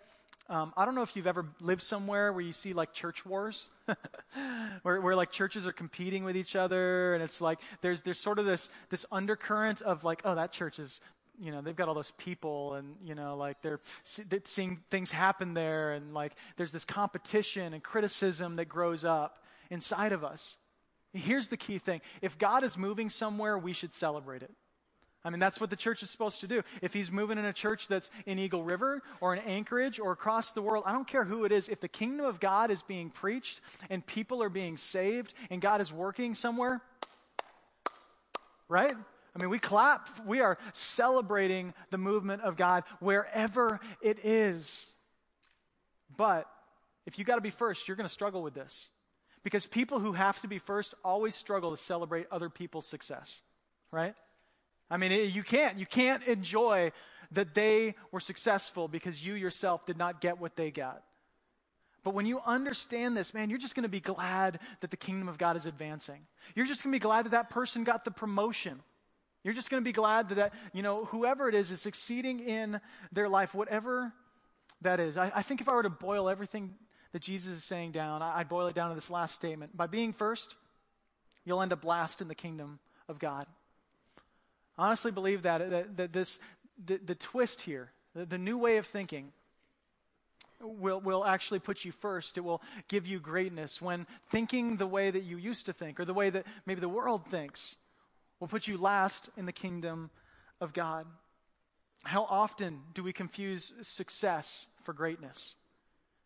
Um, 0.49 0.73
I 0.77 0.85
don't 0.85 0.95
know 0.95 1.03
if 1.03 1.17
you've 1.17 1.27
ever 1.27 1.47
lived 1.61 1.83
somewhere 1.83 2.33
where 2.33 2.43
you 2.43 2.53
see 2.53 2.73
like 2.73 2.93
church 2.93 3.27
wars, 3.27 3.67
where, 4.83 5.01
where 5.01 5.17
like 5.17 5.33
churches 5.33 5.67
are 5.67 5.73
competing 5.73 6.23
with 6.23 6.37
each 6.37 6.55
other, 6.55 7.15
and 7.15 7.23
it's 7.23 7.41
like 7.41 7.59
there's 7.81 8.03
there's 8.03 8.21
sort 8.21 8.39
of 8.39 8.47
this 8.47 8.71
this 8.89 9.05
undercurrent 9.11 9.83
of 9.83 10.05
like, 10.05 10.23
oh, 10.25 10.37
that 10.37 10.53
church 10.53 10.79
is 10.79 11.01
you 11.41 11.51
know 11.51 11.61
they've 11.61 11.77
got 11.77 11.89
all 11.89 11.95
those 11.95 12.13
people 12.19 12.75
and 12.75 12.97
you 13.03 13.15
know 13.15 13.37
like 13.37 13.61
they're 13.63 13.81
seeing 14.03 14.81
things 14.91 15.11
happen 15.11 15.55
there 15.55 15.93
and 15.93 16.15
like 16.15 16.33
there's 16.57 16.73
this 16.73 16.85
competition 16.85 17.75
and 17.75 17.83
criticism 17.83 18.57
that 18.57 18.67
grows 18.67 19.05
up 19.05 19.43
inside 19.71 20.13
of 20.13 20.25
us 20.25 20.57
here's 21.13 21.49
the 21.49 21.57
key 21.57 21.79
thing 21.79 22.01
if 22.23 22.39
god 22.39 22.65
is 22.65 22.77
moving 22.77 23.11
somewhere 23.11 23.59
we 23.59 23.73
should 23.73 23.93
celebrate 23.93 24.43
it 24.43 24.53
I 25.27 25.31
mean, 25.31 25.41
that's 25.41 25.61
what 25.61 25.71
the 25.71 25.77
church 25.77 26.05
is 26.05 26.11
supposed 26.11 26.39
to 26.43 26.47
do. 26.47 26.63
If 26.83 26.95
he's 26.95 27.11
moving 27.11 27.37
in 27.37 27.45
a 27.47 27.53
church 27.53 27.89
that's 27.89 28.11
in 28.27 28.39
Eagle 28.39 28.63
River 28.63 29.03
or 29.21 29.35
in 29.35 29.43
Anchorage 29.43 29.99
or 29.99 30.13
across 30.13 30.53
the 30.53 30.63
world, 30.63 30.85
I 30.87 30.93
don't 30.93 31.09
care 31.09 31.25
who 31.25 31.45
it 31.45 31.51
is. 31.51 31.69
If 31.69 31.81
the 31.81 31.89
kingdom 31.89 32.25
of 32.25 32.39
God 32.39 32.71
is 32.71 32.83
being 32.83 33.11
preached 33.11 33.61
and 33.91 34.07
people 34.07 34.41
are 34.41 34.49
being 34.49 34.77
saved 34.77 35.35
and 35.51 35.61
God 35.61 35.81
is 35.81 35.93
working 35.93 36.37
somewhere, 36.37 36.81
right? 38.69 38.93
I 39.37 39.39
mean, 39.39 39.51
we 39.51 39.59
clap. 39.59 40.09
We 40.27 40.41
are 40.41 40.57
celebrating 40.73 41.75
the 41.91 41.99
movement 41.99 42.41
of 42.41 42.57
God 42.57 42.85
wherever 43.01 43.81
it 44.01 44.25
is. 44.25 44.91
But 46.17 46.49
if 47.05 47.19
you 47.19 47.25
got 47.27 47.35
to 47.35 47.43
be 47.43 47.51
first, 47.51 47.87
you're 47.87 47.99
going 47.99 48.09
to 48.09 48.13
struggle 48.13 48.43
with 48.43 48.55
this. 48.55 48.89
Because 49.45 49.67
people 49.67 50.01
who 50.01 50.13
have 50.13 50.41
to 50.41 50.49
be 50.49 50.59
first 50.59 50.95
always 51.05 51.35
struggle 51.35 51.71
to 51.71 51.77
celebrate 51.77 52.27
other 52.33 52.49
people's 52.49 52.87
success, 52.87 53.43
right? 53.93 54.17
I 54.91 54.97
mean, 54.97 55.31
you 55.33 55.43
can't. 55.43 55.79
You 55.79 55.87
can't 55.87 56.25
enjoy 56.25 56.93
that 57.33 57.53
they 57.53 57.95
were 58.11 58.21
successful 58.21 58.89
because 58.89 59.25
you 59.25 59.35
yourself 59.35 59.85
did 59.85 59.99
not 59.99 60.23
get 60.23 60.41
what 60.41 60.57
they 60.57 60.71
got. 60.71 61.03
But 62.05 62.15
when 62.15 62.25
you 62.25 62.41
understand 62.47 63.17
this, 63.17 63.35
man, 63.35 63.51
you're 63.51 63.59
just 63.59 63.75
going 63.75 63.83
to 63.83 63.89
be 63.89 64.01
glad 64.01 64.61
that 64.81 64.91
the 64.91 64.97
kingdom 64.97 65.29
of 65.29 65.37
God 65.37 65.57
is 65.57 65.67
advancing. 65.67 66.21
You're 66.55 66.67
just 66.67 66.83
going 66.83 66.93
to 66.93 66.97
be 66.97 67.03
glad 67.03 67.27
that 67.27 67.33
that 67.33 67.51
person 67.51 67.85
got 67.85 68.05
the 68.05 68.11
promotion. 68.11 68.81
You're 69.47 69.55
just 69.55 69.71
going 69.71 69.81
to 69.81 69.85
be 69.85 69.93
glad 69.93 70.31
that, 70.31 70.53
you 70.73 70.83
know, 70.83 71.05
whoever 71.05 71.49
it 71.49 71.55
is 71.55 71.71
is 71.71 71.81
succeeding 71.81 72.41
in 72.41 72.81
their 73.13 73.29
life, 73.29 73.55
whatever 73.55 74.13
that 74.83 74.99
is. 74.99 75.17
I, 75.17 75.31
I 75.37 75.43
think 75.43 75.61
if 75.61 75.69
I 75.69 75.75
were 75.77 75.85
to 75.85 75.89
boil 75.89 76.29
everything 76.29 76.75
that 77.13 77.23
Jesus 77.23 77.59
is 77.59 77.63
saying 77.63 77.93
down, 77.93 78.23
I, 78.23 78.39
I'd 78.41 78.49
boil 78.49 78.67
it 78.67 78.75
down 78.75 78.89
to 78.89 78.97
this 78.97 79.09
last 79.09 79.37
statement. 79.37 79.77
By 79.77 79.87
being 79.87 80.13
first, 80.13 80.57
you'll 81.45 81.63
end 81.63 81.73
up 81.73 81.85
last 81.85 82.21
in 82.21 82.27
the 82.27 82.35
kingdom 82.35 82.81
of 83.09 83.21
God. 83.21 83.47
I 84.77 84.87
honestly 84.87 85.13
believe 85.13 85.43
that, 85.43 85.71
that, 85.71 85.97
that 85.97 86.13
this, 86.13 86.41
the, 86.85 86.97
the 86.97 87.15
twist 87.15 87.61
here, 87.61 87.93
the, 88.17 88.27
the 88.27 88.39
new 88.39 88.59
way 88.59 88.79
of 88.79 88.87
thinking, 88.87 89.31
will, 90.61 90.99
will 90.99 91.25
actually 91.25 91.61
put 91.61 91.85
you 91.85 91.93
first. 91.93 92.37
It 92.37 92.41
will 92.41 92.63
give 92.89 93.07
you 93.07 93.21
greatness 93.21 93.81
when 93.81 94.09
thinking 94.29 94.77
the 94.77 94.89
way 94.89 95.09
that 95.09 95.23
you 95.23 95.37
used 95.37 95.67
to 95.67 95.73
think 95.73 96.01
or 96.01 96.05
the 96.05 96.15
way 96.15 96.31
that 96.31 96.47
maybe 96.67 96.81
the 96.81 96.89
world 96.89 97.27
thinks 97.27 97.77
will 98.41 98.49
put 98.49 98.67
you 98.67 98.77
last 98.77 99.31
in 99.37 99.47
the 99.47 99.53
kingdom 99.53 100.11
of 100.61 100.73
God. 100.73 101.07
How 102.05 102.25
often 102.25 102.81
do 102.95 103.03
we 103.03 103.13
confuse 103.13 103.73
success 103.83 104.69
for 104.83 104.93
greatness? 104.93 105.57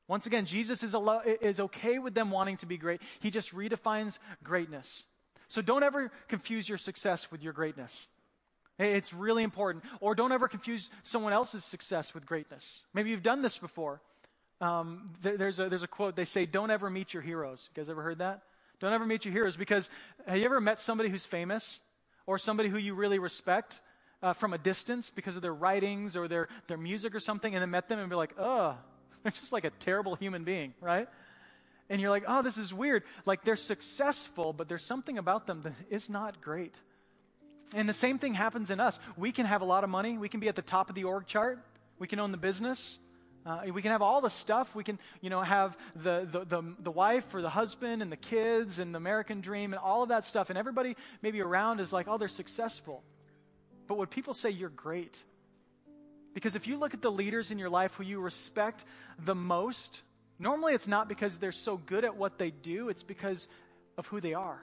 Once 0.09 0.27
again, 0.27 0.45
Jesus 0.45 0.83
is, 0.83 0.95
is 1.41 1.61
okay 1.61 1.99
with 1.99 2.15
them 2.15 2.31
wanting 2.31 2.57
to 2.59 2.67
be 2.67 2.77
great. 2.77 3.01
He 3.21 3.31
just 3.31 3.55
redefines 3.55 4.19
greatness. 4.43 5.05
So 5.47 5.63
don't 5.63 5.83
ever 5.83 6.11
confuse 6.29 6.69
your 6.69 6.79
success 6.79 7.31
with 7.31 7.43
your 7.43 7.53
greatness. 7.53 8.09
It's 8.79 9.13
really 9.13 9.43
important. 9.43 9.85
Or 10.01 10.15
don't 10.15 10.33
ever 10.33 10.49
confuse 10.49 10.91
someone 11.03 11.33
else's 11.33 11.65
success 11.65 12.15
with 12.15 12.27
greatness. 12.27 12.83
Maybe 12.93 13.11
you've 13.11 13.23
done 13.23 13.43
this 13.43 13.59
before. 13.59 14.01
Um, 14.61 15.11
there, 15.23 15.37
there's, 15.37 15.59
a, 15.59 15.69
there's 15.69 15.83
a 15.83 15.89
quote, 15.89 16.17
they 16.17 16.25
say, 16.25 16.45
don't 16.45 16.71
ever 16.71 16.91
meet 16.91 17.15
your 17.15 17.23
heroes. 17.23 17.71
You 17.71 17.81
guys 17.81 17.89
ever 17.89 18.03
heard 18.03 18.19
that? 18.19 18.43
Don't 18.81 18.93
ever 18.93 19.07
meet 19.07 19.25
your 19.25 19.33
heroes 19.33 19.57
because 19.57 19.91
have 20.27 20.39
you 20.39 20.45
ever 20.45 20.61
met 20.61 20.81
somebody 20.81 21.09
who's 21.09 21.27
famous 21.27 21.81
or 22.31 22.39
somebody 22.39 22.69
who 22.69 22.79
you 22.79 22.95
really 22.95 23.19
respect 23.19 23.81
uh, 24.23 24.33
from 24.33 24.53
a 24.53 24.59
distance 24.59 25.11
because 25.11 25.35
of 25.35 25.43
their 25.43 25.53
writings 25.53 26.15
or 26.15 26.29
their, 26.29 26.47
their 26.69 26.77
music 26.77 27.13
or 27.13 27.19
something, 27.19 27.57
and 27.57 27.61
then 27.61 27.73
met 27.73 27.89
them 27.89 27.99
and 27.99 28.09
be 28.09 28.15
like, 28.15 28.33
oh, 28.39 28.77
they're 29.25 29.33
just 29.33 29.53
like 29.53 29.65
a 29.65 29.71
terrible 29.71 30.15
human 30.15 30.45
being, 30.45 30.73
right? 30.81 31.09
And 31.89 32.01
you're 32.01 32.11
like, 32.11 32.23
oh, 32.29 32.41
this 32.43 32.57
is 32.57 32.73
weird. 32.73 33.03
Like 33.27 33.43
they're 33.43 33.57
successful, 33.57 34.53
but 34.53 34.69
there's 34.69 34.85
something 34.85 35.19
about 35.19 35.49
them 35.49 35.63
that 35.63 35.73
is 35.91 36.09
not 36.09 36.41
great. 36.41 36.81
And 37.75 37.89
the 37.89 37.93
same 37.93 38.17
thing 38.17 38.35
happens 38.35 38.71
in 38.71 38.79
us. 38.79 39.01
We 39.17 39.33
can 39.33 39.45
have 39.47 39.61
a 39.61 39.65
lot 39.65 39.83
of 39.83 39.91
money, 39.91 40.17
we 40.17 40.29
can 40.29 40.39
be 40.39 40.47
at 40.47 40.55
the 40.55 40.63
top 40.63 40.89
of 40.89 40.95
the 40.95 41.03
org 41.03 41.27
chart, 41.27 41.59
we 41.99 42.07
can 42.07 42.21
own 42.21 42.31
the 42.31 42.39
business. 42.39 43.01
Uh, 43.47 43.63
we 43.73 43.81
can 43.81 43.91
have 43.91 44.03
all 44.03 44.21
the 44.21 44.31
stuff. 44.31 44.75
We 44.75 44.85
can, 44.85 44.99
you 45.23 45.31
know, 45.31 45.41
have 45.41 45.77
the, 45.97 46.29
the, 46.31 46.45
the, 46.45 46.75
the, 46.81 46.91
wife 46.91 47.35
or 47.35 47.41
the 47.41 47.49
husband 47.49 48.03
and 48.03 48.13
the 48.13 48.17
kids 48.17 48.79
and 48.79 48.95
the 48.95 48.99
American 48.99 49.41
dream 49.41 49.73
and 49.73 49.81
all 49.81 50.03
of 50.03 50.11
that 50.11 50.27
stuff. 50.27 50.51
And 50.51 50.59
everybody 50.59 50.95
maybe 51.23 51.41
around 51.41 51.81
is 51.81 51.93
like, 51.93 52.07
oh, 52.07 52.19
they're 52.19 52.29
successful. 52.29 53.03
But 53.87 53.97
would 53.97 54.11
people 54.11 54.35
say 54.35 54.51
you're 54.51 54.69
great? 54.69 55.25
Because 56.35 56.55
if 56.55 56.67
you 56.67 56.77
look 56.77 56.93
at 56.93 57.01
the 57.01 57.11
leaders 57.11 57.51
in 57.51 57.59
your 57.59 57.71
life 57.71 57.95
who 57.95 58.05
you 58.05 58.21
respect 58.21 58.85
the 59.19 59.35
most, 59.35 60.03
normally 60.39 60.75
it's 60.75 60.87
not 60.87 61.09
because 61.09 61.39
they're 61.39 61.51
so 61.51 61.79
good 61.79 62.05
at 62.05 62.17
what 62.17 62.39
they 62.39 62.51
do, 62.51 62.91
it's 62.91 63.03
because 63.03 63.49
of 63.97 64.07
who 64.07 64.21
they 64.21 64.35
are 64.35 64.61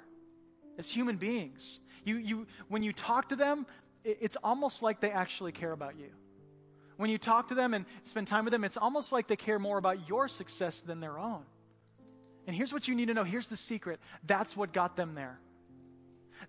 as 0.77 0.89
human 0.89 1.17
beings. 1.17 1.79
You, 2.05 2.17
you, 2.17 2.47
when 2.67 2.83
you 2.83 2.93
talk 2.93 3.29
to 3.29 3.35
them, 3.35 3.65
it's 4.03 4.37
almost 4.37 4.81
like 4.83 5.01
they 5.01 5.11
actually 5.11 5.51
care 5.51 5.71
about 5.71 5.97
you. 5.97 6.09
When 6.97 7.09
you 7.09 7.17
talk 7.17 7.49
to 7.49 7.55
them 7.55 7.73
and 7.73 7.85
spend 8.03 8.27
time 8.27 8.43
with 8.43 8.51
them, 8.51 8.63
it's 8.63 8.77
almost 8.77 9.11
like 9.11 9.27
they 9.27 9.35
care 9.35 9.59
more 9.59 9.77
about 9.77 10.09
your 10.09 10.27
success 10.27 10.79
than 10.79 10.99
their 10.99 11.17
own. 11.17 11.43
And 12.47 12.55
here's 12.55 12.73
what 12.73 12.87
you 12.87 12.95
need 12.95 13.07
to 13.07 13.13
know 13.13 13.23
here's 13.23 13.47
the 13.47 13.57
secret 13.57 13.99
that's 14.23 14.57
what 14.57 14.73
got 14.73 14.95
them 14.95 15.15
there. 15.15 15.39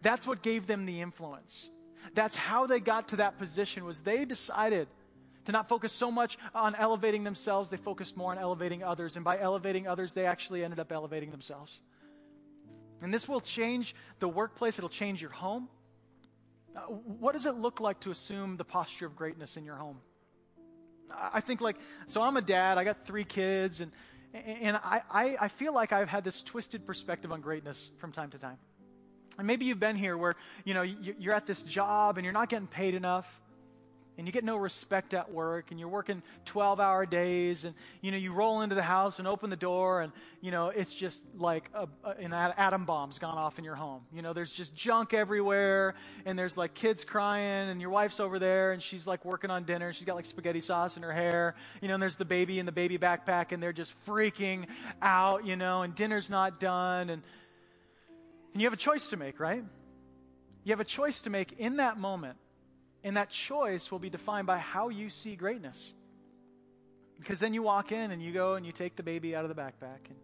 That's 0.02 0.26
what 0.26 0.42
gave 0.42 0.66
them 0.66 0.86
the 0.86 1.00
influence. 1.00 1.70
That's 2.14 2.36
how 2.36 2.66
they 2.66 2.80
got 2.80 3.08
to 3.08 3.16
that 3.16 3.38
position 3.38 3.84
was 3.84 4.00
they 4.00 4.24
decided 4.24 4.88
to 5.44 5.52
not 5.52 5.68
focus 5.68 5.92
so 5.92 6.10
much 6.10 6.38
on 6.54 6.74
elevating 6.74 7.24
themselves, 7.24 7.70
they 7.70 7.78
focused 7.78 8.16
more 8.16 8.30
on 8.30 8.38
elevating 8.38 8.82
others. 8.82 9.16
And 9.16 9.24
by 9.24 9.38
elevating 9.38 9.86
others, 9.86 10.12
they 10.12 10.26
actually 10.26 10.62
ended 10.62 10.78
up 10.78 10.92
elevating 10.92 11.30
themselves. 11.30 11.80
And 13.02 13.12
this 13.12 13.28
will 13.28 13.40
change 13.40 13.94
the 14.18 14.28
workplace, 14.28 14.78
it'll 14.78 14.88
change 14.88 15.22
your 15.22 15.30
home. 15.30 15.68
Uh, 16.76 16.80
what 16.80 17.32
does 17.32 17.46
it 17.46 17.54
look 17.54 17.80
like 17.80 18.00
to 18.00 18.10
assume 18.10 18.56
the 18.56 18.64
posture 18.64 19.06
of 19.06 19.16
greatness 19.16 19.56
in 19.56 19.64
your 19.64 19.76
home? 19.76 19.98
I 21.10 21.40
think 21.40 21.60
like, 21.60 21.76
so 22.06 22.22
I'm 22.22 22.36
a 22.36 22.42
dad, 22.42 22.78
I 22.78 22.84
got 22.84 23.06
three 23.06 23.24
kids, 23.24 23.80
and, 23.80 23.92
and 24.34 24.76
I, 24.76 25.02
I, 25.10 25.36
I 25.40 25.48
feel 25.48 25.72
like 25.72 25.92
I've 25.92 26.08
had 26.08 26.24
this 26.24 26.42
twisted 26.42 26.86
perspective 26.86 27.32
on 27.32 27.40
greatness 27.40 27.90
from 27.98 28.12
time 28.12 28.30
to 28.30 28.38
time. 28.38 28.58
And 29.38 29.46
maybe 29.46 29.64
you've 29.66 29.80
been 29.80 29.96
here 29.96 30.18
where, 30.18 30.34
you 30.64 30.74
know, 30.74 30.82
you're 30.82 31.34
at 31.34 31.46
this 31.46 31.62
job 31.62 32.18
and 32.18 32.24
you're 32.24 32.32
not 32.32 32.48
getting 32.48 32.66
paid 32.66 32.94
enough. 32.94 33.40
And 34.18 34.26
you 34.26 34.32
get 34.32 34.44
no 34.44 34.56
respect 34.56 35.14
at 35.14 35.32
work 35.32 35.70
and 35.70 35.78
you're 35.78 35.88
working 35.88 36.22
12 36.44 36.80
hour 36.80 37.06
days 37.06 37.64
and 37.64 37.74
you 38.02 38.10
know 38.10 38.16
you 38.16 38.32
roll 38.32 38.60
into 38.60 38.74
the 38.74 38.82
house 38.82 39.20
and 39.20 39.28
open 39.28 39.48
the 39.48 39.56
door 39.56 40.02
and 40.02 40.12
you 40.40 40.50
know 40.50 40.68
it's 40.68 40.92
just 40.92 41.22
like 41.36 41.70
a, 41.72 41.86
a, 42.04 42.10
an 42.18 42.32
atom 42.32 42.84
bomb's 42.84 43.18
gone 43.18 43.38
off 43.38 43.58
in 43.58 43.64
your 43.64 43.76
home. 43.76 44.02
You 44.12 44.20
know 44.22 44.32
there's 44.32 44.52
just 44.52 44.74
junk 44.74 45.14
everywhere 45.14 45.94
and 46.26 46.38
there's 46.38 46.56
like 46.56 46.74
kids 46.74 47.04
crying 47.04 47.70
and 47.70 47.80
your 47.80 47.90
wife's 47.90 48.18
over 48.18 48.38
there 48.38 48.72
and 48.72 48.82
she's 48.82 49.06
like 49.06 49.24
working 49.24 49.50
on 49.50 49.64
dinner 49.64 49.92
she's 49.92 50.04
got 50.04 50.16
like 50.16 50.24
spaghetti 50.24 50.60
sauce 50.60 50.96
in 50.96 51.02
her 51.02 51.12
hair 51.12 51.54
you 51.80 51.88
know 51.88 51.94
and 51.94 52.02
there's 52.02 52.16
the 52.16 52.24
baby 52.24 52.58
in 52.58 52.66
the 52.66 52.72
baby 52.72 52.98
backpack 52.98 53.52
and 53.52 53.62
they're 53.62 53.72
just 53.72 53.94
freaking 54.04 54.66
out 55.00 55.46
you 55.46 55.54
know 55.54 55.82
and 55.82 55.94
dinner's 55.94 56.28
not 56.28 56.58
done 56.58 57.08
and 57.08 57.22
and 58.52 58.62
you 58.62 58.66
have 58.66 58.72
a 58.72 58.76
choice 58.76 59.08
to 59.08 59.16
make 59.16 59.38
right? 59.38 59.62
You 60.64 60.72
have 60.72 60.80
a 60.80 60.84
choice 60.84 61.22
to 61.22 61.30
make 61.30 61.52
in 61.58 61.76
that 61.76 61.98
moment 61.98 62.36
and 63.04 63.16
that 63.16 63.30
choice 63.30 63.90
will 63.90 63.98
be 63.98 64.10
defined 64.10 64.46
by 64.46 64.58
how 64.58 64.88
you 64.88 65.10
see 65.10 65.36
greatness. 65.36 65.94
Because 67.18 67.40
then 67.40 67.54
you 67.54 67.62
walk 67.62 67.92
in 67.92 68.10
and 68.10 68.22
you 68.22 68.32
go 68.32 68.54
and 68.54 68.64
you 68.64 68.72
take 68.72 68.96
the 68.96 69.02
baby 69.02 69.34
out 69.34 69.44
of 69.44 69.54
the 69.54 69.60
backpack. 69.60 70.06
And, 70.08 70.16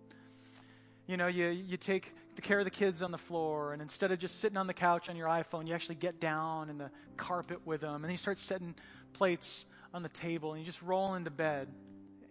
you 1.06 1.16
know, 1.16 1.26
you, 1.26 1.48
you 1.48 1.76
take 1.76 2.14
the 2.36 2.42
care 2.42 2.58
of 2.58 2.64
the 2.64 2.70
kids 2.70 3.02
on 3.02 3.10
the 3.10 3.18
floor. 3.18 3.72
And 3.72 3.82
instead 3.82 4.12
of 4.12 4.18
just 4.18 4.40
sitting 4.40 4.56
on 4.56 4.66
the 4.66 4.74
couch 4.74 5.08
on 5.08 5.16
your 5.16 5.28
iPhone, 5.28 5.66
you 5.66 5.74
actually 5.74 5.96
get 5.96 6.20
down 6.20 6.70
in 6.70 6.78
the 6.78 6.90
carpet 7.16 7.60
with 7.64 7.80
them. 7.80 7.96
And 7.96 8.04
then 8.04 8.12
you 8.12 8.16
start 8.16 8.38
setting 8.38 8.74
plates 9.12 9.66
on 9.92 10.02
the 10.02 10.08
table 10.08 10.52
and 10.52 10.60
you 10.60 10.66
just 10.66 10.82
roll 10.82 11.14
into 11.14 11.30
bed. 11.30 11.68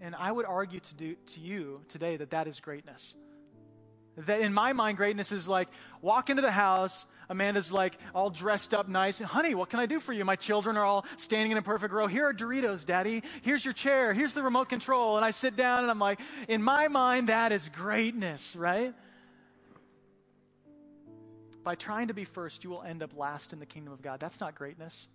And 0.02 0.16
I 0.16 0.32
would 0.32 0.46
argue 0.46 0.82
to, 0.82 0.94
do, 0.96 1.16
to 1.28 1.40
you 1.40 1.82
today 1.88 2.18
that 2.18 2.32
that 2.32 2.48
is 2.48 2.60
greatness. 2.60 3.16
That 4.16 4.42
in 4.42 4.54
my 4.54 4.74
mind, 4.74 4.98
greatness 4.98 5.32
is 5.32 5.48
like 5.48 5.70
walk 6.02 6.30
into 6.30 6.42
the 6.42 6.52
house, 6.52 7.06
Amanda's 7.30 7.72
like 7.72 7.98
all 8.14 8.30
dressed 8.30 8.74
up 8.74 8.88
nice. 8.88 9.20
Honey, 9.20 9.56
what 9.56 9.70
can 9.70 9.80
I 9.80 9.86
do 9.86 10.00
for 10.00 10.14
you? 10.14 10.24
My 10.24 10.36
children 10.36 10.78
are 10.78 10.84
all 10.84 11.06
standing 11.18 11.52
in 11.52 11.58
a 11.58 11.62
perfect 11.62 11.94
row. 11.94 12.08
Here 12.08 12.28
are 12.28 12.34
Doritos, 12.34 12.86
Daddy. 12.86 13.24
Here's 13.42 13.66
your 13.66 13.74
chair. 13.74 14.14
Here's 14.14 14.34
the 14.34 14.44
remote 14.44 14.70
control. 14.70 15.18
And 15.18 15.26
I 15.26 15.32
sit 15.32 15.56
down 15.56 15.82
and 15.82 15.90
I'm 15.90 16.00
like, 16.00 16.20
in 16.48 16.62
my 16.62 16.88
mind, 16.88 17.30
that 17.30 17.52
is 17.52 17.70
greatness, 17.70 18.56
right? 18.56 18.94
By 21.64 21.76
trying 21.76 22.10
to 22.10 22.14
be 22.14 22.26
first, 22.26 22.64
you 22.64 22.70
will 22.70 22.84
end 22.84 23.02
up 23.02 23.18
last 23.18 23.54
in 23.54 23.60
the 23.60 23.66
kingdom 23.66 23.94
of 23.94 24.02
God. 24.02 24.20
That's 24.20 24.40
not 24.40 24.54
greatness. 24.54 25.08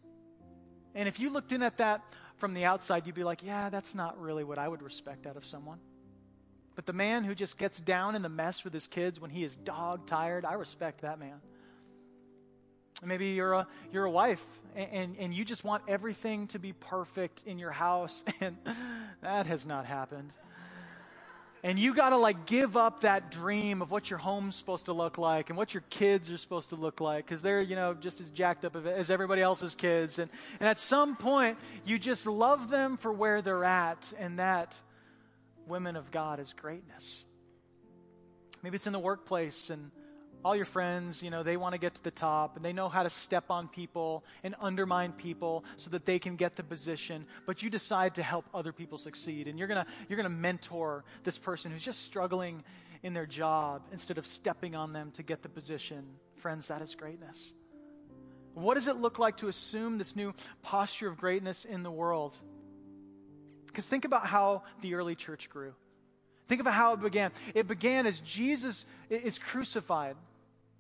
And 0.94 1.06
if 1.06 1.20
you 1.20 1.30
looked 1.30 1.52
in 1.52 1.62
at 1.62 1.76
that 1.76 2.02
from 2.36 2.54
the 2.54 2.64
outside, 2.64 3.06
you'd 3.06 3.14
be 3.14 3.24
like, 3.24 3.44
yeah, 3.44 3.68
that's 3.68 3.94
not 3.94 4.18
really 4.20 4.44
what 4.44 4.58
I 4.58 4.66
would 4.66 4.82
respect 4.82 5.26
out 5.26 5.36
of 5.36 5.44
someone. 5.44 5.78
But 6.78 6.86
the 6.86 6.92
man 6.92 7.24
who 7.24 7.34
just 7.34 7.58
gets 7.58 7.80
down 7.80 8.14
in 8.14 8.22
the 8.22 8.28
mess 8.28 8.62
with 8.62 8.72
his 8.72 8.86
kids 8.86 9.18
when 9.18 9.32
he 9.32 9.42
is 9.42 9.56
dog 9.56 10.06
tired, 10.06 10.44
I 10.44 10.52
respect 10.52 11.00
that 11.00 11.18
man. 11.18 11.40
Maybe 13.04 13.30
you're 13.30 13.52
a, 13.52 13.66
you're 13.92 14.04
a 14.04 14.10
wife 14.12 14.46
and, 14.76 14.88
and, 14.92 15.16
and 15.18 15.34
you 15.34 15.44
just 15.44 15.64
want 15.64 15.82
everything 15.88 16.46
to 16.46 16.60
be 16.60 16.72
perfect 16.72 17.42
in 17.46 17.58
your 17.58 17.72
house, 17.72 18.22
and 18.40 18.56
that 19.22 19.46
has 19.46 19.66
not 19.66 19.86
happened. 19.86 20.32
And 21.64 21.80
you 21.80 21.94
got 21.94 22.10
to 22.10 22.16
like 22.16 22.46
give 22.46 22.76
up 22.76 23.00
that 23.00 23.32
dream 23.32 23.82
of 23.82 23.90
what 23.90 24.08
your 24.08 24.20
home's 24.20 24.54
supposed 24.54 24.84
to 24.84 24.92
look 24.92 25.18
like 25.18 25.50
and 25.50 25.58
what 25.58 25.74
your 25.74 25.82
kids 25.90 26.30
are 26.30 26.38
supposed 26.38 26.68
to 26.70 26.76
look 26.76 27.00
like 27.00 27.26
because 27.26 27.42
they're, 27.42 27.60
you 27.60 27.74
know, 27.74 27.92
just 27.92 28.20
as 28.20 28.30
jacked 28.30 28.64
up 28.64 28.76
as 28.76 29.10
everybody 29.10 29.42
else's 29.42 29.74
kids. 29.74 30.20
And, 30.20 30.30
and 30.60 30.68
at 30.68 30.78
some 30.78 31.16
point, 31.16 31.58
you 31.84 31.98
just 31.98 32.24
love 32.24 32.70
them 32.70 32.96
for 32.96 33.12
where 33.12 33.42
they're 33.42 33.64
at, 33.64 34.12
and 34.16 34.38
that, 34.38 34.80
women 35.68 35.96
of 35.96 36.10
God, 36.10 36.40
is 36.40 36.52
greatness. 36.52 37.24
Maybe 38.62 38.76
it's 38.76 38.86
in 38.86 38.92
the 38.92 38.98
workplace 38.98 39.70
and 39.70 39.90
all 40.44 40.54
your 40.54 40.64
friends, 40.64 41.22
you 41.22 41.30
know, 41.30 41.42
they 41.42 41.56
want 41.56 41.74
to 41.74 41.78
get 41.78 41.94
to 41.96 42.04
the 42.04 42.10
top 42.10 42.56
and 42.56 42.64
they 42.64 42.72
know 42.72 42.88
how 42.88 43.02
to 43.02 43.10
step 43.10 43.50
on 43.50 43.68
people 43.68 44.24
and 44.44 44.54
undermine 44.60 45.12
people 45.12 45.64
so 45.76 45.90
that 45.90 46.04
they 46.04 46.18
can 46.18 46.36
get 46.36 46.56
the 46.56 46.62
position, 46.62 47.26
but 47.44 47.62
you 47.62 47.70
decide 47.70 48.14
to 48.16 48.22
help 48.22 48.44
other 48.54 48.72
people 48.72 48.98
succeed 48.98 49.48
and 49.48 49.58
you're 49.58 49.68
going 49.68 49.84
to 49.84 49.90
you're 50.08 50.16
going 50.16 50.30
to 50.30 50.36
mentor 50.36 51.04
this 51.24 51.38
person 51.38 51.72
who's 51.72 51.84
just 51.84 52.02
struggling 52.04 52.62
in 53.02 53.14
their 53.14 53.26
job 53.26 53.82
instead 53.92 54.18
of 54.18 54.26
stepping 54.26 54.74
on 54.74 54.92
them 54.92 55.10
to 55.12 55.22
get 55.22 55.42
the 55.42 55.48
position. 55.48 56.04
Friends, 56.36 56.68
that 56.68 56.82
is 56.82 56.94
greatness. 56.94 57.52
What 58.54 58.74
does 58.74 58.88
it 58.88 58.96
look 58.96 59.18
like 59.18 59.38
to 59.38 59.48
assume 59.48 59.98
this 59.98 60.16
new 60.16 60.34
posture 60.62 61.08
of 61.08 61.16
greatness 61.16 61.64
in 61.64 61.82
the 61.82 61.90
world? 61.90 62.36
Because 63.78 63.86
think 63.86 64.04
about 64.04 64.26
how 64.26 64.64
the 64.80 64.94
early 64.94 65.14
church 65.14 65.48
grew. 65.48 65.72
Think 66.48 66.60
about 66.60 66.74
how 66.74 66.94
it 66.94 67.00
began. 67.00 67.30
It 67.54 67.68
began 67.68 68.08
as 68.08 68.18
Jesus 68.18 68.86
is 69.08 69.38
crucified. 69.38 70.16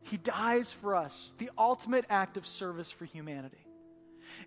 He 0.02 0.16
dies 0.16 0.72
for 0.72 0.96
us, 0.96 1.32
the 1.38 1.48
ultimate 1.56 2.06
act 2.10 2.36
of 2.36 2.44
service 2.44 2.90
for 2.90 3.04
humanity. 3.04 3.64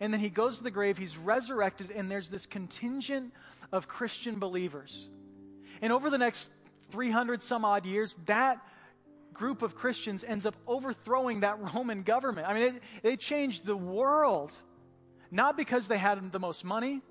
And 0.01 0.11
then 0.11 0.19
he 0.19 0.27
goes 0.27 0.57
to 0.57 0.65
the 0.65 0.69
grave, 0.69 0.97
he's 0.97 1.17
resurrected, 1.17 1.91
and 1.91 2.11
there's 2.11 2.27
this 2.27 2.45
contingent 2.45 3.31
of 3.71 3.87
Christian 3.87 4.37
believers. 4.37 5.07
And 5.81 5.93
over 5.93 6.09
the 6.09 6.17
next 6.17 6.49
300 6.89 7.41
some 7.41 7.63
odd 7.63 7.85
years, 7.85 8.17
that 8.25 8.59
group 9.31 9.61
of 9.61 9.75
Christians 9.75 10.25
ends 10.25 10.45
up 10.45 10.57
overthrowing 10.67 11.39
that 11.39 11.57
Roman 11.73 12.03
government. 12.03 12.49
I 12.49 12.53
mean, 12.53 12.63
it, 12.63 12.81
they 13.01 13.15
changed 13.15 13.65
the 13.65 13.77
world, 13.77 14.53
not 15.31 15.55
because 15.55 15.87
they 15.87 15.97
had 15.97 16.33
the 16.33 16.39
most 16.39 16.65
money, 16.65 17.01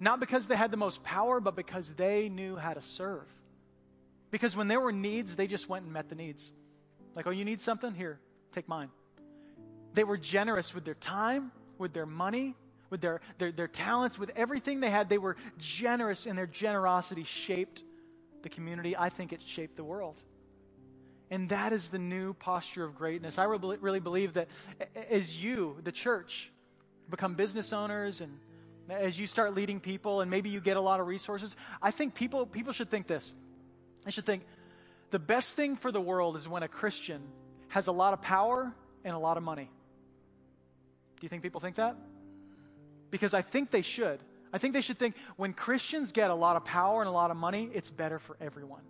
not 0.00 0.20
because 0.20 0.46
they 0.46 0.56
had 0.56 0.70
the 0.70 0.76
most 0.76 1.02
power, 1.02 1.40
but 1.40 1.56
because 1.56 1.92
they 1.94 2.28
knew 2.28 2.56
how 2.56 2.72
to 2.72 2.82
serve. 2.82 3.26
Because 4.30 4.56
when 4.56 4.68
there 4.68 4.80
were 4.80 4.92
needs, 4.92 5.36
they 5.36 5.46
just 5.46 5.68
went 5.68 5.84
and 5.84 5.92
met 5.92 6.08
the 6.08 6.14
needs. 6.14 6.52
Like, 7.14 7.26
oh, 7.26 7.30
you 7.30 7.44
need 7.44 7.60
something? 7.60 7.94
Here, 7.94 8.18
take 8.50 8.68
mine. 8.68 8.88
They 9.94 10.04
were 10.04 10.16
generous 10.16 10.74
with 10.74 10.84
their 10.84 10.94
time, 10.94 11.52
with 11.78 11.92
their 11.92 12.06
money, 12.06 12.54
with 12.88 13.00
their, 13.02 13.20
their, 13.38 13.52
their 13.52 13.68
talents, 13.68 14.18
with 14.18 14.30
everything 14.34 14.80
they 14.80 14.90
had. 14.90 15.08
They 15.08 15.18
were 15.18 15.36
generous, 15.58 16.26
and 16.26 16.36
their 16.36 16.46
generosity 16.46 17.24
shaped 17.24 17.82
the 18.42 18.48
community. 18.48 18.96
I 18.96 19.10
think 19.10 19.32
it 19.32 19.42
shaped 19.44 19.76
the 19.76 19.84
world. 19.84 20.20
And 21.30 21.48
that 21.48 21.72
is 21.72 21.88
the 21.88 21.98
new 21.98 22.34
posture 22.34 22.84
of 22.84 22.94
greatness. 22.94 23.38
I 23.38 23.44
really 23.44 24.00
believe 24.00 24.34
that 24.34 24.48
as 25.10 25.42
you, 25.42 25.76
the 25.82 25.92
church, 25.92 26.50
become 27.10 27.34
business 27.34 27.72
owners 27.72 28.20
and 28.20 28.38
as 28.88 29.18
you 29.18 29.26
start 29.26 29.54
leading 29.54 29.80
people 29.80 30.20
and 30.20 30.30
maybe 30.30 30.50
you 30.50 30.60
get 30.60 30.76
a 30.76 30.80
lot 30.80 31.00
of 31.00 31.06
resources, 31.06 31.56
I 31.80 31.90
think 31.90 32.14
people, 32.14 32.46
people 32.46 32.72
should 32.72 32.90
think 32.90 33.06
this. 33.06 33.32
They 34.04 34.10
should 34.10 34.26
think, 34.26 34.44
the 35.10 35.18
best 35.18 35.54
thing 35.54 35.76
for 35.76 35.92
the 35.92 36.00
world 36.00 36.36
is 36.36 36.48
when 36.48 36.62
a 36.62 36.68
Christian 36.68 37.22
has 37.68 37.86
a 37.86 37.92
lot 37.92 38.12
of 38.12 38.22
power 38.22 38.72
and 39.04 39.14
a 39.14 39.18
lot 39.18 39.36
of 39.36 39.42
money. 39.42 39.70
Do 41.20 41.24
you 41.24 41.28
think 41.28 41.42
people 41.42 41.60
think 41.60 41.76
that? 41.76 41.96
Because 43.10 43.34
I 43.34 43.42
think 43.42 43.70
they 43.70 43.82
should. 43.82 44.20
I 44.52 44.58
think 44.58 44.74
they 44.74 44.80
should 44.80 44.98
think 44.98 45.16
when 45.36 45.52
Christians 45.52 46.12
get 46.12 46.30
a 46.30 46.34
lot 46.34 46.56
of 46.56 46.64
power 46.64 47.00
and 47.00 47.08
a 47.08 47.12
lot 47.12 47.30
of 47.30 47.36
money, 47.36 47.70
it's 47.72 47.90
better 47.90 48.18
for 48.18 48.36
everyone. 48.40 48.82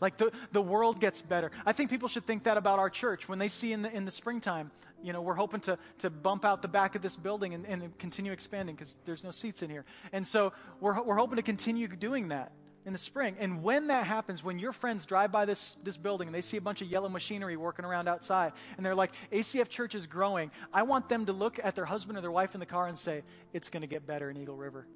Like 0.00 0.16
the, 0.16 0.32
the 0.52 0.62
world 0.62 1.00
gets 1.00 1.22
better. 1.22 1.50
I 1.66 1.72
think 1.72 1.90
people 1.90 2.08
should 2.08 2.26
think 2.26 2.44
that 2.44 2.56
about 2.56 2.78
our 2.78 2.90
church. 2.90 3.28
When 3.28 3.38
they 3.38 3.48
see 3.48 3.72
in 3.72 3.82
the, 3.82 3.94
in 3.94 4.04
the 4.04 4.10
springtime, 4.10 4.70
you 5.02 5.12
know, 5.12 5.20
we're 5.20 5.34
hoping 5.34 5.60
to, 5.60 5.78
to 5.98 6.10
bump 6.10 6.44
out 6.44 6.62
the 6.62 6.68
back 6.68 6.94
of 6.94 7.02
this 7.02 7.16
building 7.16 7.54
and, 7.54 7.66
and 7.66 7.96
continue 7.98 8.32
expanding 8.32 8.74
because 8.74 8.96
there's 9.04 9.24
no 9.24 9.30
seats 9.30 9.62
in 9.62 9.70
here. 9.70 9.84
And 10.12 10.26
so 10.26 10.52
we're, 10.80 11.00
we're 11.02 11.16
hoping 11.16 11.36
to 11.36 11.42
continue 11.42 11.88
doing 11.88 12.28
that 12.28 12.52
in 12.86 12.92
the 12.92 12.98
spring. 12.98 13.36
And 13.38 13.62
when 13.62 13.88
that 13.88 14.06
happens, 14.06 14.42
when 14.42 14.58
your 14.58 14.72
friends 14.72 15.04
drive 15.04 15.30
by 15.30 15.44
this, 15.44 15.76
this 15.84 15.96
building 15.96 16.28
and 16.28 16.34
they 16.34 16.40
see 16.40 16.56
a 16.56 16.62
bunch 16.62 16.80
of 16.80 16.88
yellow 16.88 17.08
machinery 17.08 17.56
working 17.56 17.84
around 17.84 18.08
outside, 18.08 18.52
and 18.76 18.84
they're 18.84 18.94
like, 18.94 19.12
ACF 19.32 19.68
Church 19.68 19.94
is 19.94 20.06
growing, 20.06 20.50
I 20.72 20.82
want 20.82 21.08
them 21.08 21.26
to 21.26 21.32
look 21.32 21.60
at 21.62 21.74
their 21.74 21.84
husband 21.84 22.16
or 22.16 22.20
their 22.22 22.30
wife 22.30 22.54
in 22.54 22.60
the 22.60 22.66
car 22.66 22.86
and 22.86 22.98
say, 22.98 23.22
It's 23.52 23.68
going 23.68 23.82
to 23.82 23.86
get 23.86 24.06
better 24.06 24.30
in 24.30 24.36
Eagle 24.36 24.56
River. 24.56 24.86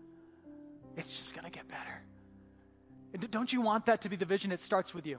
It's 0.97 1.15
just 1.15 1.35
going 1.35 1.45
to 1.45 1.51
get 1.51 1.69
better. 1.69 2.03
Don't 3.31 3.53
you 3.53 3.61
want 3.61 3.87
that 3.87 4.03
to 4.03 4.09
be 4.09 4.17
the 4.17 4.25
vision? 4.25 4.51
It 4.51 4.61
starts 4.61 4.93
with 4.93 5.07
you. 5.07 5.19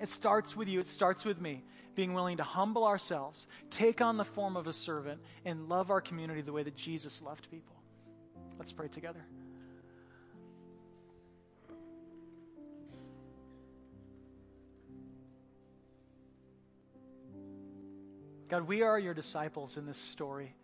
It 0.00 0.08
starts 0.08 0.56
with 0.56 0.68
you. 0.68 0.80
It 0.80 0.88
starts 0.88 1.24
with 1.24 1.40
me. 1.40 1.64
Being 1.94 2.14
willing 2.14 2.36
to 2.36 2.44
humble 2.44 2.84
ourselves, 2.84 3.46
take 3.70 4.00
on 4.00 4.16
the 4.16 4.24
form 4.24 4.56
of 4.56 4.66
a 4.66 4.72
servant, 4.72 5.20
and 5.44 5.68
love 5.68 5.90
our 5.90 6.00
community 6.00 6.42
the 6.42 6.52
way 6.52 6.62
that 6.62 6.76
Jesus 6.76 7.22
loved 7.22 7.50
people. 7.50 7.74
Let's 8.58 8.72
pray 8.72 8.88
together. 8.88 9.24
God, 18.48 18.66
we 18.66 18.82
are 18.82 18.98
your 18.98 19.12
disciples 19.12 19.76
in 19.76 19.84
this 19.84 19.98
story. 19.98 20.54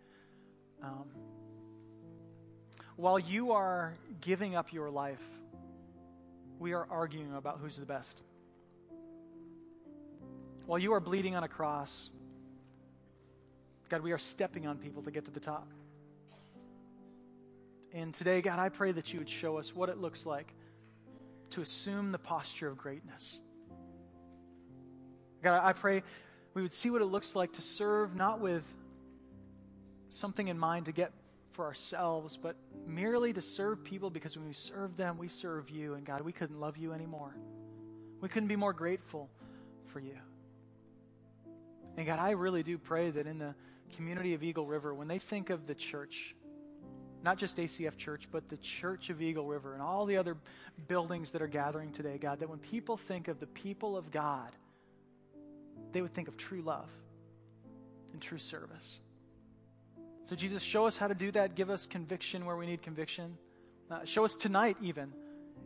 Um, 0.81 1.05
while 2.95 3.19
you 3.19 3.51
are 3.51 3.95
giving 4.21 4.55
up 4.55 4.73
your 4.73 4.89
life, 4.89 5.21
we 6.59 6.73
are 6.73 6.87
arguing 6.89 7.33
about 7.33 7.59
who's 7.61 7.77
the 7.77 7.85
best. 7.85 8.21
While 10.65 10.79
you 10.79 10.93
are 10.93 10.99
bleeding 10.99 11.35
on 11.35 11.43
a 11.43 11.47
cross, 11.47 12.09
God, 13.89 14.01
we 14.01 14.11
are 14.11 14.17
stepping 14.17 14.65
on 14.65 14.77
people 14.77 15.03
to 15.03 15.11
get 15.11 15.25
to 15.25 15.31
the 15.31 15.39
top. 15.39 15.67
And 17.93 18.13
today, 18.13 18.41
God, 18.41 18.59
I 18.59 18.69
pray 18.69 18.91
that 18.91 19.13
you 19.13 19.19
would 19.19 19.29
show 19.29 19.57
us 19.57 19.75
what 19.75 19.89
it 19.89 19.97
looks 19.97 20.25
like 20.25 20.53
to 21.51 21.61
assume 21.61 22.11
the 22.11 22.17
posture 22.17 22.67
of 22.67 22.77
greatness. 22.77 23.39
God, 25.43 25.61
I 25.63 25.73
pray 25.73 26.03
we 26.53 26.61
would 26.61 26.73
see 26.73 26.89
what 26.89 27.01
it 27.01 27.05
looks 27.05 27.35
like 27.35 27.53
to 27.53 27.61
serve 27.61 28.15
not 28.15 28.39
with 28.39 28.63
something 30.09 30.47
in 30.47 30.57
mind 30.57 30.85
to 30.85 30.91
get 30.91 31.11
for 31.55 31.65
ourselves, 31.65 32.37
but 32.37 32.55
merely 32.85 33.33
to 33.33 33.41
serve 33.41 33.83
people 33.83 34.09
because 34.09 34.37
when 34.37 34.45
we 34.47 34.53
serve 34.53 34.95
them, 34.97 35.17
we 35.17 35.29
serve 35.29 35.69
you. 35.69 35.93
And 35.93 36.05
God, 36.05 36.21
we 36.21 36.31
couldn't 36.31 36.59
love 36.59 36.77
you 36.77 36.91
anymore. 36.91 37.35
We 38.21 38.29
couldn't 38.29 38.49
be 38.49 38.55
more 38.55 38.73
grateful 38.73 39.29
for 39.87 39.99
you. 39.99 40.17
And 41.97 42.05
God, 42.05 42.19
I 42.19 42.31
really 42.31 42.61
do 42.61 42.77
pray 42.77 43.09
that 43.09 43.25
in 43.25 43.39
the 43.39 43.55
community 43.95 44.33
of 44.33 44.43
Eagle 44.43 44.65
River, 44.65 44.93
when 44.93 45.07
they 45.07 45.19
think 45.19 45.49
of 45.49 45.65
the 45.65 45.75
church, 45.75 46.35
not 47.23 47.37
just 47.37 47.57
ACF 47.57 47.97
Church, 47.97 48.27
but 48.31 48.49
the 48.49 48.57
Church 48.57 49.09
of 49.09 49.21
Eagle 49.21 49.47
River 49.47 49.73
and 49.73 49.81
all 49.81 50.05
the 50.05 50.17
other 50.17 50.35
buildings 50.87 51.31
that 51.31 51.41
are 51.41 51.47
gathering 51.47 51.91
today, 51.91 52.17
God, 52.17 52.39
that 52.39 52.49
when 52.49 52.59
people 52.59 52.97
think 52.97 53.29
of 53.29 53.39
the 53.39 53.47
people 53.47 53.95
of 53.95 54.11
God, 54.11 54.51
they 55.93 56.01
would 56.01 56.13
think 56.13 56.27
of 56.27 56.35
true 56.35 56.61
love 56.61 56.89
and 58.11 58.21
true 58.21 58.37
service. 58.37 58.99
So, 60.25 60.35
Jesus, 60.35 60.63
show 60.63 60.87
us 60.87 60.97
how 60.97 61.07
to 61.07 61.13
do 61.13 61.29
that. 61.31 61.53
Give 61.53 61.69
us 61.69 61.85
conviction 61.85 62.45
where 62.45 62.57
we 62.57 62.65
need 62.65 62.81
conviction. 62.81 63.37
Uh, 63.91 64.03
show 64.05 64.25
us 64.25 64.35
tonight, 64.35 64.75
even, 64.81 65.13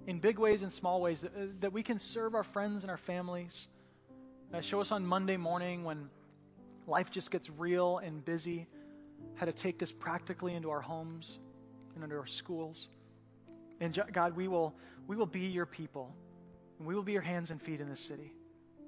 in 0.06 0.20
big 0.20 0.38
ways 0.38 0.64
and 0.64 0.72
small 0.72 1.00
ways, 1.00 1.22
that, 1.22 1.32
uh, 1.34 1.46
that 1.62 1.72
we 1.72 1.82
can 1.82 1.98
serve 1.98 2.36
our 2.36 2.44
friends 2.44 2.84
and 2.84 2.92
our 2.92 2.98
families. 2.98 3.70
Uh, 4.54 4.60
show 4.60 4.82
us 4.82 4.92
on 4.92 5.06
Monday 5.06 5.38
morning 5.38 5.86
when 5.86 6.10
life 6.88 7.10
just 7.10 7.32
gets 7.32 7.50
real 7.50 8.00
and 8.00 8.26
busy, 8.26 8.68
how 9.36 9.46
to 9.46 9.54
take 9.54 9.80
this 9.80 9.94
practically 9.94 10.54
into 10.56 10.70
our 10.70 10.82
homes 10.82 11.40
and 11.96 12.04
into 12.04 12.18
our 12.18 12.28
schools. 12.28 12.90
And 13.80 13.98
God, 14.12 14.36
we 14.36 14.50
will, 14.50 14.76
we 15.08 15.16
will 15.16 15.26
be 15.26 15.48
your 15.48 15.66
people, 15.66 16.14
and 16.80 16.86
we 16.86 16.96
will 16.96 17.04
be 17.04 17.14
your 17.14 17.22
hands 17.22 17.52
and 17.52 17.62
feet 17.62 17.80
in 17.80 17.88
this 17.88 18.02
city. 18.02 18.34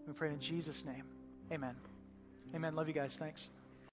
We 0.05 0.11
pray 0.11 0.31
in 0.31 0.39
Jesus' 0.41 0.83
name. 0.83 1.05
Amen. 1.49 1.75
Amen. 2.53 2.75
Love 2.75 2.89
you 2.89 2.93
guys. 2.93 3.15
Thanks. 3.15 3.51